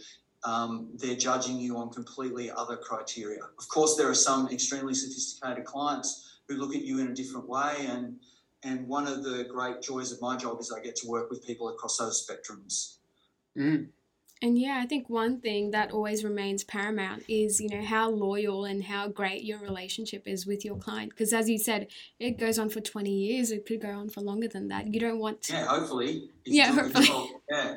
um, 0.46 0.90
they're 0.96 1.16
judging 1.16 1.60
you 1.60 1.76
on 1.78 1.90
completely 1.90 2.52
other 2.52 2.78
criteria 2.78 3.42
of 3.58 3.68
course 3.68 3.96
there 3.96 4.10
are 4.10 4.16
some 4.16 4.48
extremely 4.50 4.94
sophisticated 4.94 5.66
clients 5.66 6.26
who 6.48 6.56
look 6.56 6.76
at 6.76 6.84
you 6.84 7.00
in 7.00 7.08
a 7.08 7.14
different 7.14 7.48
way. 7.48 7.88
And 7.88 8.18
and 8.64 8.88
one 8.88 9.08
of 9.08 9.24
the 9.24 9.46
great 9.52 9.82
joys 9.82 10.12
of 10.12 10.22
my 10.22 10.38
job 10.38 10.60
is 10.60 10.72
I 10.72 10.82
get 10.82 10.96
to 10.98 11.08
work 11.08 11.30
with 11.30 11.46
people 11.46 11.70
across 11.70 11.98
those 11.98 12.26
spectrums. 12.26 12.98
Mm. 13.58 13.90
And 14.42 14.60
yeah, 14.60 14.82
I 14.84 14.88
think 14.88 15.10
one 15.10 15.40
thing 15.40 15.72
that 15.72 15.92
always 15.92 16.24
remains 16.24 16.64
paramount 16.64 17.24
is, 17.30 17.62
you 17.62 17.70
know, 17.70 17.84
how 17.84 18.10
loyal 18.10 18.66
and 18.66 18.84
how 18.84 19.08
great 19.08 19.44
your 19.44 19.60
relationship 19.60 20.28
is 20.28 20.46
with 20.46 20.66
your 20.66 20.76
client. 20.78 21.12
Because 21.12 21.32
as 21.32 21.48
you 21.48 21.58
said, 21.58 21.88
it 22.20 22.38
goes 22.38 22.60
on 22.60 22.70
for 22.70 22.82
20 22.82 23.10
years. 23.10 23.52
It 23.52 23.66
could 23.66 23.82
go 23.82 23.92
on 23.92 24.10
for 24.10 24.22
longer 24.22 24.48
than 24.48 24.68
that. 24.70 24.94
You 24.94 25.00
don't 25.00 25.20
want 25.20 25.44
to. 25.44 25.54
Yeah, 25.54 25.66
hopefully. 25.66 26.30
Yeah, 26.46 26.72
hopefully. 26.74 27.30
Yeah. 27.50 27.76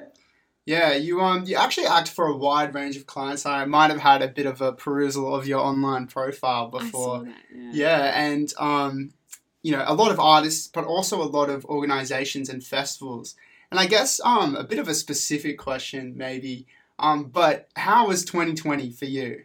Yeah, 0.69 0.93
you 0.93 1.23
um 1.23 1.47
you 1.47 1.57
actually 1.57 1.87
act 1.87 2.11
for 2.11 2.27
a 2.27 2.37
wide 2.37 2.75
range 2.75 2.95
of 2.99 3.07
clients. 3.07 3.47
I 3.47 3.65
might 3.65 3.89
have 3.89 4.01
had 4.01 4.21
a 4.21 4.29
bit 4.29 4.45
of 4.45 4.61
a 4.61 4.71
perusal 4.71 5.35
of 5.35 5.47
your 5.47 5.61
online 5.61 6.09
profile 6.09 6.71
I 6.75 6.81
saw 6.81 6.85
before. 6.85 7.25
that, 7.25 7.37
yeah. 7.51 7.71
Yeah, 7.73 8.21
and 8.23 8.53
um, 8.59 9.15
you 9.63 9.73
know, 9.73 9.83
a 9.87 9.95
lot 9.95 10.11
of 10.11 10.21
artists, 10.21 10.69
but 10.69 10.85
also 10.85 11.23
a 11.23 11.25
lot 11.25 11.49
of 11.49 11.65
organizations 11.65 12.51
and 12.51 12.63
festivals. 12.63 13.35
And 13.71 13.81
I 13.81 13.87
guess 13.87 14.21
um, 14.23 14.57
a 14.57 14.63
bit 14.63 14.79
of 14.79 14.89
a 14.89 14.95
specific 14.95 15.57
question, 15.57 16.19
maybe. 16.19 16.67
Um, 16.99 17.25
but 17.25 17.71
how 17.75 18.09
was 18.09 18.23
2020 18.27 18.91
for 18.91 19.07
you? 19.07 19.45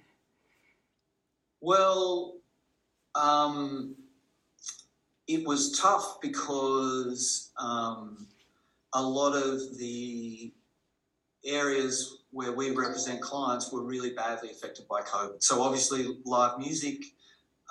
Well, 1.62 2.36
um, 3.16 3.96
it 5.26 5.48
was 5.48 5.80
tough 5.80 6.20
because 6.22 7.50
um, 7.58 8.28
a 8.92 9.02
lot 9.02 9.38
of 9.38 9.78
the 9.78 10.52
areas 11.46 12.20
where 12.32 12.52
we 12.54 12.72
represent 12.72 13.22
clients 13.22 13.72
were 13.72 13.84
really 13.84 14.12
badly 14.12 14.50
affected 14.52 14.88
by 14.88 15.02
COVID. 15.02 15.44
So 15.44 15.62
obviously, 15.62 16.18
live 16.26 16.58
music, 16.58 17.04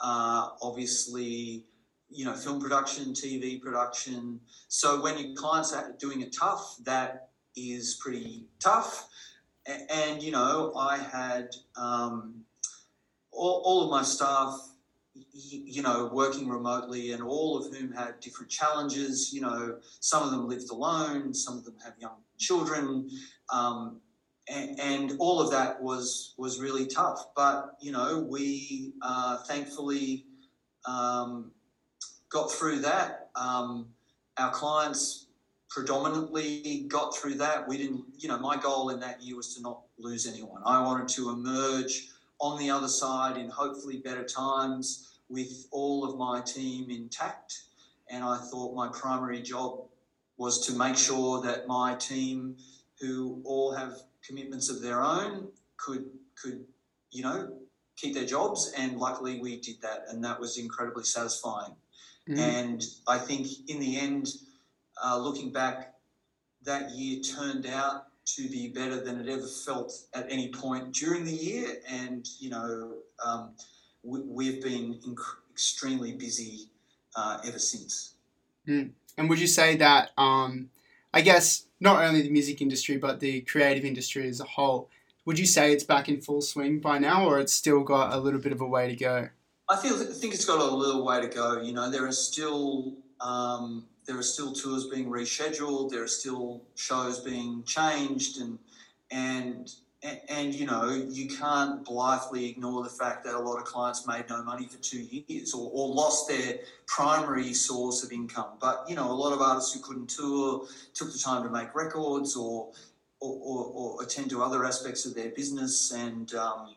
uh, 0.03 0.51
obviously, 0.63 1.65
you 2.11 2.25
know, 2.25 2.35
film 2.35 2.61
production, 2.61 3.13
TV 3.13 3.61
production. 3.61 4.41
So 4.69 5.01
when 5.03 5.19
your 5.19 5.35
clients 5.35 5.73
are 5.73 5.93
doing 5.99 6.21
it 6.21 6.35
tough, 6.39 6.77
that 6.85 7.31
is 7.57 7.99
pretty 8.01 8.47
tough. 8.61 9.09
A- 9.67 9.91
And, 9.93 10.23
you 10.23 10.31
know, 10.33 10.73
I 10.77 10.99
had 10.99 11.49
um, 11.77 12.45
all, 13.31 13.63
all 13.65 13.85
of 13.85 13.91
my 13.91 14.03
staff, 14.03 14.61
you 15.15 15.83
know, 15.83 16.11
working 16.13 16.49
remotely 16.49 17.13
and 17.13 17.23
all 17.23 17.59
of 17.59 17.75
whom 17.75 17.93
had 17.93 18.21
different 18.21 18.51
challenges. 18.51 19.33
You 19.33 19.43
know, 19.43 19.79
some 20.01 20.23
of 20.23 20.31
them 20.31 20.49
lived 20.49 20.71
alone, 20.71 21.35
some 21.35 21.59
of 21.59 21.65
them 21.65 21.77
have 21.85 21.95
young 21.99 22.17
children. 22.39 23.11
Um, 23.53 24.01
and, 24.49 24.81
and 24.81 25.13
all 25.19 25.41
of 25.41 25.51
that 25.53 25.81
was 25.81 26.35
was 26.37 26.61
really 26.61 26.87
tough. 26.87 27.29
But 27.37 27.77
you 27.81 27.93
know, 27.93 28.27
we 28.29 28.93
uh, 29.03 29.39
thankfully 29.49 30.27
um, 30.87 31.53
got 32.29 32.51
through 32.51 32.81
that. 32.81 33.31
Um, 33.37 33.89
our 34.39 34.51
clients 34.51 35.27
predominantly 35.71 36.87
got 36.89 37.17
through 37.17 37.35
that. 37.35 37.67
We 37.69 37.79
didn't, 37.79 38.05
you 38.19 38.29
know, 38.29 38.39
my 38.39 38.57
goal 38.57 38.91
in 38.91 39.01
that 39.01 39.23
year 39.23 39.37
was 39.37 39.55
to 39.57 39.63
not 39.63 39.81
lose 39.99 40.27
anyone. 40.27 40.63
I 40.67 40.83
wanted 40.83 41.09
to 41.09 41.31
emerge 41.31 42.09
on 42.43 42.59
the 42.59 42.69
other 42.69 42.89
side 42.89 43.39
in 43.39 43.49
hopefully 43.49 43.99
better 43.99 44.25
times 44.25 45.13
with 45.29 45.69
all 45.71 46.05
of 46.05 46.19
my 46.19 46.41
team 46.41 46.91
intact. 46.91 47.63
And 48.11 48.23
I 48.25 48.37
thought 48.37 48.75
my 48.75 48.89
primary 48.89 49.41
job 49.41 49.85
was 50.37 50.67
to 50.67 50.77
make 50.77 50.97
sure 50.97 51.41
that 51.43 51.69
my 51.69 51.95
team, 51.95 52.57
who 53.01 53.41
all 53.45 53.73
have 53.75 53.95
commitments 54.27 54.69
of 54.69 54.83
their 54.83 55.01
own, 55.01 55.49
could 55.77 56.05
could 56.41 56.65
you 57.13 57.23
know 57.23 57.53
keep 57.97 58.13
their 58.15 58.27
jobs. 58.27 58.73
And 58.77 58.99
luckily, 58.99 59.41
we 59.41 59.61
did 59.61 59.81
that, 59.83 60.05
and 60.09 60.23
that 60.25 60.39
was 60.39 60.59
incredibly 60.59 61.05
satisfying. 61.05 61.77
Mm. 62.29 62.39
And 62.39 62.85
I 63.07 63.19
think 63.19 63.47
in 63.69 63.79
the 63.79 63.99
end, 63.99 64.29
uh, 65.03 65.17
looking 65.17 65.53
back, 65.53 65.95
that 66.65 66.91
year 66.91 67.23
turned 67.23 67.67
out 67.67 68.07
to 68.25 68.49
be 68.49 68.69
better 68.69 69.01
than 69.01 69.21
it 69.21 69.29
ever 69.29 69.47
felt 69.47 69.93
at 70.15 70.27
any 70.31 70.51
point 70.53 70.93
during 70.93 71.25
the 71.25 71.33
year. 71.33 71.77
And, 71.89 72.27
you 72.39 72.51
know, 72.51 72.95
um, 73.25 73.55
we, 74.03 74.21
we've 74.21 74.63
been 74.63 75.01
inc- 75.07 75.37
extremely 75.51 76.13
busy 76.13 76.71
uh, 77.17 77.41
ever 77.45 77.59
since. 77.59 78.15
And 78.67 79.29
would 79.29 79.41
you 79.41 79.47
say 79.47 79.77
that, 79.77 80.13
um, 80.17 80.71
I 81.13 81.21
guess, 81.21 81.67
not 81.81 82.05
only 82.05 82.23
the 82.23 82.31
music 82.31 82.63
industry, 82.63 82.97
but 82.97 83.21
the 83.21 83.41
creative 83.43 83.85
industry 83.85 84.29
as 84.29 84.41
a 84.41 84.45
whole, 84.45 84.89
would 85.25 85.39
you 85.39 85.47
say 85.47 85.73
it's 85.73 85.85
back 85.85 86.09
in 86.09 86.21
full 86.21 86.41
swing 86.41 86.81
by 86.81 86.99
now, 86.99 87.27
or 87.27 87.39
it's 87.39 87.53
still 87.53 87.83
got 87.83 88.13
a 88.13 88.19
little 88.19 88.41
bit 88.41 88.53
of 88.53 88.61
a 88.61 88.67
way 88.67 88.89
to 88.89 88.97
go? 88.97 89.29
I 89.69 89.77
feel 89.77 89.95
I 89.95 90.05
think 90.05 90.35
it's 90.35 90.45
got 90.45 90.61
a 90.61 90.75
little 90.75 91.05
way 91.05 91.21
to 91.21 91.29
go. 91.29 91.61
You 91.61 91.73
know, 91.73 91.91
there 91.91 92.07
are 92.07 92.13
still 92.13 92.95
um, 93.21 93.87
there 94.07 94.19
are 94.19 94.23
still 94.23 94.53
tours 94.53 94.87
being 94.87 95.07
rescheduled. 95.07 95.91
There 95.91 96.03
are 96.03 96.09
still 96.09 96.63
shows 96.75 97.21
being 97.21 97.63
changed, 97.65 98.41
and 98.41 98.59
and 99.11 99.71
and, 100.29 100.53
you 100.53 100.67
know 100.67 100.89
you 100.91 101.29
can't 101.29 101.85
blithely 101.85 102.49
ignore 102.49 102.83
the 102.83 102.91
fact 102.91 103.25
that 103.25 103.35
a 103.35 103.39
lot 103.39 103.59
of 103.59 103.65
clients 103.65 104.07
made 104.07 104.25
no 104.29 104.43
money 104.43 104.67
for 104.67 104.79
two 104.79 105.01
years 105.01 105.55
or, 105.55 105.71
or 105.73 105.95
lost 105.95 106.29
their 106.29 106.59
primary 106.87 107.53
source 107.53 108.03
of 108.03 108.11
income. 108.11 108.59
But 108.61 108.85
you 108.89 108.97
know, 108.97 109.11
a 109.11 109.15
lot 109.15 109.33
of 109.33 109.41
artists 109.41 109.73
who 109.73 109.81
couldn't 109.81 110.11
tour 110.11 110.67
took 110.95 111.13
the 111.13 111.19
time 111.19 111.45
to 111.45 111.51
make 111.51 111.75
records 111.75 112.37
or 112.37 112.71
or, 113.21 113.39
or, 113.41 113.73
or 113.73 114.03
attend 114.03 114.31
to 114.31 114.43
other 114.43 114.65
aspects 114.65 115.07
of 115.07 115.15
their 115.15 115.31
business 115.31 115.93
and. 115.93 116.35
Um, 116.35 116.75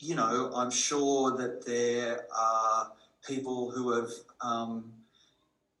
you 0.00 0.14
know, 0.14 0.50
I'm 0.54 0.70
sure 0.70 1.36
that 1.36 1.66
there 1.66 2.26
are 2.34 2.90
people 3.26 3.70
who 3.70 3.92
have, 3.92 4.10
um, 4.40 4.92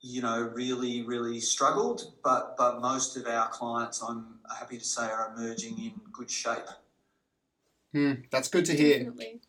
you 0.00 0.22
know, 0.22 0.50
really, 0.54 1.02
really 1.02 1.40
struggled, 1.40 2.14
but 2.24 2.56
but 2.56 2.80
most 2.80 3.16
of 3.16 3.26
our 3.26 3.48
clients, 3.48 4.02
I'm 4.02 4.38
happy 4.58 4.78
to 4.78 4.84
say, 4.84 5.04
are 5.04 5.34
emerging 5.36 5.78
in 5.78 5.92
good 6.12 6.30
shape. 6.30 6.68
Hmm, 7.92 8.12
that's 8.30 8.48
good 8.48 8.64
to 8.66 8.76
hear. 8.76 8.98
Definitely. 8.98 9.40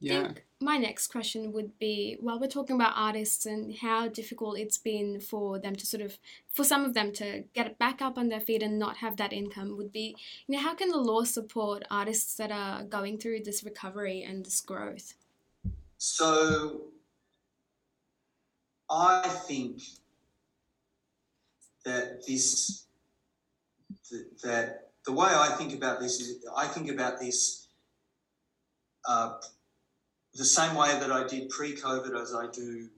Yeah. 0.00 0.22
think 0.24 0.44
my 0.64 0.78
next 0.78 1.08
question 1.08 1.52
would 1.52 1.78
be 1.78 2.16
while 2.20 2.40
we're 2.40 2.46
talking 2.48 2.74
about 2.76 2.94
artists 2.96 3.44
and 3.44 3.76
how 3.76 4.08
difficult 4.08 4.58
it's 4.58 4.78
been 4.78 5.20
for 5.20 5.58
them 5.58 5.76
to 5.76 5.86
sort 5.86 6.02
of 6.02 6.18
for 6.50 6.64
some 6.64 6.84
of 6.84 6.94
them 6.94 7.12
to 7.12 7.44
get 7.52 7.78
back 7.78 8.00
up 8.00 8.16
on 8.16 8.28
their 8.28 8.40
feet 8.40 8.62
and 8.62 8.78
not 8.78 8.96
have 8.98 9.16
that 9.18 9.32
income 9.32 9.76
would 9.76 9.92
be 9.92 10.16
you 10.46 10.56
know 10.56 10.62
how 10.62 10.74
can 10.74 10.88
the 10.88 10.96
law 10.96 11.22
support 11.22 11.84
artists 11.90 12.34
that 12.36 12.50
are 12.50 12.82
going 12.82 13.18
through 13.18 13.40
this 13.40 13.62
recovery 13.62 14.22
and 14.22 14.46
this 14.46 14.60
growth 14.60 15.14
So 15.98 16.82
I 18.90 19.28
think 19.46 19.80
that 21.84 22.26
this 22.26 22.86
th- 24.08 24.22
that 24.42 24.90
the 25.04 25.12
way 25.12 25.28
I 25.28 25.48
think 25.58 25.74
about 25.74 26.00
this 26.00 26.20
is 26.20 26.46
I 26.56 26.66
think 26.66 26.90
about 26.90 27.20
this 27.20 27.68
uh, 29.06 29.34
the 30.34 30.44
same 30.44 30.74
way 30.74 30.98
that 30.98 31.12
I 31.12 31.26
did 31.26 31.48
pre-COVID 31.50 32.20
as 32.20 32.34
I 32.34 32.46
do, 32.50 32.88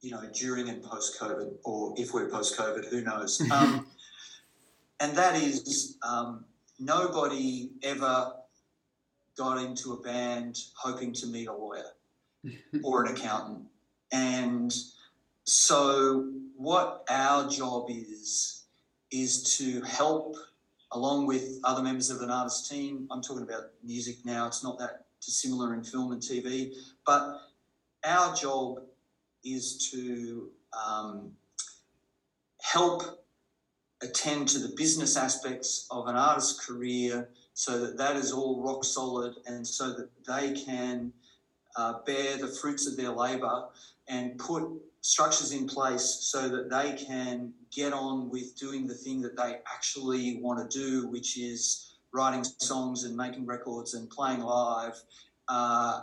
you 0.00 0.10
know, 0.10 0.22
during 0.32 0.68
and 0.68 0.82
post-COVID, 0.82 1.56
or 1.64 1.94
if 1.96 2.12
we're 2.12 2.28
post-COVID, 2.28 2.88
who 2.90 3.02
knows? 3.02 3.40
Um, 3.52 3.86
and 4.98 5.14
that 5.14 5.36
is 5.36 5.98
um, 6.02 6.46
nobody 6.78 7.70
ever 7.82 8.32
got 9.36 9.58
into 9.62 9.92
a 9.92 10.00
band 10.00 10.58
hoping 10.74 11.12
to 11.12 11.26
meet 11.26 11.48
a 11.48 11.52
lawyer 11.52 11.90
or 12.82 13.04
an 13.04 13.14
accountant. 13.14 13.66
And 14.10 14.74
so, 15.46 16.32
what 16.56 17.04
our 17.08 17.48
job 17.48 17.86
is, 17.88 18.64
is 19.12 19.56
to 19.58 19.80
help, 19.82 20.34
along 20.90 21.26
with 21.26 21.60
other 21.62 21.82
members 21.82 22.10
of 22.10 22.20
an 22.20 22.30
artist 22.30 22.68
team. 22.68 23.06
I'm 23.12 23.22
talking 23.22 23.44
about 23.44 23.66
music 23.84 24.16
now, 24.24 24.48
it's 24.48 24.64
not 24.64 24.78
that 24.80 25.04
dissimilar 25.24 25.74
in 25.74 25.84
film 25.84 26.10
and 26.10 26.20
TV, 26.20 26.72
but 27.06 27.40
our 28.04 28.34
job 28.34 28.80
is 29.44 29.90
to 29.92 30.50
um, 30.72 31.30
help 32.60 33.24
attend 34.02 34.48
to 34.48 34.58
the 34.58 34.74
business 34.76 35.16
aspects 35.16 35.86
of 35.92 36.08
an 36.08 36.16
artist's 36.16 36.66
career 36.66 37.28
so 37.54 37.78
that 37.78 37.96
that 37.96 38.16
is 38.16 38.32
all 38.32 38.62
rock 38.62 38.84
solid 38.84 39.34
and 39.46 39.66
so 39.66 39.92
that 39.92 40.10
they 40.26 40.52
can 40.52 41.12
uh, 41.76 41.94
bear 42.04 42.36
the 42.36 42.48
fruits 42.48 42.86
of 42.86 42.96
their 42.96 43.10
labour 43.10 43.66
and 44.08 44.38
put 44.38 44.64
structures 45.06 45.52
in 45.52 45.68
place 45.68 46.18
so 46.22 46.48
that 46.48 46.68
they 46.68 46.92
can 46.92 47.52
get 47.72 47.92
on 47.92 48.28
with 48.28 48.56
doing 48.56 48.88
the 48.88 48.94
thing 48.94 49.20
that 49.22 49.36
they 49.36 49.58
actually 49.72 50.40
want 50.42 50.58
to 50.58 50.78
do, 50.78 51.06
which 51.06 51.38
is 51.38 51.94
writing 52.12 52.42
songs 52.42 53.04
and 53.04 53.16
making 53.16 53.46
records 53.46 53.94
and 53.94 54.10
playing 54.10 54.40
live, 54.40 55.00
uh, 55.46 56.00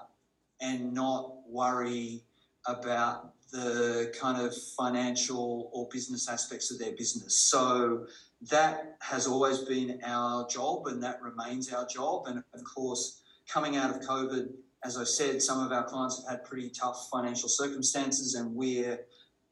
and 0.62 0.94
not 0.94 1.34
worry 1.50 2.24
about 2.66 3.34
the 3.52 4.10
kind 4.18 4.42
of 4.42 4.56
financial 4.80 5.70
or 5.74 5.90
business 5.92 6.30
aspects 6.30 6.72
of 6.72 6.80
their 6.80 6.94
business. 6.94 7.36
So 7.36 8.08
that 8.50 8.96
has 9.02 9.28
always 9.28 9.60
been 9.60 10.00
our 10.06 10.48
job 10.48 10.88
and 10.88 11.04
that 11.04 11.22
remains 11.22 11.74
our 11.74 11.86
job. 11.86 12.28
And 12.28 12.42
of 12.54 12.64
course, 12.64 13.22
coming 13.50 13.76
out 13.76 13.90
of 13.90 14.00
COVID, 14.00 14.48
as 14.84 14.98
I 14.98 15.04
said, 15.04 15.42
some 15.42 15.66
of 15.66 15.72
our 15.72 15.84
clients 15.84 16.22
have 16.24 16.30
had 16.30 16.46
pretty 16.46 16.70
tough 16.70 17.10
financial 17.12 17.50
circumstances, 17.50 18.36
and 18.36 18.54
we're 18.54 19.00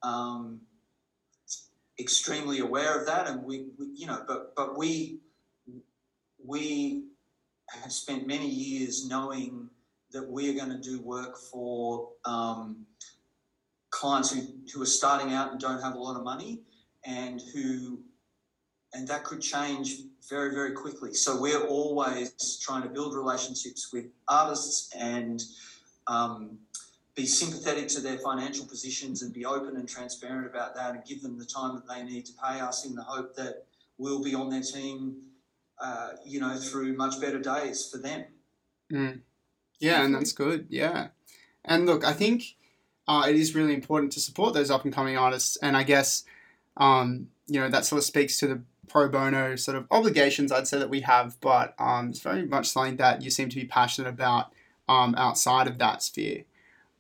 um, 0.04 0.60
extremely 2.00 2.60
aware 2.60 3.00
of 3.00 3.06
that. 3.08 3.28
And 3.28 3.44
we, 3.44 3.68
we, 3.78 3.88
you 3.96 4.08
know, 4.08 4.24
but 4.28 4.56
but 4.56 4.78
we 4.78 5.20
we 6.46 7.04
have 7.70 7.92
spent 7.92 8.28
many 8.28 8.48
years 8.48 9.08
knowing 9.08 9.70
that 10.12 10.28
we're 10.28 10.54
going 10.54 10.70
to 10.70 10.80
do 10.80 11.02
work 11.02 11.38
for 11.38 12.10
um, 12.26 12.86
clients 13.92 14.32
who, 14.32 14.42
who 14.74 14.82
are 14.82 14.86
starting 14.86 15.34
out 15.34 15.52
and 15.52 15.60
don't 15.60 15.82
have 15.82 15.96
a 15.96 16.00
lot 16.00 16.18
of 16.18 16.24
money 16.24 16.60
and 17.06 17.42
who 17.54 18.00
and 18.94 19.08
that 19.08 19.24
could 19.24 19.42
change 19.42 20.00
very 20.30 20.54
very 20.54 20.72
quickly. 20.72 21.14
So 21.14 21.40
we're 21.40 21.66
always 21.66 22.60
trying 22.62 22.84
to 22.84 22.90
build 22.90 23.16
relationships 23.16 23.92
with 23.92 24.06
artists 24.28 24.94
and 24.96 25.44
um, 26.08 26.58
be 27.16 27.26
sympathetic 27.26 27.88
to 27.90 28.02
their 28.02 28.18
financial 28.18 28.66
positions 28.66 29.22
and 29.22 29.34
be 29.34 29.46
open 29.46 29.76
and 29.76 29.88
transparent 29.88 30.48
about 30.48 30.76
that 30.76 30.96
and 30.96 31.04
give 31.06 31.22
them 31.22 31.38
the 31.38 31.46
time 31.46 31.76
that 31.76 31.88
they 31.88 32.04
need 32.04 32.26
to 32.26 32.34
pay 32.34 32.60
us 32.60 32.86
in 32.86 32.96
the 32.96 33.04
hope 33.04 33.36
that 33.36 33.66
we'll 33.98 34.24
be 34.24 34.34
on 34.34 34.50
their 34.50 34.62
team 34.62 35.18
uh, 35.80 36.12
you 36.26 36.40
know 36.40 36.56
through 36.56 36.96
much 36.96 37.20
better 37.20 37.40
days 37.40 37.90
for 37.90 37.98
them. 37.98 38.26
Mm. 38.92 39.22
yeah 39.80 40.04
and 40.04 40.14
that's 40.14 40.32
good. 40.32 40.68
Yeah. 40.70 41.08
And 41.64 41.86
look 41.86 42.04
i 42.04 42.14
think 42.14 42.56
uh, 43.08 43.26
it 43.28 43.36
is 43.36 43.56
really 43.56 43.74
important 43.74 44.12
to 44.14 44.20
support 44.20 44.54
those 44.54 44.72
up 44.72 44.84
and 44.84 44.94
coming 44.94 45.18
artists. 45.18 45.58
And 45.62 45.76
i 45.76 45.84
guess 45.84 46.24
um, 46.78 47.28
you 47.48 47.60
know 47.60 47.70
that 47.70 47.86
sort 47.86 47.98
of 47.98 48.06
speaks 48.06 48.38
to 48.40 48.48
the 48.48 48.62
pro 48.88 49.10
bono 49.10 49.56
sort 49.56 49.78
of 49.78 49.88
obligations 49.92 50.52
I'd 50.52 50.68
say 50.68 50.80
that 50.80 50.90
we 50.90 51.02
have, 51.02 51.40
but 51.40 51.76
um, 51.80 52.10
it's 52.10 52.20
very 52.20 52.46
much 52.46 52.70
something 52.70 52.98
that 52.98 53.22
you 53.22 53.30
seem 53.30 53.50
to 53.50 53.56
be 53.56 53.66
passionate 53.66 54.10
about 54.10 54.52
um, 54.90 55.16
outside 55.18 55.68
of 55.68 55.78
that 55.80 56.04
sphere. 56.04 56.44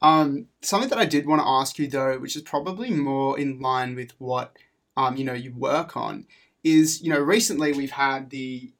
Um, 0.01 0.47
something 0.61 0.89
that 0.89 0.97
I 0.97 1.05
did 1.05 1.27
want 1.27 1.41
to 1.41 1.47
ask 1.47 1.77
you 1.77 1.87
though, 1.87 2.17
which 2.17 2.35
is 2.35 2.41
probably 2.41 2.89
more 2.89 3.39
in 3.39 3.59
line 3.59 3.95
with 3.95 4.11
what 4.17 4.57
um, 4.97 5.15
you 5.15 5.23
know 5.23 5.33
you 5.33 5.53
work 5.53 5.95
on, 5.95 6.25
is 6.63 7.01
you 7.01 7.11
know 7.11 7.19
recently 7.19 7.73
we've 7.73 7.91
had 7.91 8.29
the 8.29 8.71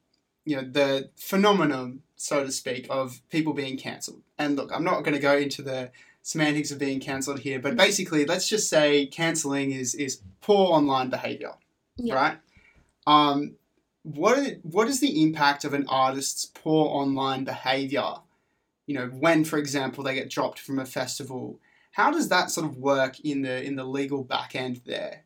you 0.46 0.56
know 0.56 0.64
the 0.64 1.10
phenomenon, 1.16 2.02
so 2.16 2.44
to 2.44 2.52
speak, 2.52 2.88
of 2.90 3.22
people 3.30 3.54
being 3.54 3.78
cancelled. 3.78 4.22
And 4.40 4.56
look, 4.56 4.72
I'm 4.74 4.84
not 4.84 5.04
going 5.04 5.14
to 5.14 5.22
go 5.22 5.38
into 5.38 5.62
the 5.62 5.92
semantics 6.24 6.72
of 6.72 6.80
being 6.80 7.00
cancelled 7.00 7.40
here, 7.40 7.60
but 7.60 7.76
basically, 7.76 8.26
let's 8.26 8.48
just 8.48 8.70
say 8.70 9.06
cancelling 9.06 9.72
is 9.72 9.94
is 9.94 10.22
poor 10.42 10.72
online 10.74 11.10
behavior, 11.10 11.54
yeah. 11.98 12.16
right? 12.16 12.38
Um, 13.08 13.56
what 14.04 14.58
what 14.64 14.88
is 14.88 15.00
the 15.00 15.24
impact 15.24 15.64
of 15.64 15.74
an 15.74 15.86
artist's 15.88 16.46
poor 16.46 16.88
online 16.88 17.44
behavior? 17.44 18.16
You 18.88 18.96
know, 18.96 19.08
when, 19.08 19.44
for 19.46 19.58
example, 19.58 20.04
they 20.04 20.16
get 20.16 20.30
dropped 20.30 20.60
from 20.60 20.80
a 20.80 20.86
festival, 20.86 21.60
how 21.92 22.12
does 22.12 22.30
that 22.30 22.52
sort 22.52 22.66
of 22.66 22.78
work 22.78 23.20
in 23.20 23.42
the 23.42 23.64
in 23.64 23.76
the 23.76 23.84
legal 23.84 24.24
back 24.24 24.56
end 24.56 24.82
there? 24.86 25.24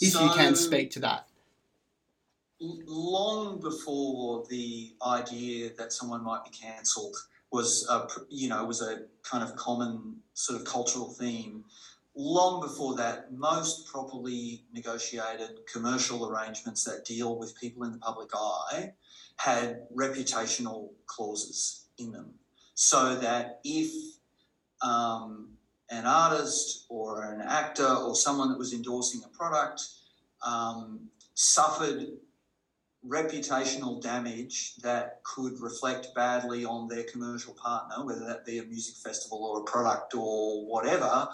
If 0.00 0.12
so, 0.12 0.24
you 0.24 0.30
can 0.32 0.54
speak 0.54 0.90
to 0.92 1.00
that. 1.00 1.28
Long 2.60 3.60
before 3.60 4.44
the 4.48 4.94
idea 5.04 5.70
that 5.76 5.92
someone 5.92 6.24
might 6.24 6.44
be 6.44 6.50
cancelled 6.50 7.16
was 7.50 7.86
a 7.88 8.08
you 8.28 8.48
know 8.48 8.64
was 8.64 8.80
a 8.82 9.02
kind 9.22 9.42
of 9.42 9.54
common 9.56 10.16
sort 10.34 10.60
of 10.60 10.66
cultural 10.66 11.08
theme 11.08 11.64
long 12.16 12.60
before 12.60 12.94
that, 12.96 13.32
most 13.32 13.86
properly 13.86 14.64
negotiated 14.72 15.60
commercial 15.72 16.28
arrangements 16.28 16.84
that 16.84 17.04
deal 17.04 17.38
with 17.38 17.58
people 17.58 17.84
in 17.84 17.92
the 17.92 17.98
public 17.98 18.30
eye 18.34 18.92
had 19.36 19.88
reputational 19.94 20.90
clauses 21.06 21.86
in 21.98 22.12
them. 22.12 22.34
So 22.74 23.16
that 23.16 23.60
if 23.64 23.92
um, 24.82 25.50
an 25.90 26.06
artist 26.06 26.86
or 26.88 27.32
an 27.32 27.40
actor 27.40 27.86
or 27.86 28.14
someone 28.14 28.50
that 28.50 28.58
was 28.58 28.72
endorsing 28.72 29.22
a 29.24 29.36
product 29.36 29.82
um, 30.46 31.08
suffered 31.34 32.06
reputational 33.06 34.00
damage 34.02 34.76
that 34.76 35.22
could 35.24 35.60
reflect 35.60 36.14
badly 36.14 36.64
on 36.64 36.88
their 36.88 37.04
commercial 37.04 37.52
partner, 37.54 38.04
whether 38.04 38.24
that 38.24 38.46
be 38.46 38.58
a 38.58 38.64
music 38.64 38.96
festival 38.96 39.44
or 39.44 39.60
a 39.60 39.64
product 39.64 40.14
or 40.14 40.64
whatever, 40.66 41.28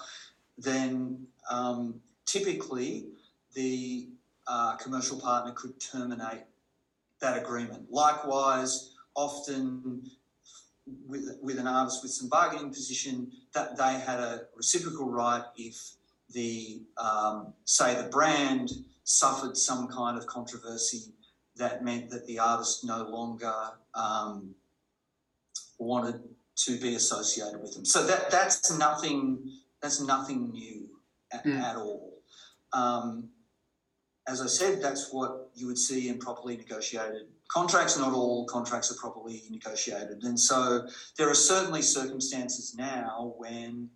then 0.63 1.27
um, 1.51 2.01
typically 2.27 3.07
the 3.55 4.09
uh, 4.47 4.77
commercial 4.77 5.19
partner 5.21 5.53
could 5.53 5.81
terminate 5.81 6.43
that 7.21 7.39
agreement. 7.39 7.91
Likewise, 7.91 8.95
often 9.15 10.03
with, 11.07 11.39
with 11.43 11.59
an 11.59 11.67
artist 11.67 12.03
with 12.03 12.13
some 12.13 12.29
bargaining 12.29 12.71
position, 12.71 13.31
that 13.53 13.77
they 13.77 13.95
had 13.99 14.21
a 14.21 14.43
reciprocal 14.57 15.11
right 15.11 15.45
if 15.57 15.77
the 16.33 16.83
um, 16.97 17.53
say 17.65 18.01
the 18.01 18.09
brand 18.09 18.71
suffered 19.05 19.57
some 19.57 19.89
kind 19.89 20.17
of 20.17 20.27
controversy 20.27 21.13
that 21.57 21.85
meant 21.85 22.11
that 22.11 22.27
the 22.27 22.39
artist 22.39 22.85
no 22.85 23.03
longer 23.05 23.53
um, 23.95 24.55
wanted 25.79 26.21
to 26.57 26.79
be 26.79 26.95
associated 26.95 27.61
with 27.61 27.75
them. 27.75 27.85
So 27.85 28.07
that 28.07 28.31
that's 28.31 28.77
nothing 28.79 29.60
that's 29.83 30.01
nothing 30.01 30.51
new 30.51 30.89
at, 31.33 31.45
mm. 31.45 31.59
at 31.61 31.77
all. 31.77 32.19
Um, 32.73 33.31
as 34.29 34.41
I 34.41 34.47
said, 34.47 34.81
that's 34.81 35.13
what 35.13 35.51
you 35.55 35.67
would 35.67 35.79
see 35.79 36.09
in 36.09 36.19
properly 36.19 36.57
negotiated 36.57 37.27
contracts. 37.49 37.99
Not 37.99 38.13
all 38.13 38.47
contracts 38.47 38.93
are 38.93 38.95
properly 38.95 39.43
negotiated. 39.51 40.23
And 40.23 40.39
so 40.39 40.87
there 41.19 41.29
are 41.29 41.35
certainly 41.35 41.83
circumstances 41.83 42.75
now 42.77 43.35
when, 43.39 43.91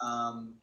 um, 0.00 0.54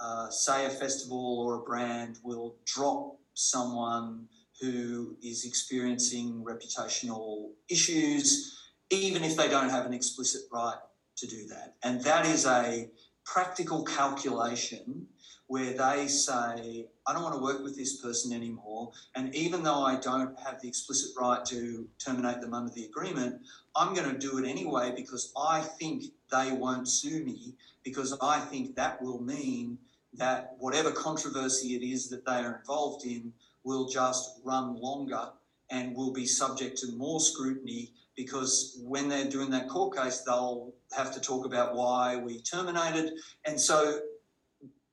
uh, 0.00 0.30
say, 0.30 0.66
a 0.66 0.70
festival 0.70 1.40
or 1.40 1.56
a 1.56 1.62
brand 1.62 2.18
will 2.22 2.56
drop 2.64 3.18
someone 3.34 4.26
who 4.60 5.16
is 5.22 5.44
experiencing 5.44 6.42
reputational 6.42 7.50
issues, 7.68 8.58
even 8.90 9.22
if 9.22 9.36
they 9.36 9.48
don't 9.48 9.68
have 9.68 9.84
an 9.84 9.92
explicit 9.92 10.42
right 10.50 10.78
to 11.16 11.26
do 11.26 11.46
that. 11.48 11.74
And 11.82 12.02
that 12.04 12.24
is 12.24 12.46
a 12.46 12.88
practical 13.26 13.82
calculation 13.84 15.06
where 15.48 15.72
they 15.72 16.08
say, 16.08 16.86
I 17.06 17.12
don't 17.12 17.22
want 17.22 17.34
to 17.34 17.42
work 17.42 17.62
with 17.62 17.76
this 17.76 18.00
person 18.00 18.32
anymore. 18.32 18.92
And 19.14 19.34
even 19.34 19.62
though 19.62 19.84
I 19.84 19.96
don't 19.96 20.38
have 20.40 20.60
the 20.60 20.68
explicit 20.68 21.10
right 21.20 21.44
to 21.46 21.86
terminate 22.04 22.40
them 22.40 22.54
under 22.54 22.72
the 22.72 22.84
agreement, 22.84 23.42
I'm 23.76 23.94
going 23.94 24.10
to 24.10 24.18
do 24.18 24.38
it 24.38 24.48
anyway 24.48 24.92
because 24.96 25.32
I 25.36 25.60
think 25.60 26.04
they 26.32 26.52
won't 26.52 26.88
sue 26.88 27.22
me 27.22 27.54
because 27.84 28.16
I 28.20 28.40
think 28.40 28.74
that 28.76 29.00
will 29.02 29.20
mean 29.20 29.78
that 30.14 30.56
whatever 30.58 30.90
controversy 30.90 31.76
it 31.76 31.82
is 31.82 32.08
that 32.08 32.24
they 32.24 32.32
are 32.32 32.56
involved 32.60 33.04
in 33.04 33.32
will 33.62 33.86
just 33.86 34.40
run 34.44 34.80
longer 34.80 35.28
and 35.70 35.94
will 35.94 36.12
be 36.12 36.26
subject 36.26 36.78
to 36.78 36.92
more 36.92 37.20
scrutiny 37.20 37.92
because 38.16 38.80
when 38.82 39.08
they're 39.08 39.28
doing 39.28 39.50
that 39.50 39.68
court 39.68 39.96
case, 39.96 40.22
they'll 40.22 40.72
have 40.96 41.12
to 41.14 41.20
talk 41.20 41.44
about 41.44 41.74
why 41.74 42.16
we 42.16 42.40
terminated. 42.40 43.12
And 43.44 43.60
so 43.60 44.00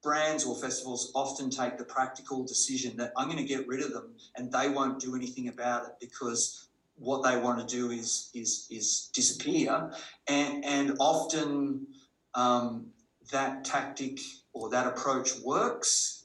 brands 0.02 0.44
or 0.46 0.56
festivals 0.56 1.12
often 1.16 1.50
take 1.50 1.78
the 1.78 1.86
practical 1.86 2.44
decision 2.44 2.98
that 2.98 3.14
I'm 3.18 3.28
going 3.28 3.38
to 3.38 3.46
get 3.46 3.68
rid 3.68 3.82
of 3.82 3.94
them 3.94 4.14
and 4.36 4.52
they 4.52 4.70
won't 4.70 5.00
do 5.00 5.16
anything 5.16 5.48
about 5.48 5.86
it 5.86 5.94
because 6.02 6.68
what 6.96 7.24
they 7.24 7.38
want 7.38 7.68
to 7.68 7.76
do 7.76 7.90
is 7.90 8.30
is 8.34 8.68
is 8.70 9.10
disappear. 9.14 9.92
And 10.28 10.64
and 10.66 10.98
often 11.00 11.88
um, 12.36 12.88
that 13.32 13.64
tactic 13.64 14.20
or 14.54 14.70
that 14.70 14.86
approach 14.86 15.40
works 15.40 16.24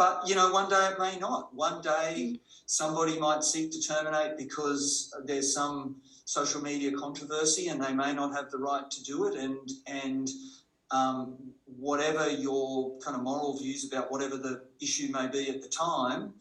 but 0.00 0.26
you 0.26 0.34
know 0.34 0.50
one 0.50 0.70
day 0.70 0.88
it 0.92 0.98
may 0.98 1.18
not. 1.18 1.54
One 1.54 1.82
day 1.82 2.40
somebody 2.64 3.18
might 3.18 3.44
seek 3.44 3.70
to 3.72 3.82
terminate 3.82 4.38
because 4.38 5.14
there's 5.26 5.52
some 5.52 5.96
social 6.30 6.62
media 6.62 6.92
controversy, 6.92 7.66
and 7.68 7.82
they 7.82 7.92
may 7.92 8.12
not 8.12 8.32
have 8.32 8.50
the 8.52 8.58
right 8.58 8.88
to 8.88 9.02
do 9.02 9.26
it. 9.26 9.34
And 9.34 9.68
and 9.86 10.28
um, 10.92 11.36
whatever 11.64 12.30
your 12.30 12.98
kind 13.00 13.16
of 13.16 13.22
moral 13.22 13.58
views 13.58 13.84
about 13.90 14.12
whatever 14.12 14.36
the 14.36 14.62
issue 14.80 15.10
may 15.10 15.26
be 15.26 15.48
at 15.48 15.60
the 15.60 15.68
time, 15.68 16.34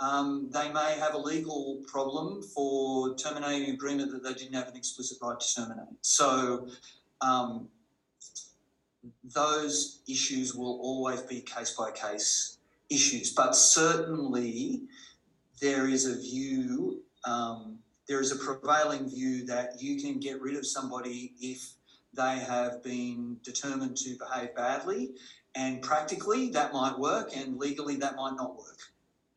um, 0.00 0.50
they 0.52 0.72
may 0.72 0.96
have 0.98 1.14
a 1.14 1.18
legal 1.18 1.82
problem 1.86 2.42
for 2.42 3.14
terminating 3.14 3.68
an 3.68 3.74
agreement 3.74 4.10
that 4.10 4.24
they 4.24 4.34
didn't 4.34 4.54
have 4.54 4.68
an 4.68 4.76
explicit 4.76 5.18
right 5.22 5.38
to 5.38 5.54
terminate. 5.54 5.98
So, 6.00 6.68
um, 7.20 7.68
those 9.22 10.02
issues 10.08 10.56
will 10.56 10.80
always 10.82 11.22
be 11.22 11.40
case 11.40 11.72
by 11.78 11.92
case 11.92 12.58
issues. 12.90 13.32
But 13.32 13.54
certainly, 13.54 14.82
there 15.60 15.88
is 15.88 16.04
a 16.06 16.16
view, 16.20 17.02
um, 17.24 17.78
there 18.08 18.20
is 18.20 18.32
a 18.32 18.36
prevailing 18.36 19.08
view 19.08 19.44
that 19.46 19.80
you 19.80 20.00
can 20.00 20.18
get 20.18 20.40
rid 20.40 20.56
of 20.56 20.66
somebody 20.66 21.34
if 21.40 21.74
they 22.14 22.38
have 22.38 22.82
been 22.82 23.36
determined 23.42 23.96
to 23.98 24.16
behave 24.16 24.54
badly. 24.54 25.10
And 25.54 25.82
practically, 25.82 26.50
that 26.50 26.72
might 26.72 26.98
work, 26.98 27.30
and 27.34 27.58
legally, 27.58 27.96
that 27.96 28.16
might 28.16 28.34
not 28.36 28.56
work. 28.56 28.78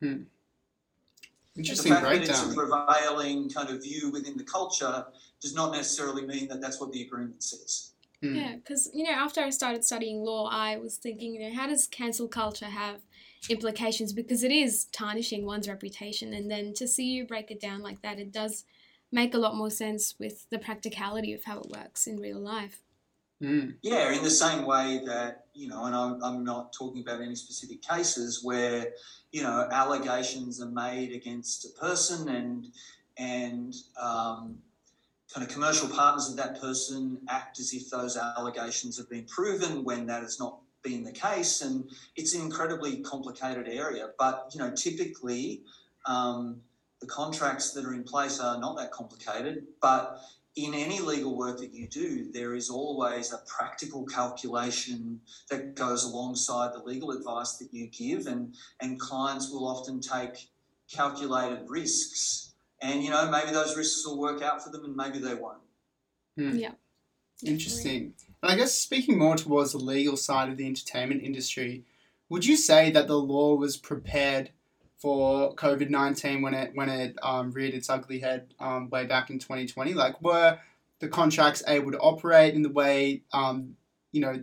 Hmm. 0.00 0.22
The 1.54 1.62
Interesting 1.62 1.92
fact 1.92 2.04
that 2.04 2.22
it's 2.22 2.42
a 2.42 2.54
prevailing 2.54 3.50
kind 3.50 3.70
of 3.70 3.82
view 3.82 4.10
within 4.10 4.36
the 4.36 4.44
culture 4.44 5.06
does 5.40 5.54
not 5.54 5.72
necessarily 5.72 6.26
mean 6.26 6.48
that 6.48 6.60
that's 6.60 6.80
what 6.80 6.92
the 6.92 7.02
agreement 7.02 7.42
says. 7.42 7.92
Hmm. 8.22 8.34
Yeah, 8.34 8.56
because 8.56 8.90
you 8.92 9.04
know, 9.04 9.12
after 9.12 9.40
I 9.40 9.50
started 9.50 9.84
studying 9.84 10.22
law, 10.22 10.48
I 10.50 10.76
was 10.76 10.96
thinking, 10.96 11.34
you 11.34 11.40
know, 11.40 11.56
how 11.56 11.66
does 11.66 11.86
cancel 11.86 12.28
culture 12.28 12.66
have 12.66 13.00
implications? 13.48 14.12
Because 14.12 14.42
it 14.42 14.52
is 14.52 14.86
tarnishing 14.86 15.46
one's 15.46 15.68
reputation, 15.68 16.34
and 16.34 16.50
then 16.50 16.74
to 16.74 16.86
see 16.86 17.04
you 17.04 17.26
break 17.26 17.50
it 17.50 17.60
down 17.60 17.82
like 17.82 18.02
that, 18.02 18.18
it 18.18 18.32
does 18.32 18.64
make 19.12 19.34
a 19.34 19.38
lot 19.38 19.56
more 19.56 19.70
sense 19.70 20.14
with 20.18 20.48
the 20.50 20.58
practicality 20.58 21.32
of 21.32 21.44
how 21.44 21.58
it 21.60 21.70
works 21.70 22.06
in 22.06 22.20
real 22.20 22.38
life. 22.38 22.82
Hmm. 23.40 23.70
Yeah, 23.82 24.12
in 24.12 24.22
the 24.22 24.30
same 24.30 24.66
way 24.66 25.00
that, 25.06 25.46
you 25.54 25.68
know, 25.68 25.86
and 25.86 25.96
I'm, 25.96 26.22
I'm 26.22 26.44
not 26.44 26.74
talking 26.74 27.00
about 27.00 27.22
any 27.22 27.34
specific 27.34 27.80
cases 27.80 28.44
where, 28.44 28.88
you 29.32 29.42
know, 29.42 29.66
allegations 29.72 30.60
are 30.60 30.70
made 30.70 31.12
against 31.12 31.64
a 31.64 31.80
person 31.80 32.28
and, 32.28 32.66
and, 33.16 33.74
um, 33.98 34.58
kind 35.32 35.46
of 35.46 35.52
commercial 35.52 35.88
partners 35.88 36.28
of 36.28 36.36
that 36.36 36.60
person 36.60 37.18
act 37.28 37.60
as 37.60 37.72
if 37.72 37.88
those 37.88 38.16
allegations 38.16 38.98
have 38.98 39.08
been 39.08 39.24
proven 39.24 39.84
when 39.84 40.04
that 40.06 40.22
is 40.22 40.38
not 40.38 40.58
been 40.82 41.04
the 41.04 41.12
case. 41.12 41.62
And 41.62 41.88
it's 42.16 42.34
an 42.34 42.42
incredibly 42.42 42.98
complicated 43.00 43.68
area. 43.68 44.10
But, 44.18 44.50
you 44.52 44.60
know, 44.60 44.70
typically 44.70 45.62
um, 46.06 46.60
the 47.00 47.06
contracts 47.06 47.72
that 47.72 47.84
are 47.84 47.94
in 47.94 48.04
place 48.04 48.40
are 48.40 48.58
not 48.58 48.76
that 48.78 48.90
complicated. 48.92 49.66
But 49.80 50.20
in 50.56 50.74
any 50.74 51.00
legal 51.00 51.36
work 51.36 51.58
that 51.58 51.72
you 51.72 51.86
do, 51.88 52.30
there 52.32 52.54
is 52.54 52.70
always 52.70 53.32
a 53.32 53.38
practical 53.46 54.04
calculation 54.04 55.20
that 55.48 55.74
goes 55.74 56.04
alongside 56.04 56.72
the 56.72 56.82
legal 56.82 57.12
advice 57.12 57.56
that 57.58 57.72
you 57.72 57.86
give, 57.86 58.26
and, 58.26 58.54
and 58.80 58.98
clients 58.98 59.50
will 59.50 59.66
often 59.66 60.00
take 60.00 60.48
calculated 60.90 61.64
risks. 61.68 62.52
And 62.82 63.04
you 63.04 63.10
know, 63.10 63.30
maybe 63.30 63.52
those 63.52 63.76
risks 63.76 64.06
will 64.06 64.18
work 64.18 64.42
out 64.42 64.62
for 64.62 64.70
them 64.70 64.84
and 64.84 64.96
maybe 64.96 65.18
they 65.18 65.34
won't. 65.34 65.58
Hmm. 66.36 66.56
Yeah. 66.56 66.72
Interesting. 67.44 68.14
And 68.42 68.50
I 68.50 68.56
guess 68.56 68.74
speaking 68.74 69.18
more 69.18 69.36
towards 69.36 69.72
the 69.72 69.78
legal 69.78 70.16
side 70.16 70.48
of 70.48 70.56
the 70.56 70.66
entertainment 70.66 71.22
industry, 71.22 71.84
would 72.28 72.46
you 72.46 72.56
say 72.56 72.90
that 72.90 73.06
the 73.06 73.18
law 73.18 73.54
was 73.54 73.76
prepared 73.76 74.50
for 74.96 75.54
COVID 75.54 75.90
nineteen 75.90 76.42
when 76.42 76.54
it 76.54 76.72
when 76.74 76.88
it 76.88 77.16
um, 77.22 77.50
reared 77.50 77.74
its 77.74 77.90
ugly 77.90 78.20
head 78.20 78.54
um, 78.58 78.88
way 78.90 79.04
back 79.04 79.30
in 79.30 79.38
twenty 79.38 79.66
twenty? 79.66 79.94
Like, 79.94 80.20
were 80.22 80.58
the 81.00 81.08
contracts 81.08 81.62
able 81.66 81.92
to 81.92 81.98
operate 81.98 82.54
in 82.54 82.62
the 82.62 82.68
way 82.70 83.22
um, 83.32 83.76
you 84.12 84.20
know 84.20 84.42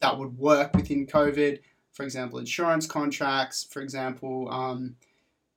that 0.00 0.18
would 0.18 0.38
work 0.38 0.74
within 0.74 1.06
COVID? 1.06 1.60
For 1.92 2.04
example, 2.04 2.38
insurance 2.38 2.86
contracts. 2.86 3.64
For 3.64 3.80
example, 3.80 4.48
um, 4.50 4.96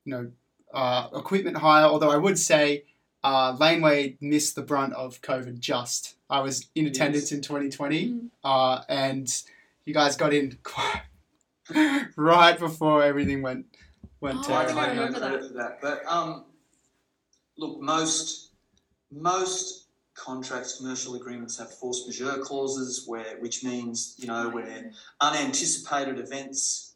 you 0.06 0.14
know, 0.14 0.32
uh, 0.74 1.10
equipment 1.14 1.58
hire. 1.58 1.86
Although 1.86 2.12
I 2.12 2.18
would 2.18 2.40
say 2.40 2.86
uh, 3.24 3.56
Laneway 3.60 4.18
missed 4.20 4.56
the 4.56 4.64
brunt 4.64 4.94
of 4.94 5.22
COVID 5.22 5.60
just. 5.60 6.16
I 6.30 6.40
was 6.42 6.68
in 6.76 6.86
attendance 6.88 7.32
in 7.32 7.42
2020, 7.42 8.08
Mm. 8.10 8.30
uh, 8.44 8.84
and 8.88 9.28
you 9.86 9.94
guys 9.94 10.16
got 10.16 10.34
in 10.34 10.58
quite 10.64 11.02
right 12.16 12.58
before 12.58 13.04
everything 13.04 13.42
went 13.42 13.66
went 14.22 14.38
Oh, 14.50 14.54
I 14.54 14.62
I 14.62 14.66
terrible. 14.66 14.68
think 14.68 14.78
I 14.80 14.86
take 14.86 14.96
no 14.96 15.02
remember 15.06 15.20
credit 15.20 15.48
for 15.48 15.54
that. 15.54 15.82
But 15.82 16.06
um, 16.06 16.46
look, 17.58 17.80
most 17.82 18.52
most 19.12 19.88
contracts, 20.16 20.78
commercial 20.78 21.16
agreements 21.16 21.58
have 21.58 21.74
force 21.74 22.06
majeure 22.06 22.40
clauses, 22.44 23.06
where 23.08 23.38
which 23.40 23.64
means 23.64 24.16
you 24.18 24.28
know 24.28 24.50
where 24.50 24.92
unanticipated 25.22 26.20
events 26.20 26.96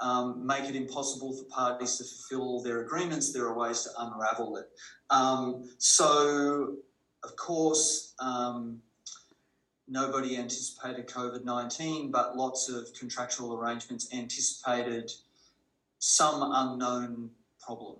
um, 0.00 0.44
make 0.44 0.64
it 0.68 0.74
impossible 0.74 1.32
for 1.36 1.44
parties 1.44 1.96
to 1.98 2.04
fulfil 2.04 2.62
their 2.62 2.80
agreements. 2.82 3.32
There 3.32 3.46
are 3.46 3.56
ways 3.56 3.82
to 3.84 3.90
unravel 3.98 4.56
it. 4.56 4.68
Um, 5.10 5.70
so, 5.78 6.76
of 7.24 7.36
course. 7.36 8.14
Um, 8.18 8.80
Nobody 9.86 10.38
anticipated 10.38 11.06
COVID 11.08 11.44
19, 11.44 12.10
but 12.10 12.36
lots 12.36 12.70
of 12.70 12.88
contractual 12.98 13.54
arrangements 13.54 14.08
anticipated 14.14 15.12
some 15.98 16.52
unknown 16.54 17.30
problem. 17.60 17.96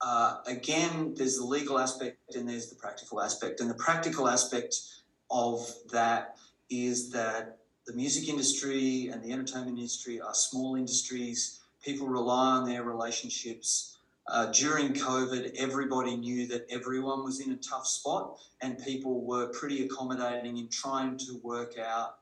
Uh, 0.00 0.38
again, 0.46 1.14
there's 1.16 1.36
the 1.36 1.44
legal 1.44 1.78
aspect 1.78 2.34
and 2.34 2.48
there's 2.48 2.70
the 2.70 2.76
practical 2.76 3.20
aspect. 3.20 3.60
And 3.60 3.68
the 3.68 3.74
practical 3.74 4.26
aspect 4.26 4.76
of 5.30 5.70
that 5.92 6.36
is 6.70 7.10
that 7.10 7.58
the 7.86 7.92
music 7.92 8.28
industry 8.28 9.08
and 9.12 9.22
the 9.22 9.32
entertainment 9.32 9.78
industry 9.78 10.20
are 10.20 10.34
small 10.34 10.76
industries. 10.76 11.60
People 11.84 12.08
rely 12.08 12.56
on 12.56 12.68
their 12.68 12.84
relationships. 12.84 13.95
Uh, 14.28 14.46
during 14.46 14.92
COVID, 14.92 15.54
everybody 15.56 16.16
knew 16.16 16.46
that 16.48 16.66
everyone 16.68 17.24
was 17.24 17.40
in 17.40 17.52
a 17.52 17.56
tough 17.56 17.86
spot, 17.86 18.38
and 18.60 18.82
people 18.84 19.24
were 19.24 19.48
pretty 19.48 19.84
accommodating 19.84 20.56
in 20.58 20.68
trying 20.68 21.16
to 21.18 21.40
work 21.44 21.74
out 21.78 22.16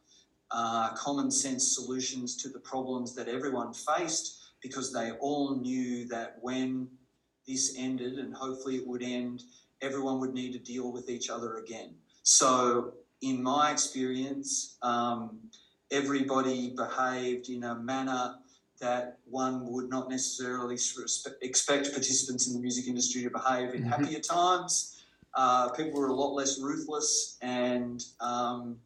uh, 0.50 0.90
common 0.94 1.30
sense 1.30 1.74
solutions 1.74 2.36
to 2.36 2.48
the 2.50 2.59
problems 2.59 3.14
that 3.14 3.26
everyone 3.26 3.72
faced 3.72 4.52
because 4.62 4.92
they 4.92 5.12
all 5.12 5.57
knew 5.57 6.07
that 6.09 6.36
when 6.40 6.88
this 7.46 7.74
ended, 7.78 8.18
and 8.18 8.34
hopefully 8.34 8.76
it 8.76 8.86
would 8.86 9.02
end, 9.02 9.42
everyone 9.80 10.20
would 10.20 10.34
need 10.34 10.52
to 10.52 10.59
deal 10.59 10.92
with 10.92 11.09
each 11.09 11.30
other 11.30 11.57
again. 11.57 11.94
So, 12.22 12.94
in 13.22 13.42
my 13.42 13.70
experience, 13.70 14.76
um, 14.82 15.38
everybody 15.90 16.74
behaved 16.76 17.48
in 17.48 17.64
a 17.64 17.74
manner 17.74 18.36
that 18.81 19.18
one 19.25 19.66
would 19.72 19.89
not 19.89 20.11
necessarily 20.11 20.75
expect 20.75 21.93
participants 21.93 22.47
in 22.49 22.55
the 22.55 22.61
music 22.61 22.87
industry 22.87 23.22
to 23.22 23.31
behave 23.31 23.75
in 23.75 23.83
Mhm. 23.85 23.89
happier 23.89 24.20
times. 24.20 25.03
Uh, 25.35 25.70
people 25.70 25.99
were 26.01 26.09
a 26.09 26.14
lot 26.14 26.33
less 26.35 26.59
ruthless, 26.61 27.37
and 27.41 28.05
um, 28.20 28.81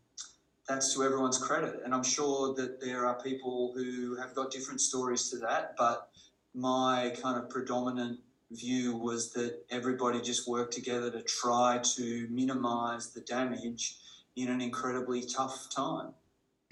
that's 0.67 0.95
to 0.95 1.03
everyone's 1.03 1.39
credit. 1.39 1.81
And 1.85 1.95
I'm 1.95 2.03
sure 2.03 2.55
that 2.55 2.81
there 2.81 3.07
are 3.07 3.21
people 3.23 3.73
who 3.75 4.17
have 4.17 4.35
got 4.35 4.51
different 4.51 4.81
stories 4.81 5.31
to 5.31 5.39
that, 5.39 5.77
but 5.77 6.11
my 6.55 7.15
kind 7.23 7.43
of 7.43 7.49
predominant 7.51 8.21
view 8.51 8.97
was 8.97 9.33
that 9.33 9.65
everybody 9.71 10.21
just 10.21 10.49
worked 10.49 10.73
together 10.73 11.11
to 11.11 11.23
try 11.23 11.79
to 11.97 12.27
minimize 12.31 13.13
the 13.13 13.21
damage 13.21 13.99
in 14.37 14.49
an 14.49 14.61
incredibly 14.61 15.23
tough 15.23 15.69
time. 15.71 16.15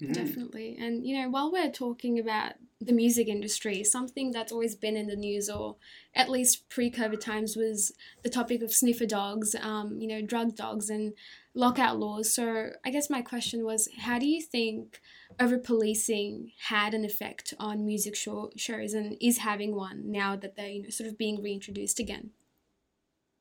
Mhm. 0.01 0.13
Definitely. 0.13 0.77
And, 0.79 1.05
you 1.05 1.19
know, 1.21 1.29
while 1.29 1.51
we're 1.51 1.71
talking 1.71 2.19
about 2.19 2.53
the 2.79 2.93
music 2.93 3.27
industry, 3.27 3.83
something 3.83 4.31
that's 4.31 4.51
always 4.51 4.75
been 4.75 4.95
in 4.95 5.07
the 5.07 5.15
news, 5.15 5.49
or 5.49 5.77
at 6.13 6.29
least 6.29 6.69
pre 6.69 6.91
COVID 6.91 7.19
times, 7.19 7.55
was 7.55 7.91
the 8.23 8.29
topic 8.29 8.61
of 8.61 8.71
sniffer 8.71 9.05
dogs, 9.05 9.55
um, 9.55 9.99
you 9.99 10.07
know, 10.07 10.21
drug 10.21 10.55
dogs 10.55 10.89
and 10.89 11.13
lockout 11.55 11.99
laws. 11.99 12.33
So 12.33 12.69
I 12.85 12.91
guess 12.91 13.09
my 13.09 13.21
question 13.21 13.65
was 13.65 13.89
how 13.97 14.19
do 14.19 14.27
you 14.27 14.41
think 14.41 15.01
over 15.39 15.57
policing 15.57 16.51
had 16.67 16.93
an 16.93 17.03
effect 17.03 17.53
on 17.59 17.85
music 17.85 18.15
show- 18.15 18.51
shows 18.55 18.93
and 18.93 19.17
is 19.19 19.39
having 19.39 19.75
one 19.75 20.11
now 20.11 20.35
that 20.35 20.55
they're, 20.55 20.69
you 20.69 20.83
know, 20.83 20.89
sort 20.89 21.09
of 21.09 21.17
being 21.17 21.41
reintroduced 21.41 21.99
again? 21.99 22.29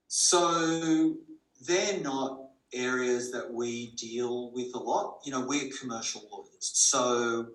So 0.08 1.16
they're 1.66 2.00
not 2.00 2.40
areas 2.72 3.30
that 3.32 3.52
we 3.52 3.92
deal 3.92 4.50
with 4.52 4.74
a 4.74 4.78
lot. 4.78 5.20
You 5.24 5.32
know, 5.32 5.46
we're 5.46 5.70
commercial 5.78 6.26
lawyers. 6.30 6.48
So 6.60 7.48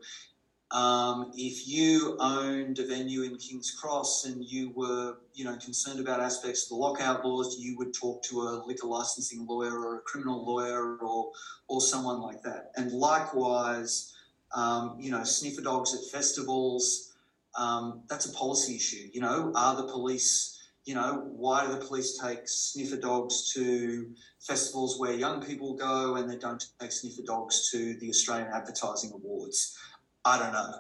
um, 0.72 1.32
if 1.36 1.67
you 1.67 2.15
owned 2.19 2.80
a 2.80 2.88
venue 2.88 3.24
in 3.24 3.36
King's 3.38 3.72
Cross 3.72 4.26
and 4.26 4.43
you 4.43 4.72
were, 4.74 5.17
you 5.34 5.43
know, 5.43 5.57
concerned 5.57 5.99
about 5.99 6.22
aspects 6.22 6.63
of 6.63 6.69
the 6.69 6.76
lockout 6.76 7.26
laws, 7.26 7.57
you 7.59 7.78
would 7.78 7.93
talk 7.93 8.24
to 8.24 8.41
a 8.41 8.63
liquor 8.65 8.88
licensing 8.88 9.45
lawyer 9.45 9.78
or 9.78 9.97
a 9.97 10.01
criminal 10.01 10.45
lawyer 10.45 10.97
or 10.97 11.32
or 11.67 11.82
someone 11.82 12.22
like 12.22 12.41
that. 12.43 12.72
And 12.78 12.91
likewise, 12.91 14.13
um, 14.55 14.95
you 14.97 15.11
know, 15.11 15.24
sniffer 15.24 15.61
dogs 15.61 15.93
at 15.93 16.09
festivals. 16.09 17.09
Um, 17.57 18.03
that's 18.09 18.28
a 18.28 18.34
policy 18.34 18.78
issue. 18.78 19.09
You 19.11 19.19
know, 19.19 19.51
are 19.55 19.76
the 19.76 19.91
police 19.91 20.57
you 20.86 20.95
know, 20.95 21.28
why 21.32 21.65
do 21.65 21.74
the 21.74 21.86
police 21.86 22.17
take 22.17 22.47
sniffer 22.47 22.97
dogs 22.97 23.53
to 23.53 24.09
festivals 24.39 24.99
where 24.99 25.13
young 25.13 25.41
people 25.41 25.76
go 25.76 26.15
and 26.15 26.30
they 26.30 26.38
don't 26.38 26.65
take 26.80 26.91
sniffer 26.91 27.22
dogs 27.24 27.69
to 27.72 27.93
the 27.99 28.09
Australian 28.09 28.47
Advertising 28.51 29.11
Awards? 29.13 29.78
I 30.26 30.39
don't 30.39 30.53
know. 30.53 30.74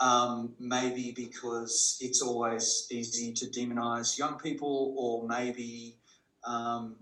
Um, 0.00 0.54
maybe 0.58 1.12
because 1.14 1.96
it's 2.00 2.22
always 2.22 2.88
easy 2.90 3.32
to 3.34 3.50
demonise 3.50 4.18
young 4.18 4.38
people, 4.38 4.94
or 4.98 5.28
maybe 5.28 5.96
um, 6.44 6.96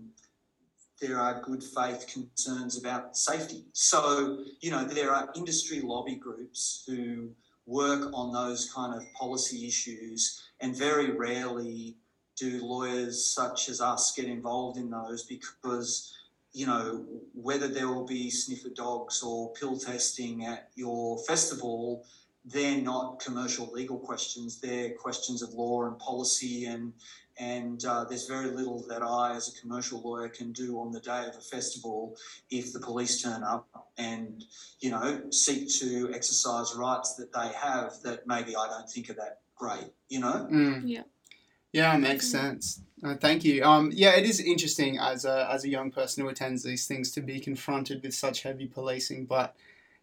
there 1.01 1.19
are 1.19 1.41
good 1.41 1.63
faith 1.63 2.05
concerns 2.13 2.77
about 2.77 3.17
safety. 3.17 3.65
So, 3.73 4.43
you 4.61 4.69
know, 4.69 4.83
there 4.83 5.11
are 5.11 5.31
industry 5.35 5.81
lobby 5.81 6.15
groups 6.15 6.83
who 6.87 7.31
work 7.65 8.11
on 8.13 8.31
those 8.31 8.71
kind 8.71 8.93
of 8.93 9.03
policy 9.19 9.67
issues, 9.67 10.43
and 10.59 10.75
very 10.75 11.11
rarely 11.11 11.97
do 12.37 12.63
lawyers 12.63 13.33
such 13.33 13.69
as 13.69 13.81
us 13.81 14.13
get 14.15 14.25
involved 14.25 14.77
in 14.77 14.91
those 14.91 15.23
because, 15.25 16.13
you 16.53 16.65
know, 16.65 17.05
whether 17.33 17.67
there 17.67 17.87
will 17.87 18.05
be 18.05 18.29
sniffer 18.29 18.69
dogs 18.69 19.23
or 19.23 19.53
pill 19.53 19.77
testing 19.77 20.45
at 20.45 20.69
your 20.75 21.17
festival, 21.23 22.05
they're 22.43 22.81
not 22.81 23.19
commercial 23.19 23.71
legal 23.71 23.99
questions. 23.99 24.59
They're 24.59 24.91
questions 24.91 25.41
of 25.41 25.53
law 25.53 25.85
and 25.85 25.97
policy 25.99 26.65
and 26.65 26.93
and 27.39 27.83
uh, 27.85 28.03
there's 28.03 28.27
very 28.27 28.51
little 28.51 28.85
that 28.89 29.01
I, 29.01 29.35
as 29.35 29.47
a 29.47 29.59
commercial 29.59 30.01
lawyer, 30.01 30.29
can 30.29 30.51
do 30.51 30.79
on 30.79 30.91
the 30.91 30.99
day 30.99 31.25
of 31.27 31.35
a 31.35 31.41
festival 31.41 32.15
if 32.49 32.73
the 32.73 32.79
police 32.79 33.21
turn 33.21 33.43
up 33.43 33.87
and 33.97 34.43
you 34.79 34.91
know 34.91 35.21
seek 35.31 35.69
to 35.79 36.11
exercise 36.13 36.73
rights 36.75 37.15
that 37.15 37.33
they 37.33 37.51
have 37.57 37.93
that 38.03 38.27
maybe 38.27 38.55
I 38.55 38.67
don't 38.67 38.89
think 38.89 39.09
are 39.09 39.13
that 39.13 39.39
great. 39.55 39.91
You 40.09 40.19
know. 40.19 40.47
Mm. 40.51 40.83
Yeah. 40.85 41.03
Yeah, 41.73 41.95
makes 41.97 42.29
sense. 42.29 42.81
Uh, 43.03 43.15
thank 43.15 43.43
you. 43.43 43.63
Um, 43.63 43.91
yeah, 43.93 44.15
it 44.15 44.25
is 44.25 44.39
interesting 44.39 44.99
as 44.99 45.25
a 45.25 45.49
as 45.51 45.63
a 45.63 45.69
young 45.69 45.89
person 45.89 46.23
who 46.23 46.29
attends 46.29 46.63
these 46.63 46.85
things 46.85 47.11
to 47.11 47.21
be 47.21 47.39
confronted 47.39 48.03
with 48.03 48.13
such 48.13 48.43
heavy 48.43 48.67
policing, 48.67 49.25
but 49.25 49.55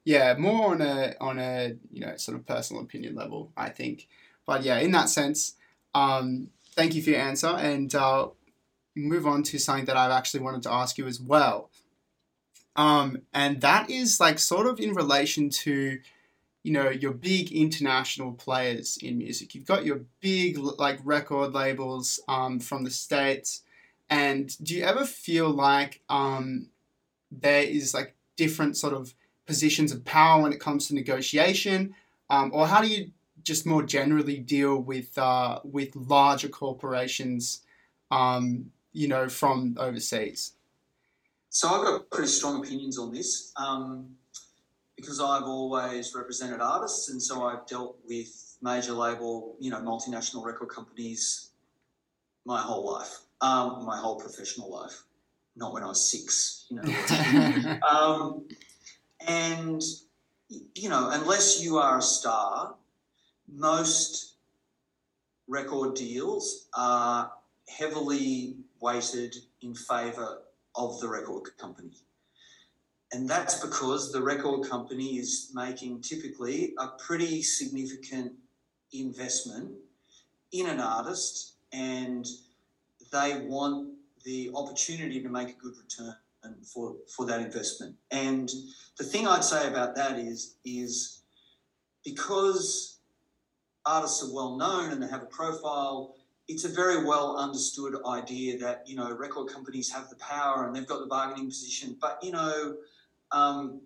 yeah, 0.04 0.34
more 0.38 0.72
on 0.72 0.80
a 0.80 1.14
on 1.20 1.38
a 1.38 1.76
you 1.92 2.00
know 2.00 2.16
sort 2.16 2.38
of 2.38 2.46
personal 2.46 2.82
opinion 2.82 3.14
level, 3.14 3.52
I 3.56 3.68
think. 3.68 4.08
But 4.46 4.62
yeah, 4.62 4.78
in 4.78 4.92
that 4.92 5.10
sense, 5.10 5.54
um, 5.94 6.48
thank 6.74 6.94
you 6.94 7.02
for 7.02 7.10
your 7.10 7.20
answer, 7.20 7.48
and 7.48 7.94
uh, 7.94 8.28
move 8.96 9.26
on 9.26 9.42
to 9.44 9.58
something 9.58 9.84
that 9.84 9.96
I've 9.96 10.10
actually 10.10 10.40
wanted 10.40 10.62
to 10.62 10.72
ask 10.72 10.98
you 10.98 11.06
as 11.06 11.20
well. 11.20 11.70
Um, 12.76 13.22
and 13.34 13.60
that 13.60 13.90
is 13.90 14.20
like 14.20 14.38
sort 14.38 14.66
of 14.66 14.78
in 14.80 14.94
relation 14.94 15.50
to, 15.50 15.98
you 16.68 16.74
know, 16.74 16.90
your 16.90 17.12
big 17.14 17.50
international 17.50 18.32
players 18.32 18.98
in 19.00 19.16
music. 19.16 19.54
You've 19.54 19.64
got 19.64 19.86
your 19.86 20.02
big 20.20 20.58
like 20.58 21.00
record 21.02 21.54
labels 21.54 22.20
um, 22.28 22.60
from 22.60 22.84
the 22.84 22.90
states, 22.90 23.62
and 24.10 24.54
do 24.62 24.74
you 24.74 24.84
ever 24.84 25.06
feel 25.06 25.48
like 25.48 26.02
um, 26.10 26.66
there 27.32 27.62
is 27.62 27.94
like 27.94 28.14
different 28.36 28.76
sort 28.76 28.92
of 28.92 29.14
positions 29.46 29.92
of 29.92 30.04
power 30.04 30.42
when 30.42 30.52
it 30.52 30.60
comes 30.60 30.88
to 30.88 30.94
negotiation, 30.94 31.94
um, 32.28 32.50
or 32.52 32.66
how 32.66 32.82
do 32.82 32.88
you 32.88 33.12
just 33.44 33.64
more 33.64 33.82
generally 33.82 34.36
deal 34.36 34.76
with 34.76 35.16
uh, 35.16 35.60
with 35.64 35.96
larger 35.96 36.50
corporations, 36.50 37.62
um, 38.10 38.70
you 38.92 39.08
know, 39.08 39.26
from 39.30 39.74
overseas? 39.80 40.52
So 41.48 41.66
I've 41.70 41.86
got 41.86 42.10
pretty 42.10 42.28
strong 42.28 42.62
opinions 42.62 42.98
on 42.98 43.10
this 43.10 43.54
um, 43.56 44.18
because 44.98 45.20
I've 45.20 45.44
always 45.44 46.12
represented 46.12 46.60
artists, 46.60 47.08
and 47.08 47.22
so 47.22 47.46
I've 47.46 47.66
dealt 47.66 47.98
with 48.04 48.56
major 48.60 48.92
label, 48.92 49.54
you 49.60 49.70
know, 49.70 49.78
multinational 49.78 50.44
record 50.44 50.68
companies 50.70 51.50
my 52.44 52.60
whole 52.60 52.92
life, 52.92 53.20
um, 53.40 53.86
my 53.86 53.96
whole 53.96 54.16
professional 54.16 54.70
life. 54.70 55.04
Not 55.54 55.72
when 55.72 55.84
I 55.84 55.86
was 55.86 56.10
six, 56.10 56.66
you 56.68 56.80
know. 56.80 57.78
um, 57.88 58.48
and 59.26 59.82
you 60.74 60.88
know, 60.88 61.10
unless 61.12 61.62
you 61.62 61.78
are 61.78 61.98
a 61.98 62.02
star, 62.02 62.74
most 63.48 64.34
record 65.46 65.94
deals 65.94 66.66
are 66.74 67.30
heavily 67.68 68.56
weighted 68.80 69.36
in 69.62 69.74
favour 69.74 70.42
of 70.74 70.98
the 71.00 71.08
record 71.08 71.50
company. 71.56 71.92
And 73.12 73.28
that's 73.28 73.60
because 73.60 74.12
the 74.12 74.22
record 74.22 74.68
company 74.68 75.16
is 75.16 75.50
making 75.54 76.02
typically 76.02 76.74
a 76.78 76.88
pretty 76.98 77.42
significant 77.42 78.32
investment 78.92 79.70
in 80.52 80.66
an 80.66 80.80
artist 80.80 81.54
and 81.72 82.26
they 83.12 83.44
want 83.46 83.94
the 84.24 84.50
opportunity 84.54 85.22
to 85.22 85.28
make 85.28 85.48
a 85.48 85.52
good 85.52 85.74
return 85.76 86.14
for, 86.62 86.96
for 87.14 87.24
that 87.26 87.40
investment. 87.40 87.94
And 88.10 88.50
the 88.98 89.04
thing 89.04 89.26
I'd 89.26 89.44
say 89.44 89.68
about 89.68 89.94
that 89.96 90.18
is, 90.18 90.56
is 90.64 91.22
because 92.04 92.98
artists 93.86 94.22
are 94.22 94.34
well 94.34 94.56
known 94.56 94.92
and 94.92 95.02
they 95.02 95.08
have 95.08 95.22
a 95.22 95.26
profile, 95.26 96.14
it's 96.46 96.64
a 96.64 96.68
very 96.68 97.04
well 97.04 97.36
understood 97.36 97.94
idea 98.06 98.58
that 98.58 98.82
you 98.86 98.96
know 98.96 99.12
record 99.12 99.48
companies 99.48 99.90
have 99.92 100.08
the 100.08 100.16
power 100.16 100.66
and 100.66 100.74
they've 100.74 100.86
got 100.86 101.00
the 101.00 101.06
bargaining 101.06 101.46
position. 101.46 101.96
But 102.00 102.18
you 102.22 102.32
know, 102.32 102.76
um, 103.32 103.80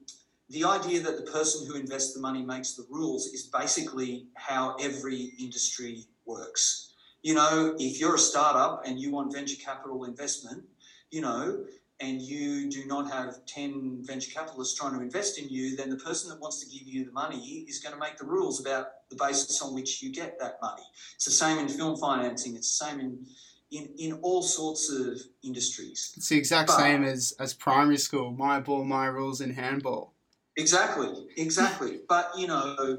the 0.49 0.65
idea 0.65 1.01
that 1.01 1.17
the 1.17 1.31
person 1.31 1.67
who 1.67 1.79
invests 1.79 2.13
the 2.13 2.21
money 2.21 2.43
makes 2.43 2.75
the 2.75 2.85
rules 2.91 3.27
is 3.29 3.45
basically 3.45 4.27
how 4.35 4.77
every 4.81 5.33
industry 5.39 6.05
works. 6.27 6.93
You 7.23 7.35
know, 7.35 7.75
if 7.79 8.01
you're 8.01 8.17
a 8.17 8.19
startup 8.19 8.83
and 8.85 8.99
you 8.99 9.11
want 9.11 9.33
venture 9.33 9.57
capital 9.57 10.05
investment, 10.05 10.65
you 11.11 11.21
know, 11.21 11.65
and 12.01 12.21
you 12.21 12.69
do 12.69 12.85
not 12.85 13.11
have 13.11 13.47
10 13.47 14.01
venture 14.03 14.33
capitalists 14.33 14.79
trying 14.79 14.95
to 14.95 15.01
invest 15.01 15.39
in 15.39 15.49
you, 15.49 15.77
then 15.77 15.89
the 15.89 15.97
person 15.97 16.29
that 16.29 16.41
wants 16.41 16.59
to 16.59 16.67
give 16.67 16.87
you 16.87 17.05
the 17.05 17.13
money 17.13 17.65
is 17.69 17.79
going 17.79 17.95
to 17.95 18.01
make 18.01 18.19
the 18.19 18.25
rules 18.25 18.61
about 18.61 18.87
the 19.09 19.17
basis 19.17 19.63
on 19.63 19.73
which 19.73 20.03
you 20.03 20.13
get 20.13 20.39
that 20.41 20.59
money. 20.61 20.83
It's 21.15 21.25
the 21.25 21.31
same 21.31 21.59
in 21.59 21.69
film 21.69 21.97
financing, 21.97 22.57
it's 22.57 22.77
the 22.77 22.87
same 22.87 23.01
in 23.01 23.25
in, 23.73 23.89
in 23.99 24.13
all 24.23 24.43
sorts 24.43 24.91
of 24.93 25.21
industries. 25.43 26.13
It's 26.17 26.29
the 26.29 26.39
exact 26.39 26.69
but, 26.69 26.77
same 26.77 27.05
as, 27.05 27.35
as 27.41 27.55
primary 27.55 27.99
school, 27.99 28.31
my 28.31 28.61
ball, 28.61 28.85
my 28.85 29.07
rules 29.07 29.41
in 29.41 29.51
handball. 29.51 30.15
Exactly, 30.57 31.27
exactly. 31.37 32.01
but 32.09 32.31
you 32.37 32.47
know, 32.47 32.99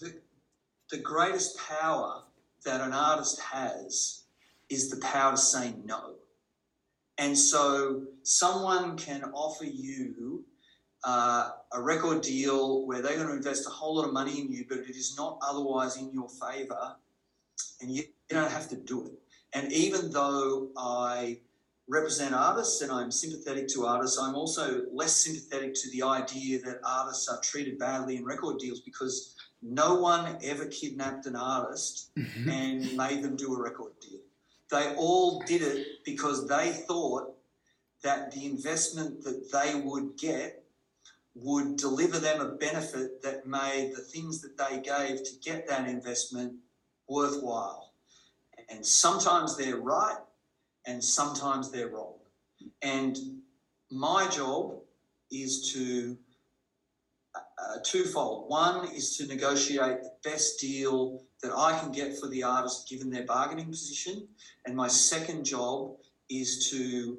the, 0.00 0.14
the 0.90 0.98
greatest 0.98 1.58
power 1.58 2.22
that 2.64 2.80
an 2.80 2.92
artist 2.92 3.40
has 3.40 4.24
is 4.68 4.90
the 4.90 4.96
power 4.98 5.32
to 5.32 5.36
say 5.38 5.74
no 5.84 6.16
and 7.18 7.36
so 7.36 8.02
someone 8.22 8.96
can 8.96 9.24
offer 9.32 9.64
you 9.64 10.44
uh, 11.04 11.50
a 11.72 11.80
record 11.80 12.20
deal 12.20 12.86
where 12.86 13.00
they're 13.00 13.16
going 13.16 13.28
to 13.28 13.34
invest 13.34 13.66
a 13.66 13.70
whole 13.70 13.96
lot 13.96 14.06
of 14.06 14.12
money 14.12 14.40
in 14.40 14.52
you, 14.52 14.64
but 14.68 14.78
it 14.78 14.96
is 14.96 15.16
not 15.16 15.38
otherwise 15.42 15.96
in 15.96 16.10
your 16.12 16.28
favor, 16.28 16.96
and 17.80 17.90
you, 17.90 18.02
you 18.02 18.36
don't 18.36 18.50
have 18.50 18.68
to 18.68 18.76
do 18.76 19.06
it. 19.06 19.12
And 19.54 19.72
even 19.72 20.10
though 20.10 20.68
I 20.76 21.38
represent 21.88 22.34
artists 22.34 22.82
and 22.82 22.90
I'm 22.90 23.10
sympathetic 23.10 23.68
to 23.68 23.86
artists, 23.86 24.18
I'm 24.18 24.34
also 24.34 24.82
less 24.92 25.16
sympathetic 25.16 25.74
to 25.74 25.90
the 25.90 26.02
idea 26.02 26.60
that 26.62 26.80
artists 26.84 27.28
are 27.28 27.40
treated 27.40 27.78
badly 27.78 28.16
in 28.16 28.24
record 28.24 28.58
deals 28.58 28.80
because 28.80 29.34
no 29.62 29.94
one 29.94 30.36
ever 30.42 30.66
kidnapped 30.66 31.26
an 31.26 31.36
artist 31.36 32.10
mm-hmm. 32.16 32.50
and 32.50 32.96
made 32.96 33.22
them 33.22 33.36
do 33.36 33.54
a 33.54 33.62
record 33.62 33.92
deal. 34.00 34.20
They 34.70 34.94
all 34.96 35.42
did 35.42 35.62
it 35.62 35.86
because 36.04 36.46
they 36.48 36.72
thought 36.72 37.34
that 38.02 38.32
the 38.32 38.46
investment 38.46 39.22
that 39.24 39.50
they 39.52 39.80
would 39.80 40.16
get 40.16 40.64
would 41.34 41.76
deliver 41.76 42.18
them 42.18 42.40
a 42.40 42.52
benefit 42.52 43.22
that 43.22 43.46
made 43.46 43.92
the 43.94 44.02
things 44.02 44.40
that 44.40 44.56
they 44.56 44.80
gave 44.80 45.22
to 45.22 45.32
get 45.44 45.68
that 45.68 45.88
investment 45.88 46.54
worthwhile. 47.08 47.92
And 48.68 48.84
sometimes 48.84 49.56
they're 49.56 49.76
right 49.76 50.18
and 50.86 51.02
sometimes 51.02 51.70
they're 51.70 51.88
wrong. 51.88 52.14
And 52.82 53.16
my 53.90 54.28
job 54.28 54.76
is 55.30 55.72
to 55.72 56.16
uh, 57.34 57.78
twofold. 57.84 58.48
One 58.48 58.88
is 58.92 59.16
to 59.16 59.26
negotiate 59.26 60.02
the 60.02 60.12
best 60.24 60.60
deal 60.60 61.22
that 61.42 61.52
I 61.52 61.78
can 61.78 61.92
get 61.92 62.18
for 62.18 62.28
the 62.28 62.42
artist 62.42 62.88
given 62.88 63.10
their 63.10 63.24
bargaining 63.24 63.66
position. 63.66 64.28
And 64.64 64.74
my 64.74 64.88
second 64.88 65.44
job 65.44 65.96
is 66.28 66.70
to 66.70 67.18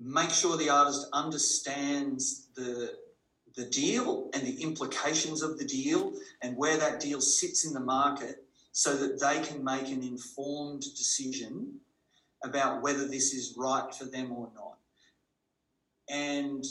make 0.00 0.30
sure 0.30 0.56
the 0.56 0.70
artist 0.70 1.06
understands 1.12 2.48
the 2.54 2.94
the 3.56 3.64
deal 3.64 4.28
and 4.34 4.46
the 4.46 4.62
implications 4.62 5.40
of 5.42 5.58
the 5.58 5.64
deal 5.64 6.12
and 6.42 6.54
where 6.58 6.76
that 6.76 7.00
deal 7.00 7.22
sits 7.22 7.64
in 7.64 7.72
the 7.72 7.80
market 7.80 8.45
so 8.76 8.94
that 8.94 9.18
they 9.18 9.40
can 9.40 9.64
make 9.64 9.88
an 9.88 10.02
informed 10.02 10.82
decision 10.82 11.80
about 12.44 12.82
whether 12.82 13.08
this 13.08 13.32
is 13.32 13.54
right 13.56 13.94
for 13.94 14.04
them 14.04 14.30
or 14.30 14.50
not. 14.54 14.76
And 16.10 16.62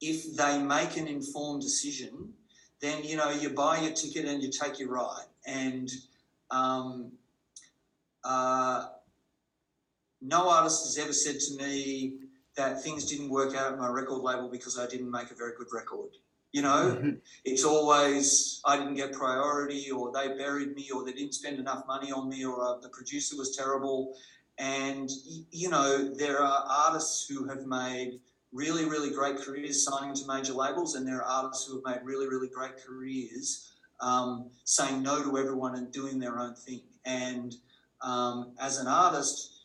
if 0.00 0.34
they 0.34 0.60
make 0.60 0.96
an 0.96 1.06
informed 1.06 1.62
decision, 1.62 2.32
then 2.80 3.04
you 3.04 3.16
know 3.16 3.30
you 3.30 3.50
buy 3.50 3.78
your 3.78 3.92
ticket 3.92 4.24
and 4.24 4.42
you 4.42 4.50
take 4.50 4.80
your 4.80 4.90
ride. 4.90 5.28
And 5.46 5.88
um, 6.50 7.12
uh, 8.24 8.86
no 10.20 10.50
artist 10.50 10.86
has 10.86 10.98
ever 10.98 11.12
said 11.12 11.38
to 11.38 11.56
me 11.64 12.14
that 12.56 12.82
things 12.82 13.04
didn't 13.04 13.28
work 13.28 13.54
out 13.54 13.74
at 13.74 13.78
my 13.78 13.88
record 13.88 14.22
label 14.22 14.48
because 14.48 14.76
I 14.76 14.88
didn't 14.88 15.12
make 15.12 15.30
a 15.30 15.36
very 15.36 15.52
good 15.56 15.68
record. 15.72 16.10
You 16.52 16.62
know, 16.62 16.96
mm-hmm. 16.96 17.10
it's 17.44 17.64
always 17.64 18.60
I 18.64 18.76
didn't 18.78 18.94
get 18.94 19.12
priority, 19.12 19.90
or 19.90 20.10
they 20.12 20.28
buried 20.36 20.74
me, 20.74 20.88
or 20.94 21.04
they 21.04 21.12
didn't 21.12 21.34
spend 21.34 21.58
enough 21.58 21.84
money 21.86 22.12
on 22.12 22.28
me, 22.28 22.44
or 22.44 22.62
uh, 22.62 22.78
the 22.80 22.88
producer 22.88 23.36
was 23.36 23.54
terrible. 23.54 24.14
And, 24.58 25.10
you 25.50 25.68
know, 25.68 26.14
there 26.14 26.40
are 26.42 26.64
artists 26.66 27.28
who 27.28 27.46
have 27.46 27.66
made 27.66 28.20
really, 28.52 28.86
really 28.86 29.10
great 29.10 29.36
careers 29.36 29.84
signing 29.84 30.14
to 30.14 30.26
major 30.26 30.54
labels, 30.54 30.94
and 30.94 31.06
there 31.06 31.22
are 31.22 31.44
artists 31.44 31.66
who 31.66 31.74
have 31.74 31.84
made 31.84 32.06
really, 32.06 32.26
really 32.26 32.48
great 32.48 32.78
careers 32.78 33.74
um, 34.00 34.50
saying 34.64 35.02
no 35.02 35.22
to 35.22 35.36
everyone 35.36 35.74
and 35.74 35.92
doing 35.92 36.18
their 36.18 36.38
own 36.38 36.54
thing. 36.54 36.80
And 37.04 37.54
um, 38.00 38.52
as 38.58 38.78
an 38.78 38.86
artist, 38.86 39.64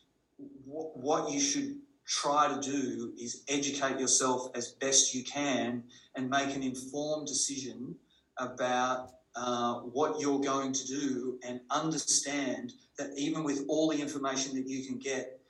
w- 0.66 0.90
what 0.94 1.30
you 1.30 1.40
should 1.40 1.76
try 2.06 2.52
to 2.52 2.60
do 2.60 3.12
is 3.18 3.44
educate 3.48 3.98
yourself 3.98 4.50
as 4.54 4.72
best 4.72 5.14
you 5.14 5.24
can 5.24 5.84
and 6.14 6.28
make 6.28 6.54
an 6.54 6.62
informed 6.62 7.26
decision 7.26 7.94
about 8.38 9.10
uh, 9.34 9.74
what 9.80 10.20
you're 10.20 10.40
going 10.40 10.72
to 10.72 10.86
do 10.86 11.38
and 11.46 11.60
understand 11.70 12.72
that 12.98 13.10
even 13.16 13.44
with 13.44 13.64
all 13.68 13.88
the 13.88 14.00
information 14.00 14.54
that 14.54 14.68
you 14.68 14.84
can 14.86 14.98
get, 14.98 15.40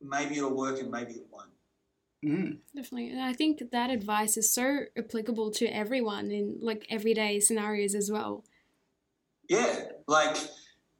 maybe 0.00 0.36
it'll 0.36 0.54
work 0.54 0.80
and 0.80 0.90
maybe 0.90 1.12
it 1.12 1.26
won't. 1.30 1.50
Mm. 2.24 2.58
Definitely. 2.74 3.10
And 3.10 3.20
I 3.20 3.32
think 3.32 3.62
that 3.70 3.90
advice 3.90 4.36
is 4.36 4.50
so 4.50 4.80
applicable 4.96 5.50
to 5.52 5.66
everyone 5.66 6.30
in 6.30 6.58
like 6.60 6.86
everyday 6.90 7.40
scenarios 7.40 7.94
as 7.94 8.10
well. 8.10 8.44
Yeah, 9.48 9.84
like 10.06 10.36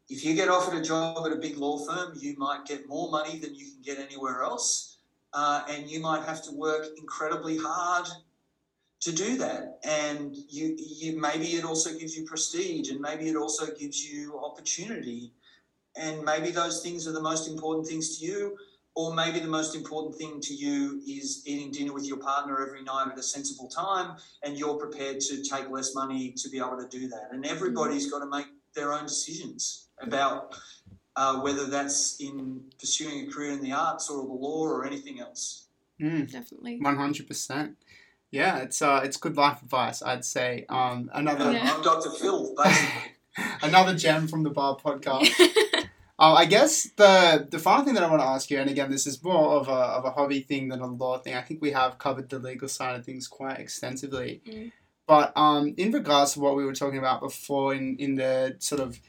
if 0.08 0.24
you 0.24 0.34
get 0.34 0.48
offered 0.48 0.74
a 0.74 0.82
job 0.82 1.26
at 1.26 1.32
a 1.32 1.36
big 1.36 1.56
law 1.56 1.78
firm, 1.78 2.14
you 2.18 2.36
might 2.38 2.64
get 2.64 2.88
more 2.88 3.10
money 3.10 3.38
than 3.38 3.54
you 3.54 3.66
can 3.66 3.82
get 3.82 3.98
anywhere 3.98 4.42
else. 4.42 4.98
Uh, 5.34 5.62
and 5.68 5.90
you 5.90 6.00
might 6.00 6.24
have 6.24 6.42
to 6.42 6.52
work 6.52 6.86
incredibly 6.96 7.58
hard 7.58 8.08
to 9.00 9.12
do 9.12 9.38
that. 9.38 9.78
And 9.84 10.36
you, 10.48 10.76
you 10.78 11.20
maybe 11.20 11.46
it 11.46 11.64
also 11.64 11.96
gives 11.98 12.16
you 12.16 12.24
prestige, 12.24 12.90
and 12.90 13.00
maybe 13.00 13.28
it 13.28 13.36
also 13.36 13.66
gives 13.74 14.04
you 14.04 14.38
opportunity. 14.38 15.32
And 15.96 16.22
maybe 16.24 16.50
those 16.50 16.82
things 16.82 17.06
are 17.08 17.12
the 17.12 17.22
most 17.22 17.48
important 17.48 17.86
things 17.86 18.18
to 18.18 18.26
you, 18.26 18.56
or 18.94 19.14
maybe 19.14 19.38
the 19.40 19.48
most 19.48 19.74
important 19.74 20.16
thing 20.16 20.40
to 20.40 20.54
you 20.54 21.00
is 21.06 21.42
eating 21.46 21.70
dinner 21.70 21.92
with 21.92 22.06
your 22.06 22.18
partner 22.18 22.64
every 22.66 22.82
night 22.82 23.08
at 23.12 23.18
a 23.18 23.22
sensible 23.22 23.68
time, 23.68 24.16
and 24.42 24.58
you're 24.58 24.76
prepared 24.76 25.20
to 25.20 25.42
take 25.42 25.70
less 25.70 25.94
money 25.94 26.32
to 26.32 26.48
be 26.48 26.58
able 26.58 26.76
to 26.76 26.88
do 26.88 27.08
that. 27.08 27.28
And 27.32 27.46
everybody's 27.46 28.10
got 28.10 28.20
to 28.20 28.26
make 28.26 28.46
their 28.74 28.92
own 28.92 29.04
decisions 29.04 29.88
about 30.00 30.56
uh, 31.16 31.40
whether 31.40 31.66
that's 31.66 32.20
in 32.20 32.60
pursuing 32.78 33.26
a 33.28 33.32
career 33.32 33.52
in 33.52 33.62
the 33.62 33.72
arts 33.72 34.10
or 34.10 34.22
the 34.22 34.32
law 34.32 34.62
or 34.62 34.84
anything 34.84 35.20
else. 35.20 35.66
Mm. 36.00 36.30
Definitely. 36.30 36.78
One 36.80 36.96
hundred 36.96 37.26
percent. 37.26 37.76
Yeah, 38.30 38.58
it's 38.58 38.82
uh, 38.82 39.00
it's 39.04 39.16
good 39.16 39.36
life 39.36 39.62
advice. 39.62 40.02
I'd 40.02 40.24
say. 40.24 40.66
Um, 40.68 41.10
another 41.14 41.52
Yeah. 41.52 41.74
I'm 41.74 41.82
Dr. 41.82 42.10
Phil, 42.10 42.54
basically. 42.56 43.12
another 43.62 43.94
gem 43.94 44.28
from 44.28 44.42
the 44.42 44.50
bar 44.50 44.76
podcast. 44.76 45.30
Uh, 45.38 45.86
I 46.18 46.44
guess 46.44 46.88
the 46.96 47.46
the 47.50 47.58
final 47.58 47.84
thing 47.84 47.94
that 47.94 48.02
I 48.02 48.10
want 48.10 48.20
to 48.20 48.26
ask 48.26 48.50
you, 48.50 48.58
and 48.58 48.68
again, 48.68 48.90
this 48.90 49.06
is 49.06 49.22
more 49.22 49.56
of 49.56 49.68
a, 49.68 49.72
of 49.72 50.04
a 50.04 50.10
hobby 50.10 50.40
thing 50.40 50.68
than 50.68 50.80
a 50.80 50.86
law 50.86 51.18
thing. 51.18 51.34
I 51.34 51.42
think 51.42 51.62
we 51.62 51.70
have 51.72 51.98
covered 51.98 52.28
the 52.28 52.38
legal 52.38 52.68
side 52.68 52.96
of 52.96 53.04
things 53.04 53.28
quite 53.28 53.58
extensively. 53.58 54.42
Mm. 54.46 54.72
But 55.06 55.32
um, 55.36 55.72
in 55.78 55.90
regards 55.90 56.34
to 56.34 56.40
what 56.40 56.54
we 56.54 56.66
were 56.66 56.74
talking 56.74 56.98
about 56.98 57.22
before, 57.22 57.74
in, 57.74 57.96
in 57.98 58.16
the 58.16 58.56
sort 58.58 58.82
of 58.82 59.00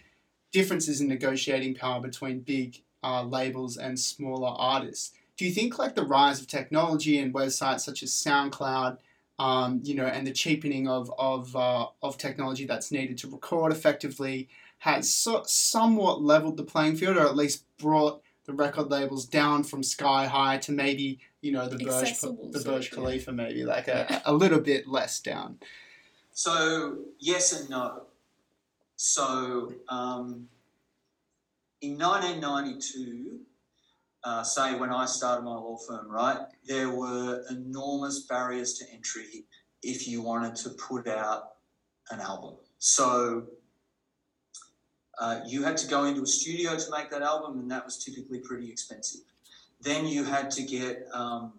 differences 0.54 1.02
in 1.02 1.10
negotiating 1.10 1.76
power 1.76 2.00
between 2.00 2.40
big 2.40 2.82
uh, 3.04 3.24
labels 3.24 3.76
and 3.76 4.00
smaller 4.00 4.56
artists, 4.58 5.14
do 5.36 5.44
you 5.44 5.52
think 5.52 5.78
like 5.78 5.96
the 5.96 6.06
rise 6.06 6.40
of 6.40 6.48
technology 6.48 7.20
and 7.20 7.34
websites 7.34 7.82
such 7.82 8.02
as 8.02 8.12
SoundCloud, 8.12 8.98
um, 9.40 9.80
you 9.84 9.96
know, 9.96 10.06
and 10.06 10.28
the 10.28 10.34
cheapening 10.34 10.88
of 10.88 11.12
of 11.18 11.56
uh, 11.56 11.88
of 12.04 12.18
technology 12.18 12.66
that's 12.66 12.92
needed 12.92 13.18
to 13.20 13.28
record 13.28 13.72
effectively 13.72 14.50
has 14.80 15.14
so, 15.14 15.44
somewhat 15.46 16.22
leveled 16.22 16.58
the 16.58 16.64
playing 16.64 16.98
field, 16.98 17.18
or 17.18 17.26
at 17.26 17.36
least 17.36 17.64
brought 17.78 18.22
the 18.46 18.54
record 18.54 18.92
labels 18.92 19.26
down 19.26 19.64
from 19.64 19.82
sky 19.82 20.26
high 20.26 20.58
to 20.58 20.72
maybe 20.72 21.20
you 21.42 21.52
know 21.52 21.68
the 21.68 21.78
Burj 21.78 22.10
the 22.10 22.16
sort 22.16 22.56
of, 22.56 22.64
Burj 22.66 22.90
yeah. 22.90 22.96
Khalifa, 22.96 23.32
maybe 23.32 23.64
like 23.64 23.88
a, 23.88 24.22
a 24.26 24.34
little 24.34 24.60
bit 24.60 24.88
less 24.88 25.20
down. 25.22 25.60
So, 26.32 26.98
yes 27.20 27.60
and 27.60 27.70
no. 27.70 28.04
So, 28.96 29.74
um, 29.88 30.50
in 31.82 31.98
1992, 31.98 33.40
uh, 34.24 34.44
say 34.44 34.78
when 34.78 34.92
I 34.92 35.06
started 35.06 35.44
my 35.44 35.52
law 35.52 35.78
firm, 35.88 36.10
right, 36.10 36.40
there 36.68 36.90
were 36.90 37.44
enormous 37.50 38.22
barriers 38.22 38.74
to 38.80 38.86
entry 38.94 39.46
if 39.82 40.08
you 40.08 40.22
wanted 40.22 40.56
to 40.58 40.70
put 40.72 41.08
out 41.08 41.54
an 42.12 42.20
album. 42.20 42.56
So, 42.80 43.48
uh, 45.20 45.42
you 45.46 45.64
had 45.64 45.78
to 45.78 45.88
go 45.88 46.06
into 46.06 46.22
a 46.22 46.28
studio 46.28 46.78
to 46.78 46.92
make 46.92 47.10
that 47.12 47.22
album, 47.22 47.60
and 47.60 47.72
that 47.72 47.84
was 47.84 48.04
typically 48.04 48.40
pretty 48.40 48.70
expensive. 48.70 49.22
Then 49.82 50.06
you 50.06 50.24
had 50.24 50.50
to 50.52 50.64
get 50.64 51.08
um, 51.14 51.54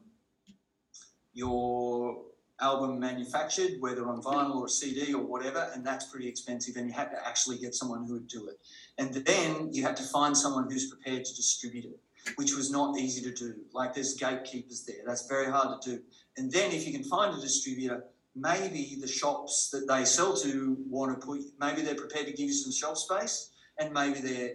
your 1.32 2.22
album 2.61 2.98
manufactured, 2.98 3.80
whether 3.80 4.06
on 4.06 4.22
vinyl 4.22 4.56
or 4.56 4.68
CD 4.68 5.14
or 5.14 5.22
whatever, 5.22 5.70
and 5.74 5.86
that's 5.86 6.06
pretty 6.06 6.28
expensive. 6.28 6.76
And 6.76 6.86
you 6.86 6.92
had 6.92 7.11
to 7.11 7.26
actually 7.26 7.58
get 7.58 7.74
someone 7.74 8.06
who 8.06 8.14
would 8.14 8.28
do 8.28 8.48
it. 8.48 8.58
And 8.98 9.12
then 9.14 9.72
you 9.72 9.82
had 9.82 9.96
to 9.96 10.02
find 10.02 10.36
someone 10.36 10.70
who's 10.70 10.90
prepared 10.90 11.24
to 11.24 11.34
distribute 11.34 11.86
it, 11.86 12.00
which 12.37 12.55
was 12.55 12.71
not 12.71 12.99
easy 12.99 13.23
to 13.23 13.33
do. 13.33 13.55
Like 13.73 13.95
there's 13.95 14.14
gatekeepers 14.14 14.85
there. 14.85 15.03
That's 15.07 15.27
very 15.27 15.51
hard 15.51 15.81
to 15.83 15.91
do. 15.91 16.03
And 16.37 16.51
then 16.51 16.73
if 16.73 16.87
you 16.87 16.93
can 16.93 17.05
find 17.05 17.37
a 17.37 17.41
distributor, 17.41 18.05
maybe 18.37 18.97
the 19.01 19.09
shops 19.09 19.71
that 19.71 19.87
they 19.89 20.05
sell 20.05 20.37
to 20.37 20.77
want 20.89 21.18
to 21.18 21.27
put, 21.27 21.41
maybe 21.59 21.83
they're 21.83 21.95
prepared 21.95 22.27
to 22.27 22.33
give 22.33 22.47
you 22.47 22.53
some 22.53 22.73
shelf 22.73 22.99
space, 22.99 23.51
and 23.79 23.93
maybe 23.93 24.21
they're 24.21 24.55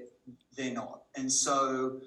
they're 0.57 0.73
not. 0.73 1.03
And 1.15 1.31
so, 1.31 1.99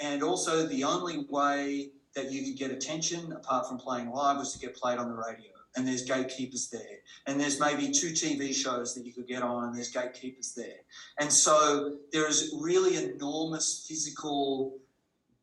and 0.00 0.22
also 0.22 0.66
the 0.66 0.84
only 0.84 1.26
way 1.30 1.90
that 2.14 2.30
you 2.32 2.44
could 2.44 2.58
get 2.58 2.70
attention 2.70 3.32
apart 3.32 3.68
from 3.68 3.78
playing 3.78 4.10
live 4.10 4.38
was 4.38 4.52
to 4.52 4.58
get 4.58 4.74
played 4.74 4.98
on 4.98 5.08
the 5.08 5.14
radio. 5.14 5.57
And 5.78 5.86
there's 5.86 6.02
gatekeepers 6.02 6.68
there. 6.70 6.98
And 7.26 7.40
there's 7.40 7.60
maybe 7.60 7.92
two 7.92 8.08
TV 8.08 8.52
shows 8.52 8.94
that 8.96 9.06
you 9.06 9.12
could 9.12 9.28
get 9.28 9.42
on, 9.42 9.64
and 9.64 9.76
there's 9.76 9.90
gatekeepers 9.90 10.52
there. 10.54 10.80
And 11.20 11.32
so 11.32 11.98
there 12.12 12.28
is 12.28 12.52
really 12.60 12.96
enormous 12.96 13.86
physical 13.88 14.76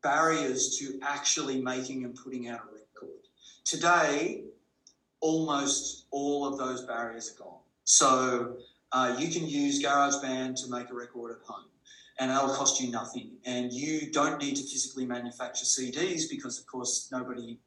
barriers 0.02 0.78
to 0.78 0.98
actually 1.02 1.60
making 1.62 2.04
and 2.04 2.14
putting 2.14 2.48
out 2.48 2.60
a 2.60 2.74
record. 2.74 3.22
Today, 3.64 4.44
almost 5.20 6.04
all 6.10 6.46
of 6.46 6.58
those 6.58 6.84
barriers 6.84 7.34
are 7.34 7.42
gone. 7.42 7.60
So 7.84 8.56
uh, 8.92 9.16
you 9.18 9.28
can 9.28 9.48
use 9.48 9.82
GarageBand 9.82 10.62
to 10.62 10.70
make 10.70 10.90
a 10.90 10.94
record 10.94 11.32
at 11.32 11.46
home 11.46 11.64
and 12.18 12.30
that'll 12.30 12.54
cost 12.54 12.80
you 12.80 12.90
nothing. 12.90 13.32
And 13.44 13.72
you 13.72 14.10
don't 14.10 14.40
need 14.40 14.56
to 14.56 14.62
physically 14.62 15.06
manufacture 15.06 15.64
CDs 15.64 16.28
because, 16.30 16.58
of 16.58 16.66
course, 16.66 17.08
nobody 17.12 17.58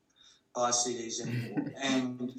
buys 0.55 0.85
CDs 0.85 1.21
anymore. 1.21 1.71
and 1.83 2.33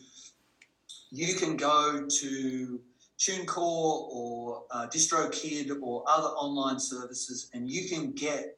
you 1.10 1.34
can 1.34 1.56
go 1.56 2.06
to 2.08 2.80
TuneCore 3.18 3.56
or 3.58 4.64
uh, 4.70 4.86
DistroKid 4.86 5.78
or 5.82 6.04
other 6.08 6.28
online 6.28 6.80
services, 6.80 7.50
and 7.52 7.70
you 7.70 7.88
can 7.88 8.12
get 8.12 8.56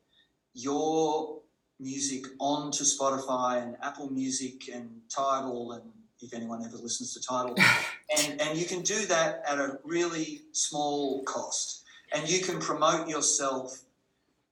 your 0.55 1.41
music 1.81 2.27
onto 2.39 2.85
Spotify 2.85 3.63
and 3.63 3.77
Apple 3.83 4.11
Music 4.11 4.69
and 4.73 4.89
Tidal, 5.09 5.73
and 5.73 5.83
if 6.21 6.33
anyone 6.33 6.65
ever 6.65 6.77
listens 6.77 7.13
to 7.15 7.21
Tidal, 7.21 7.57
and 8.17 8.41
and 8.41 8.59
you 8.59 8.67
can 8.67 8.83
do 8.83 9.05
that 9.07 9.43
at 9.49 9.59
a 9.59 9.79
really 9.85 10.43
small 10.53 11.23
cost. 11.25 11.81
And 12.15 12.29
you 12.29 12.41
can 12.43 12.61
promote 12.61 13.09
yourself 13.09 13.85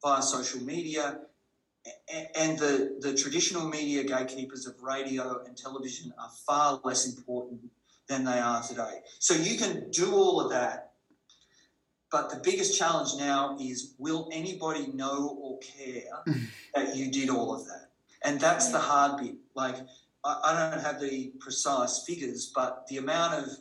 via 0.03 0.23
social 0.23 0.63
media 0.63 1.19
and 2.35 2.59
the, 2.59 2.97
the 3.01 3.15
traditional 3.15 3.67
media 3.67 4.05
gatekeepers 4.05 4.67
of 4.67 4.83
radio 4.83 5.43
and 5.45 5.57
television 5.57 6.13
are 6.19 6.31
far 6.47 6.81
less 6.85 7.07
important 7.07 7.61
than 8.09 8.25
they 8.25 8.39
are 8.39 8.63
today. 8.63 9.01
So 9.19 9.35
you 9.35 9.57
can 9.57 9.91
do 9.91 10.15
all 10.15 10.41
of 10.41 10.51
that, 10.51 10.93
but 12.11 12.29
the 12.31 12.41
biggest 12.43 12.77
challenge 12.79 13.11
now 13.19 13.57
is 13.61 13.95
will 13.99 14.29
anybody 14.33 14.89
know 14.89 15.39
or 15.41 15.59
care 15.61 16.11
that 16.75 16.97
you 16.97 17.11
did 17.11 17.31
all 17.31 17.55
of 17.55 17.67
that? 17.67 17.91
And 18.23 18.39
that's 18.41 18.71
the 18.71 18.79
hard 18.79 19.23
bit. 19.23 19.37
Like, 19.55 19.77
I, 20.25 20.41
I 20.45 20.71
don't 20.71 20.83
have 20.83 21.01
the 21.01 21.33
precise 21.39 22.05
figures, 22.05 22.53
but 22.55 22.87
the 22.89 22.99
amount 22.99 23.45
of 23.45 23.57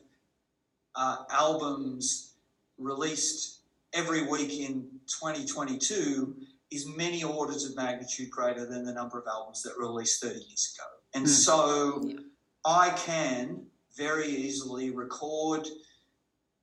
uh, 0.96 1.18
albums 1.30 2.34
released 2.78 3.60
every 3.94 4.24
week 4.24 4.60
in 4.60 4.88
2022 5.08 6.36
is 6.72 6.86
many 6.88 7.24
orders 7.24 7.66
of 7.66 7.76
magnitude 7.76 8.30
greater 8.30 8.66
than 8.66 8.86
the 8.86 8.94
number 8.94 9.18
of 9.20 9.26
albums 9.28 9.64
that 9.64 9.74
were 9.78 9.86
released 9.86 10.22
30 10.22 10.36
years 10.48 10.74
ago. 10.76 10.88
And 11.14 11.26
Mm. 11.26 11.30
so 11.30 12.02
Yeah. 12.04 12.20
I 12.66 12.90
can 12.92 13.66
very 13.96 14.28
easily 14.30 14.92
record, 14.92 15.68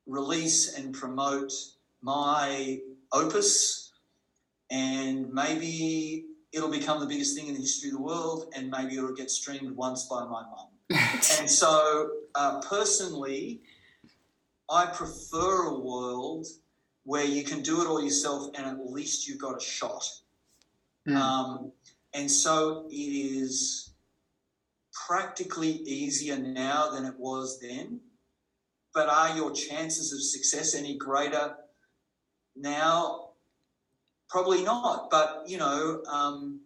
release, 0.07 0.75
and 0.75 0.95
promote 0.95 1.53
my 2.03 2.81
opus, 3.13 3.93
and 4.71 5.33
maybe 5.33 6.27
it'll 6.53 6.71
become 6.71 7.01
the 7.01 7.07
biggest 7.07 7.37
thing 7.37 7.49
in 7.49 7.55
the 7.55 7.61
history 7.61 7.89
of 7.91 7.97
the 7.97 8.03
world, 8.03 8.53
and 8.55 8.71
maybe 8.71 8.97
it'll 8.97 9.13
get 9.15 9.31
streamed 9.31 9.73
once 9.77 10.05
by 10.05 10.25
my 10.25 10.43
mum. 10.43 10.69
And 11.41 11.51
so, 11.51 12.11
uh, 12.37 12.61
personally, 12.61 13.63
I 14.71 14.87
prefer 14.87 15.65
a 15.67 15.79
world 15.79 16.47
where 17.07 17.25
you 17.25 17.45
can 17.45 17.63
do 17.63 17.81
it 17.81 17.87
all 17.87 18.03
yourself 18.03 18.51
and 18.57 18.67
at 18.67 18.91
least 18.91 19.27
you've 19.27 19.41
got 19.41 19.57
a 19.57 19.65
shot. 19.65 20.05
Mm. 21.09 21.17
Um, 21.17 21.73
and 22.13 22.29
so 22.29 22.89
it 22.91 22.95
is 22.95 23.95
practically 25.07 25.71
easier 25.71 26.37
now 26.37 26.91
than 26.91 27.05
it 27.05 27.15
was 27.17 27.61
then. 27.61 28.01
But 28.93 29.09
are 29.09 29.37
your 29.37 29.53
chances 29.53 30.13
of 30.13 30.21
success 30.21 30.75
any 30.75 30.97
greater 30.97 31.55
now? 32.57 33.29
Probably 34.29 34.65
not. 34.65 35.09
But, 35.09 35.45
you 35.47 35.59
know, 35.59 36.03
um, 36.11 36.61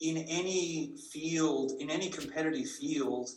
in 0.00 0.18
any 0.18 0.94
field, 1.10 1.72
in 1.80 1.90
any 1.90 2.10
competitive 2.10 2.70
field, 2.70 3.30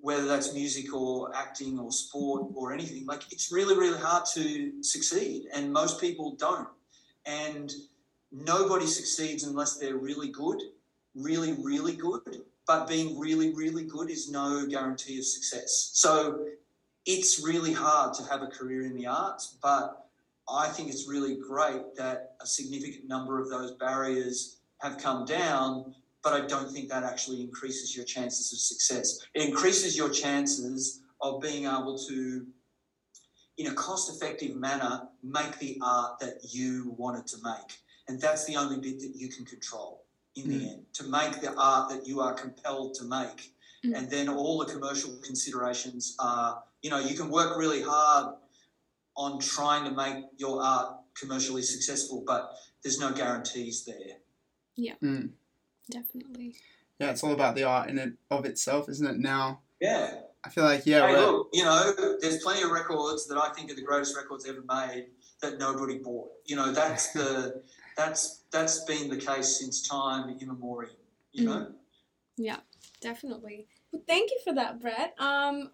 whether 0.00 0.26
that's 0.26 0.54
music 0.54 0.94
or 0.94 1.34
acting 1.34 1.78
or 1.78 1.90
sport 1.90 2.52
or 2.54 2.72
anything, 2.72 3.06
like 3.06 3.32
it's 3.32 3.50
really, 3.50 3.76
really 3.76 3.98
hard 3.98 4.24
to 4.34 4.82
succeed. 4.82 5.46
And 5.54 5.72
most 5.72 6.00
people 6.00 6.36
don't. 6.36 6.68
And 7.26 7.72
nobody 8.30 8.86
succeeds 8.86 9.44
unless 9.44 9.76
they're 9.76 9.96
really 9.96 10.28
good, 10.28 10.60
really, 11.14 11.54
really 11.54 11.94
good. 11.96 12.42
But 12.66 12.86
being 12.86 13.18
really, 13.18 13.54
really 13.54 13.84
good 13.84 14.10
is 14.10 14.30
no 14.30 14.66
guarantee 14.66 15.18
of 15.18 15.24
success. 15.24 15.90
So 15.94 16.46
it's 17.06 17.42
really 17.42 17.72
hard 17.72 18.14
to 18.14 18.22
have 18.24 18.42
a 18.42 18.46
career 18.46 18.82
in 18.82 18.94
the 18.94 19.06
arts, 19.06 19.56
but 19.62 20.08
I 20.50 20.68
think 20.68 20.90
it's 20.90 21.08
really 21.08 21.36
great 21.36 21.96
that 21.96 22.34
a 22.40 22.46
significant 22.46 23.08
number 23.08 23.40
of 23.40 23.48
those 23.48 23.72
barriers 23.72 24.58
have 24.78 24.98
come 24.98 25.24
down, 25.24 25.94
but 26.22 26.32
I 26.32 26.46
don't 26.46 26.72
think 26.72 26.88
that 26.88 27.04
actually 27.04 27.40
increases 27.40 27.94
your 27.94 28.04
chances 28.04 28.52
of 28.52 28.58
success. 28.58 29.18
It 29.34 29.48
increases 29.48 29.96
your 29.96 30.10
chances 30.10 31.02
of 31.20 31.40
being 31.40 31.64
able 31.64 31.98
to, 32.08 32.46
in 33.58 33.66
a 33.68 33.74
cost 33.74 34.14
effective 34.14 34.56
manner, 34.56 35.08
make 35.22 35.58
the 35.58 35.78
art 35.82 36.18
that 36.20 36.38
you 36.50 36.94
wanted 36.96 37.26
to 37.28 37.36
make. 37.42 37.78
And 38.08 38.20
that's 38.20 38.44
the 38.46 38.56
only 38.56 38.78
bit 38.80 39.00
that 39.00 39.12
you 39.14 39.28
can 39.28 39.44
control 39.44 40.04
in 40.36 40.48
the 40.48 40.68
end, 40.70 40.84
to 40.94 41.04
make 41.04 41.40
the 41.40 41.52
art 41.58 41.90
that 41.90 42.06
you 42.06 42.20
are 42.20 42.32
compelled 42.32 42.94
to 42.94 43.04
make. 43.04 43.52
Mm. 43.84 43.96
And 43.96 44.10
then 44.10 44.28
all 44.28 44.58
the 44.58 44.72
commercial 44.72 45.16
considerations 45.24 46.14
are, 46.20 46.62
you 46.82 46.90
know, 46.90 47.00
you 47.00 47.16
can 47.16 47.28
work 47.28 47.58
really 47.58 47.82
hard 47.82 48.34
on 49.16 49.40
trying 49.40 49.84
to 49.84 49.90
make 49.90 50.24
your 50.36 50.62
art 50.62 50.96
commercially 51.18 51.62
successful, 51.62 52.22
but 52.24 52.52
there's 52.82 53.00
no 53.00 53.12
guarantees 53.12 53.84
there. 53.84 54.18
Mm. 55.02 55.30
Definitely. 55.90 56.56
Yeah, 56.98 57.10
it's 57.10 57.22
all 57.22 57.32
about 57.32 57.54
the 57.54 57.64
art 57.64 57.88
in 57.88 57.98
it 57.98 58.14
of 58.30 58.44
itself, 58.44 58.88
isn't 58.88 59.06
it? 59.06 59.18
Now, 59.18 59.60
Yeah. 59.80 60.14
I 60.44 60.50
feel 60.50 60.64
like 60.64 60.86
yeah, 60.86 61.06
hey, 61.06 61.16
look, 61.16 61.48
you 61.52 61.64
know, 61.64 61.92
there's 62.20 62.42
plenty 62.42 62.62
of 62.62 62.70
records 62.70 63.26
that 63.26 63.36
I 63.36 63.52
think 63.52 63.70
are 63.70 63.74
the 63.74 63.82
greatest 63.82 64.16
records 64.16 64.46
ever 64.48 64.62
made 64.68 65.08
that 65.42 65.58
nobody 65.58 65.98
bought. 65.98 66.28
You 66.46 66.56
know, 66.56 66.72
that's 66.72 67.12
the 67.12 67.62
that's 67.96 68.44
that's 68.52 68.84
been 68.84 69.10
the 69.10 69.16
case 69.16 69.58
since 69.58 69.86
time 69.86 70.38
immemorial. 70.40 70.94
You 71.32 71.44
know. 71.44 71.72
Yeah, 72.36 72.58
definitely. 73.00 73.66
Well, 73.92 74.02
thank 74.06 74.30
you 74.30 74.38
for 74.44 74.54
that, 74.54 74.80
Brett. 74.80 75.14
Um, 75.18 75.70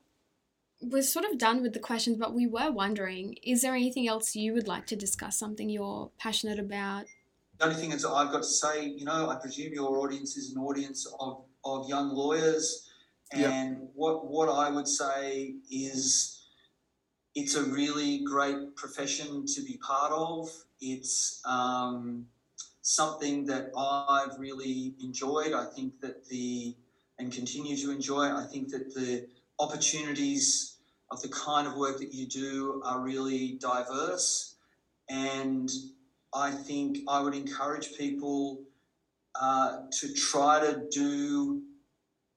we're 0.80 1.02
sort 1.02 1.26
of 1.26 1.38
done 1.38 1.62
with 1.62 1.74
the 1.74 1.78
questions, 1.78 2.16
but 2.16 2.34
we 2.34 2.46
were 2.46 2.72
wondering: 2.72 3.36
is 3.42 3.60
there 3.60 3.74
anything 3.74 4.08
else 4.08 4.34
you 4.34 4.54
would 4.54 4.66
like 4.66 4.86
to 4.86 4.96
discuss? 4.96 5.38
Something 5.38 5.68
you're 5.68 6.10
passionate 6.18 6.58
about? 6.58 7.04
The 7.58 7.66
only 7.66 7.76
thing 7.76 7.92
is 7.92 8.04
I've 8.04 8.32
got 8.32 8.42
to 8.42 8.44
say, 8.44 8.86
you 8.86 9.04
know, 9.04 9.30
I 9.30 9.36
presume 9.36 9.72
your 9.72 9.98
audience 9.98 10.36
is 10.36 10.52
an 10.54 10.60
audience 10.60 11.06
of, 11.20 11.44
of 11.64 11.88
young 11.88 12.10
lawyers. 12.10 12.90
Yep. 13.34 13.50
And 13.50 13.88
what, 13.94 14.26
what 14.26 14.48
I 14.48 14.70
would 14.70 14.88
say 14.88 15.54
is 15.70 16.42
it's 17.34 17.54
a 17.54 17.62
really 17.64 18.24
great 18.24 18.76
profession 18.76 19.46
to 19.46 19.62
be 19.62 19.78
part 19.78 20.12
of. 20.12 20.48
It's 20.80 21.40
um, 21.44 22.26
something 22.82 23.46
that 23.46 23.70
I've 23.76 24.38
really 24.38 24.94
enjoyed. 25.02 25.52
I 25.52 25.64
think 25.64 26.00
that 26.00 26.28
the, 26.28 26.76
and 27.18 27.32
continue 27.32 27.76
to 27.76 27.90
enjoy, 27.90 28.24
I 28.24 28.44
think 28.44 28.68
that 28.70 28.94
the 28.94 29.26
opportunities 29.58 30.78
of 31.10 31.22
the 31.22 31.28
kind 31.28 31.66
of 31.66 31.76
work 31.76 31.98
that 31.98 32.12
you 32.12 32.26
do 32.26 32.82
are 32.84 33.00
really 33.00 33.58
diverse. 33.60 34.56
And 35.08 35.70
I 36.34 36.50
think 36.50 36.98
I 37.08 37.20
would 37.20 37.34
encourage 37.34 37.96
people 37.96 38.62
uh, 39.40 39.82
to 39.90 40.14
try 40.14 40.60
to 40.60 40.82
do 40.90 41.62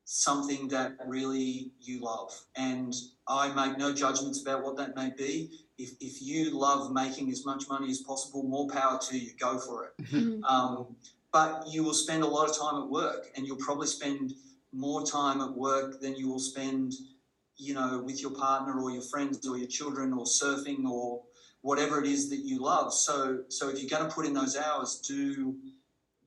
something 0.06 0.68
that 0.70 0.96
really 1.06 1.72
you 1.82 2.00
love. 2.02 2.32
And 2.56 2.94
I 3.28 3.54
make 3.54 3.78
no 3.78 3.94
judgments 3.94 4.42
about 4.42 4.64
what 4.64 4.78
that 4.78 4.96
may 4.96 5.12
be. 5.18 5.50
If, 5.78 5.92
if 6.00 6.22
you 6.22 6.58
love 6.58 6.92
making 6.92 7.30
as 7.32 7.46
much 7.46 7.66
money 7.70 7.90
as 7.92 8.00
possible, 8.00 8.44
more 8.44 8.68
power 8.70 9.00
to 9.10 9.18
you, 9.18 9.32
go 9.40 9.60
for 9.60 9.86
it. 9.86 10.06
Mm. 10.12 10.44
Um, 10.44 10.96
but 11.34 11.66
you 11.70 11.84
will 11.84 11.94
spend 11.94 12.24
a 12.24 12.28
lot 12.28 12.50
of 12.50 12.58
time 12.58 12.82
at 12.82 12.88
work, 12.88 13.28
and 13.36 13.46
you'll 13.46 13.58
probably 13.58 13.88
spend 13.88 14.34
more 14.74 15.06
time 15.06 15.42
at 15.42 15.52
work 15.52 16.00
than 16.02 16.16
you 16.16 16.30
will 16.30 16.40
spend, 16.40 16.94
you 17.58 17.74
know, 17.74 18.02
with 18.04 18.22
your 18.22 18.32
partner 18.32 18.80
or 18.82 18.92
your 18.92 19.02
friends 19.02 19.46
or 19.48 19.58
your 19.58 19.68
children 19.68 20.14
or 20.14 20.26
surfing 20.26 20.86
or 20.86 21.22
whatever 21.62 22.00
it 22.00 22.08
is 22.08 22.30
that 22.30 22.40
you 22.40 22.60
love. 22.60 22.94
So, 22.94 23.44
so 23.50 23.70
if 23.70 23.80
you're 23.82 23.90
going 23.90 24.08
to 24.08 24.14
put 24.14 24.26
in 24.26 24.34
those 24.34 24.58
hours, 24.58 25.00
do 25.08 25.56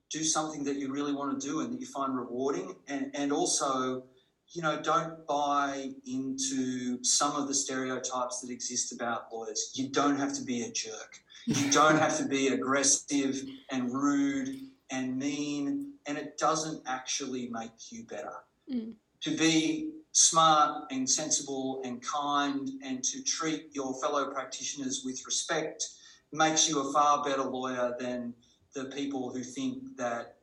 do 0.09 0.23
something 0.25 0.65
that 0.65 0.75
you 0.75 0.91
really 0.91 1.13
want 1.13 1.39
to 1.39 1.47
do 1.47 1.61
and 1.61 1.73
that 1.73 1.79
you 1.79 1.87
find 1.87 2.15
rewarding, 2.15 2.75
and 2.87 3.11
and 3.13 3.31
also, 3.31 4.03
you 4.49 4.61
know, 4.61 4.81
don't 4.81 5.25
buy 5.25 5.91
into 6.05 7.01
some 7.03 7.35
of 7.35 7.47
the 7.47 7.53
stereotypes 7.53 8.41
that 8.41 8.51
exist 8.51 8.91
about 8.93 9.31
lawyers. 9.31 9.71
You 9.73 9.89
don't 9.89 10.17
have 10.17 10.33
to 10.33 10.43
be 10.43 10.63
a 10.63 10.71
jerk. 10.71 11.19
You 11.45 11.71
don't 11.71 11.97
have 11.97 12.17
to 12.17 12.25
be 12.25 12.49
aggressive 12.49 13.41
and 13.71 13.91
rude 13.93 14.49
and 14.91 15.17
mean, 15.17 15.93
and 16.05 16.17
it 16.17 16.37
doesn't 16.37 16.83
actually 16.85 17.47
make 17.49 17.91
you 17.91 18.03
better. 18.03 18.33
Mm. 18.71 18.93
To 19.21 19.37
be 19.37 19.91
smart 20.11 20.85
and 20.91 21.09
sensible 21.09 21.81
and 21.85 22.01
kind 22.01 22.69
and 22.83 23.03
to 23.03 23.23
treat 23.23 23.69
your 23.73 23.93
fellow 24.01 24.31
practitioners 24.31 25.03
with 25.05 25.25
respect 25.25 25.87
makes 26.33 26.69
you 26.69 26.79
a 26.81 26.93
far 26.93 27.23
better 27.23 27.43
lawyer 27.43 27.95
than 27.99 28.33
the 28.73 28.85
people 28.85 29.33
who 29.33 29.43
think 29.43 29.95
that 29.97 30.35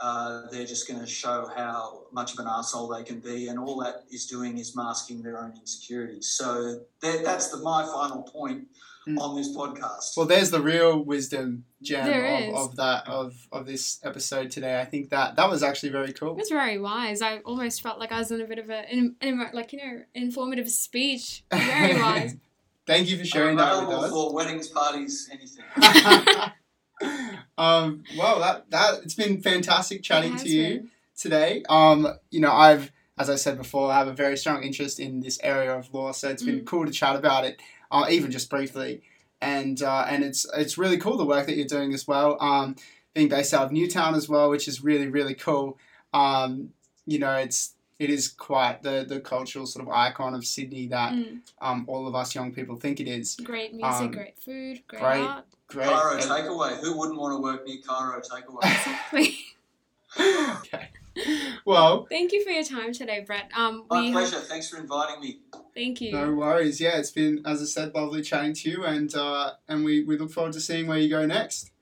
uh, 0.00 0.42
they're 0.50 0.66
just 0.66 0.86
going 0.86 1.00
to 1.00 1.06
show 1.06 1.48
how 1.56 2.04
much 2.12 2.34
of 2.34 2.38
an 2.38 2.46
asshole 2.46 2.88
they 2.88 3.02
can 3.02 3.18
be, 3.18 3.48
and 3.48 3.58
all 3.58 3.78
that 3.78 4.04
is 4.10 4.26
doing 4.26 4.58
is 4.58 4.76
masking 4.76 5.22
their 5.22 5.38
own 5.38 5.54
insecurities. 5.58 6.28
So 6.28 6.80
that, 7.00 7.24
that's 7.24 7.48
the, 7.48 7.56
my 7.58 7.84
final 7.86 8.22
point 8.22 8.66
Mm. 9.08 9.20
on 9.20 9.36
this 9.36 9.56
podcast. 9.56 10.16
Well, 10.16 10.26
there's 10.26 10.50
the 10.50 10.60
real 10.60 10.98
wisdom 11.00 11.64
gem 11.80 12.06
There 12.06 12.24
is. 12.26 12.48
of, 12.48 12.70
of 12.70 12.76
that 12.76 13.06
of 13.06 13.46
of 13.52 13.64
this 13.64 14.00
episode 14.02 14.50
today. 14.50 14.80
I 14.80 14.84
think 14.84 15.10
that 15.10 15.36
that 15.36 15.48
was 15.48 15.62
actually 15.62 15.90
very 15.90 16.12
cool. 16.12 16.34
That's 16.34 16.50
very 16.50 16.76
wise. 16.78 17.22
I 17.22 17.38
almost 17.38 17.82
felt 17.82 18.00
like 18.00 18.10
I 18.10 18.18
was 18.18 18.32
in 18.32 18.40
a 18.40 18.46
bit 18.46 18.58
of 18.58 18.68
a, 18.68 18.92
in, 18.92 19.14
in, 19.20 19.48
like 19.52 19.72
you 19.72 19.78
know, 19.78 20.02
informative 20.14 20.68
speech. 20.68 21.44
Very 21.52 22.00
wise. 22.02 22.34
Thank 22.84 23.08
you 23.08 23.16
for 23.16 23.24
sharing 23.24 23.56
that 23.58 23.86
with 23.86 23.96
us. 23.96 24.10
for 24.10 24.32
weddings, 24.34 24.66
parties, 24.68 25.30
anything. 25.32 25.64
um, 27.58 28.02
well, 28.18 28.40
that 28.40 28.70
that 28.70 29.02
it's 29.04 29.14
been 29.14 29.40
fantastic 29.40 30.02
chatting 30.02 30.30
It 30.30 30.32
has 30.34 30.42
to 30.42 30.48
you 30.48 30.62
been. 30.78 30.90
today. 31.16 31.62
Um, 31.68 32.08
you 32.30 32.40
know, 32.40 32.52
I've 32.52 32.90
as 33.18 33.30
I 33.30 33.36
said 33.36 33.56
before, 33.56 33.90
I 33.90 33.98
have 33.98 34.08
a 34.08 34.12
very 34.12 34.36
strong 34.36 34.62
interest 34.62 35.00
in 35.00 35.20
this 35.20 35.38
area 35.42 35.74
of 35.74 35.92
law, 35.94 36.12
so 36.12 36.28
it's 36.28 36.42
been 36.42 36.60
Mm. 36.60 36.66
cool 36.66 36.84
to 36.84 36.92
chat 36.92 37.16
about 37.16 37.44
it, 37.44 37.60
uh, 37.90 38.06
even 38.10 38.30
just 38.30 38.50
briefly. 38.50 39.02
And 39.40 39.82
uh, 39.82 40.06
and 40.08 40.22
it's 40.24 40.46
it's 40.54 40.76
really 40.78 40.98
cool 40.98 41.16
the 41.16 41.24
work 41.26 41.46
that 41.46 41.56
you're 41.56 41.66
doing 41.66 41.92
as 41.94 42.06
well. 42.06 42.36
Um, 42.40 42.76
being 43.14 43.28
based 43.28 43.52
out 43.54 43.64
of 43.66 43.72
Newtown 43.72 44.14
as 44.14 44.28
well, 44.28 44.50
which 44.50 44.66
is 44.68 44.82
really 44.82 45.08
really 45.08 45.34
cool. 45.34 45.78
Um, 46.14 46.70
you 47.06 47.18
know, 47.18 47.34
it's 47.34 47.72
it 47.98 48.10
is 48.10 48.28
quite 48.28 48.82
the 48.82 49.04
the 49.08 49.20
cultural 49.20 49.66
sort 49.66 49.86
of 49.86 49.92
icon 49.92 50.34
of 50.34 50.44
Sydney 50.44 50.86
that 50.88 51.12
Mm. 51.12 51.40
um, 51.60 51.84
all 51.86 52.06
of 52.06 52.14
us 52.14 52.34
young 52.34 52.52
people 52.52 52.76
think 52.76 53.00
it 53.00 53.08
is. 53.08 53.36
Great 53.36 53.72
music, 53.74 53.92
Um, 53.92 54.10
great 54.10 54.38
food, 54.38 54.82
great, 54.88 55.00
great. 55.00 55.20
art. 55.26 55.44
Great. 55.68 55.88
Cairo 55.88 56.18
Takeaway. 56.20 56.78
Who 56.80 56.96
wouldn't 56.98 57.18
want 57.18 57.32
to 57.36 57.42
work 57.42 57.66
near 57.66 57.78
Cairo 57.86 58.20
Takeaway? 58.20 58.64
Exactly. 58.64 59.38
okay. 60.20 60.88
Well, 61.64 62.06
Thank 62.08 62.32
you 62.32 62.44
for 62.44 62.50
your 62.50 62.62
time 62.62 62.92
today, 62.92 63.24
Brett. 63.26 63.50
Um, 63.56 63.86
My 63.90 64.02
we 64.02 64.12
pleasure. 64.12 64.36
Thanks 64.36 64.68
for 64.70 64.78
inviting 64.78 65.20
me. 65.20 65.40
thank 65.74 66.00
you. 66.00 66.12
no 66.12 66.32
worries. 66.32 66.80
Yeah, 66.80 66.96
it's 66.98 67.10
been, 67.10 67.42
as 67.44 67.60
I 67.60 67.64
said, 67.64 67.92
lovely 67.94 68.22
chatting 68.22 68.54
to 68.54 68.70
you, 68.70 68.84
and 68.84 69.12
uh, 69.14 69.52
and 69.68 69.84
we, 69.84 70.04
we 70.04 70.16
look 70.16 70.30
forward 70.30 70.52
to 70.52 70.60
seeing 70.60 70.86
where 70.86 70.98
you 70.98 71.08
go 71.10 71.26
next. 71.26 71.72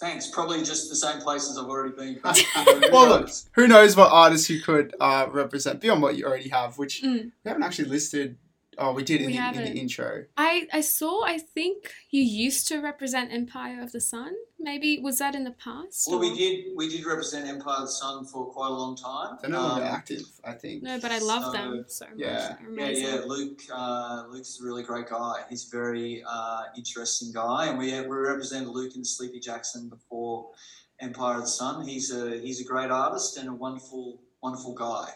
Thanks. 0.00 0.26
Probably 0.28 0.58
just 0.64 0.88
the 0.90 0.96
same 0.96 1.20
places 1.20 1.56
I've 1.56 1.66
already 1.68 1.94
been. 1.94 2.20
Well, 2.92 3.08
look, 3.08 3.30
who 3.52 3.68
knows 3.68 3.96
what 3.96 4.10
artists 4.10 4.50
you 4.50 4.60
could 4.60 4.94
uh, 5.00 5.26
represent 5.30 5.80
beyond 5.80 6.02
what 6.02 6.16
you 6.16 6.26
already 6.26 6.48
have, 6.48 6.76
which 6.78 7.02
Mm. 7.02 7.30
we 7.44 7.48
haven't 7.48 7.62
actually 7.62 7.88
listed. 7.88 8.36
Oh, 8.78 8.92
we 8.94 9.04
did 9.04 9.20
in, 9.20 9.26
We 9.26 9.36
the, 9.36 9.48
in 9.66 9.74
the 9.74 9.80
intro. 9.80 10.24
I 10.36 10.66
I 10.72 10.80
saw. 10.80 11.24
I 11.24 11.38
think 11.38 11.92
you 12.10 12.22
used 12.22 12.68
to 12.68 12.78
represent 12.80 13.30
Empire 13.32 13.82
of 13.82 13.92
the 13.92 14.00
Sun. 14.00 14.32
Maybe 14.58 14.98
was 14.98 15.18
that 15.18 15.34
in 15.34 15.44
the 15.44 15.50
past? 15.52 16.06
Well, 16.08 16.16
or- 16.16 16.20
we 16.20 16.34
did. 16.36 16.74
We 16.74 16.88
did 16.88 17.04
represent 17.04 17.46
Empire 17.46 17.76
of 17.80 17.82
the 17.82 17.88
Sun 17.92 18.24
for 18.26 18.46
quite 18.46 18.68
a 18.68 18.72
long 18.74 18.96
time. 18.96 19.36
They're 19.42 19.50
no 19.50 19.60
longer 19.60 19.82
Um, 19.84 19.88
active, 19.92 20.22
I 20.42 20.54
think. 20.54 20.82
No, 20.84 20.98
but 20.98 21.10
I 21.12 21.18
love 21.18 21.44
So, 21.44 21.52
them 21.52 21.84
so 21.86 22.06
much. 22.06 22.14
yeah. 22.16 22.56
They're 22.74 22.90
Yeah, 22.92 23.08
yeah. 23.16 23.20
Luke, 23.26 23.60
uh, 23.70 24.24
Luke's 24.30 24.58
a 24.60 24.64
really 24.64 24.82
great 24.84 25.08
guy. 25.08 25.44
He's 25.50 25.66
a 25.66 25.70
very 25.70 26.24
uh, 26.26 26.62
interesting 26.74 27.30
guy, 27.32 27.66
and 27.66 27.78
we 27.78 27.92
we 28.00 28.16
represented 28.16 28.68
Luke 28.68 28.96
in 28.96 29.04
Sleepy 29.04 29.38
Jackson 29.40 29.90
before, 29.90 30.50
Empire 30.98 31.36
of 31.36 31.42
the 31.42 31.48
Sun. 31.48 31.86
He's 31.86 32.10
a 32.10 32.38
he's 32.38 32.60
a 32.60 32.64
great 32.64 32.90
artist 32.90 33.36
and 33.36 33.48
a 33.50 33.52
wonderful 33.52 34.18
wonderful 34.42 34.72
guy. 34.74 35.10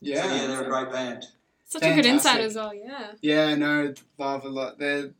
Yeah. 0.00 0.22
So, 0.22 0.34
yeah, 0.34 0.46
they're 0.46 0.62
a 0.62 0.70
great 0.70 0.90
band. 0.90 1.26
Such 1.68 1.82
a 1.82 1.94
good 1.94 2.06
insight 2.06 2.40
as 2.40 2.54
well. 2.56 2.74
Yeah. 2.74 3.12
Yeah, 3.20 3.54
no, 3.54 3.92
love 4.16 4.44
a 4.44 4.48
lot. 4.48 4.78
They're 4.78 5.10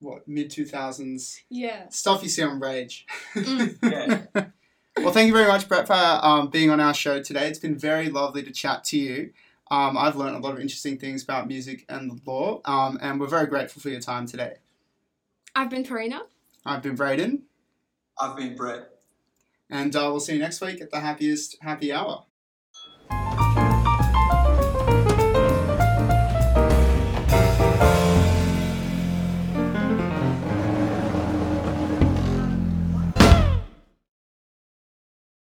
what 0.00 0.28
mid 0.28 0.50
two 0.50 0.66
thousands 0.66 1.40
Yeah. 1.48 1.88
stuff 1.88 2.22
you 2.22 2.28
see 2.28 2.42
on 2.42 2.60
Rage. 2.60 3.06
Mm. 3.34 3.78
Yeah. 3.82 4.44
well, 5.04 5.12
thank 5.12 5.26
you 5.26 5.32
very 5.32 5.46
much, 5.48 5.68
Brett, 5.68 5.86
for 5.86 5.94
um, 5.94 6.48
being 6.48 6.70
on 6.70 6.80
our 6.80 6.94
show 6.94 7.22
today. 7.22 7.48
It's 7.48 7.58
been 7.58 7.76
very 7.78 8.08
lovely 8.10 8.42
to 8.42 8.50
chat 8.50 8.84
to 8.84 8.98
you. 8.98 9.32
Um, 9.70 9.96
I've 9.98 10.16
learned 10.16 10.36
a 10.36 10.38
lot 10.38 10.52
of 10.54 10.60
interesting 10.60 10.96
things 10.98 11.22
about 11.24 11.48
music 11.48 11.84
and 11.88 12.10
the 12.10 12.20
law, 12.30 12.60
um, 12.66 12.98
and 13.02 13.18
we're 13.18 13.26
very 13.26 13.46
grateful 13.46 13.82
for 13.82 13.88
your 13.88 14.00
time 14.00 14.26
today. 14.26 14.56
I've 15.54 15.70
been 15.70 15.84
Parinaa. 15.84 16.20
I've 16.64 16.82
been 16.82 16.96
Brayden, 16.96 17.40
I've 18.20 18.36
been 18.36 18.54
Brett. 18.54 18.88
and 19.70 19.94
uh, 19.96 20.00
we'll 20.10 20.20
see 20.20 20.34
you 20.34 20.38
next 20.38 20.60
week 20.60 20.80
at 20.82 20.90
the 20.90 21.00
happiest 21.00 21.56
happy 21.62 21.92
hour. 21.92 22.25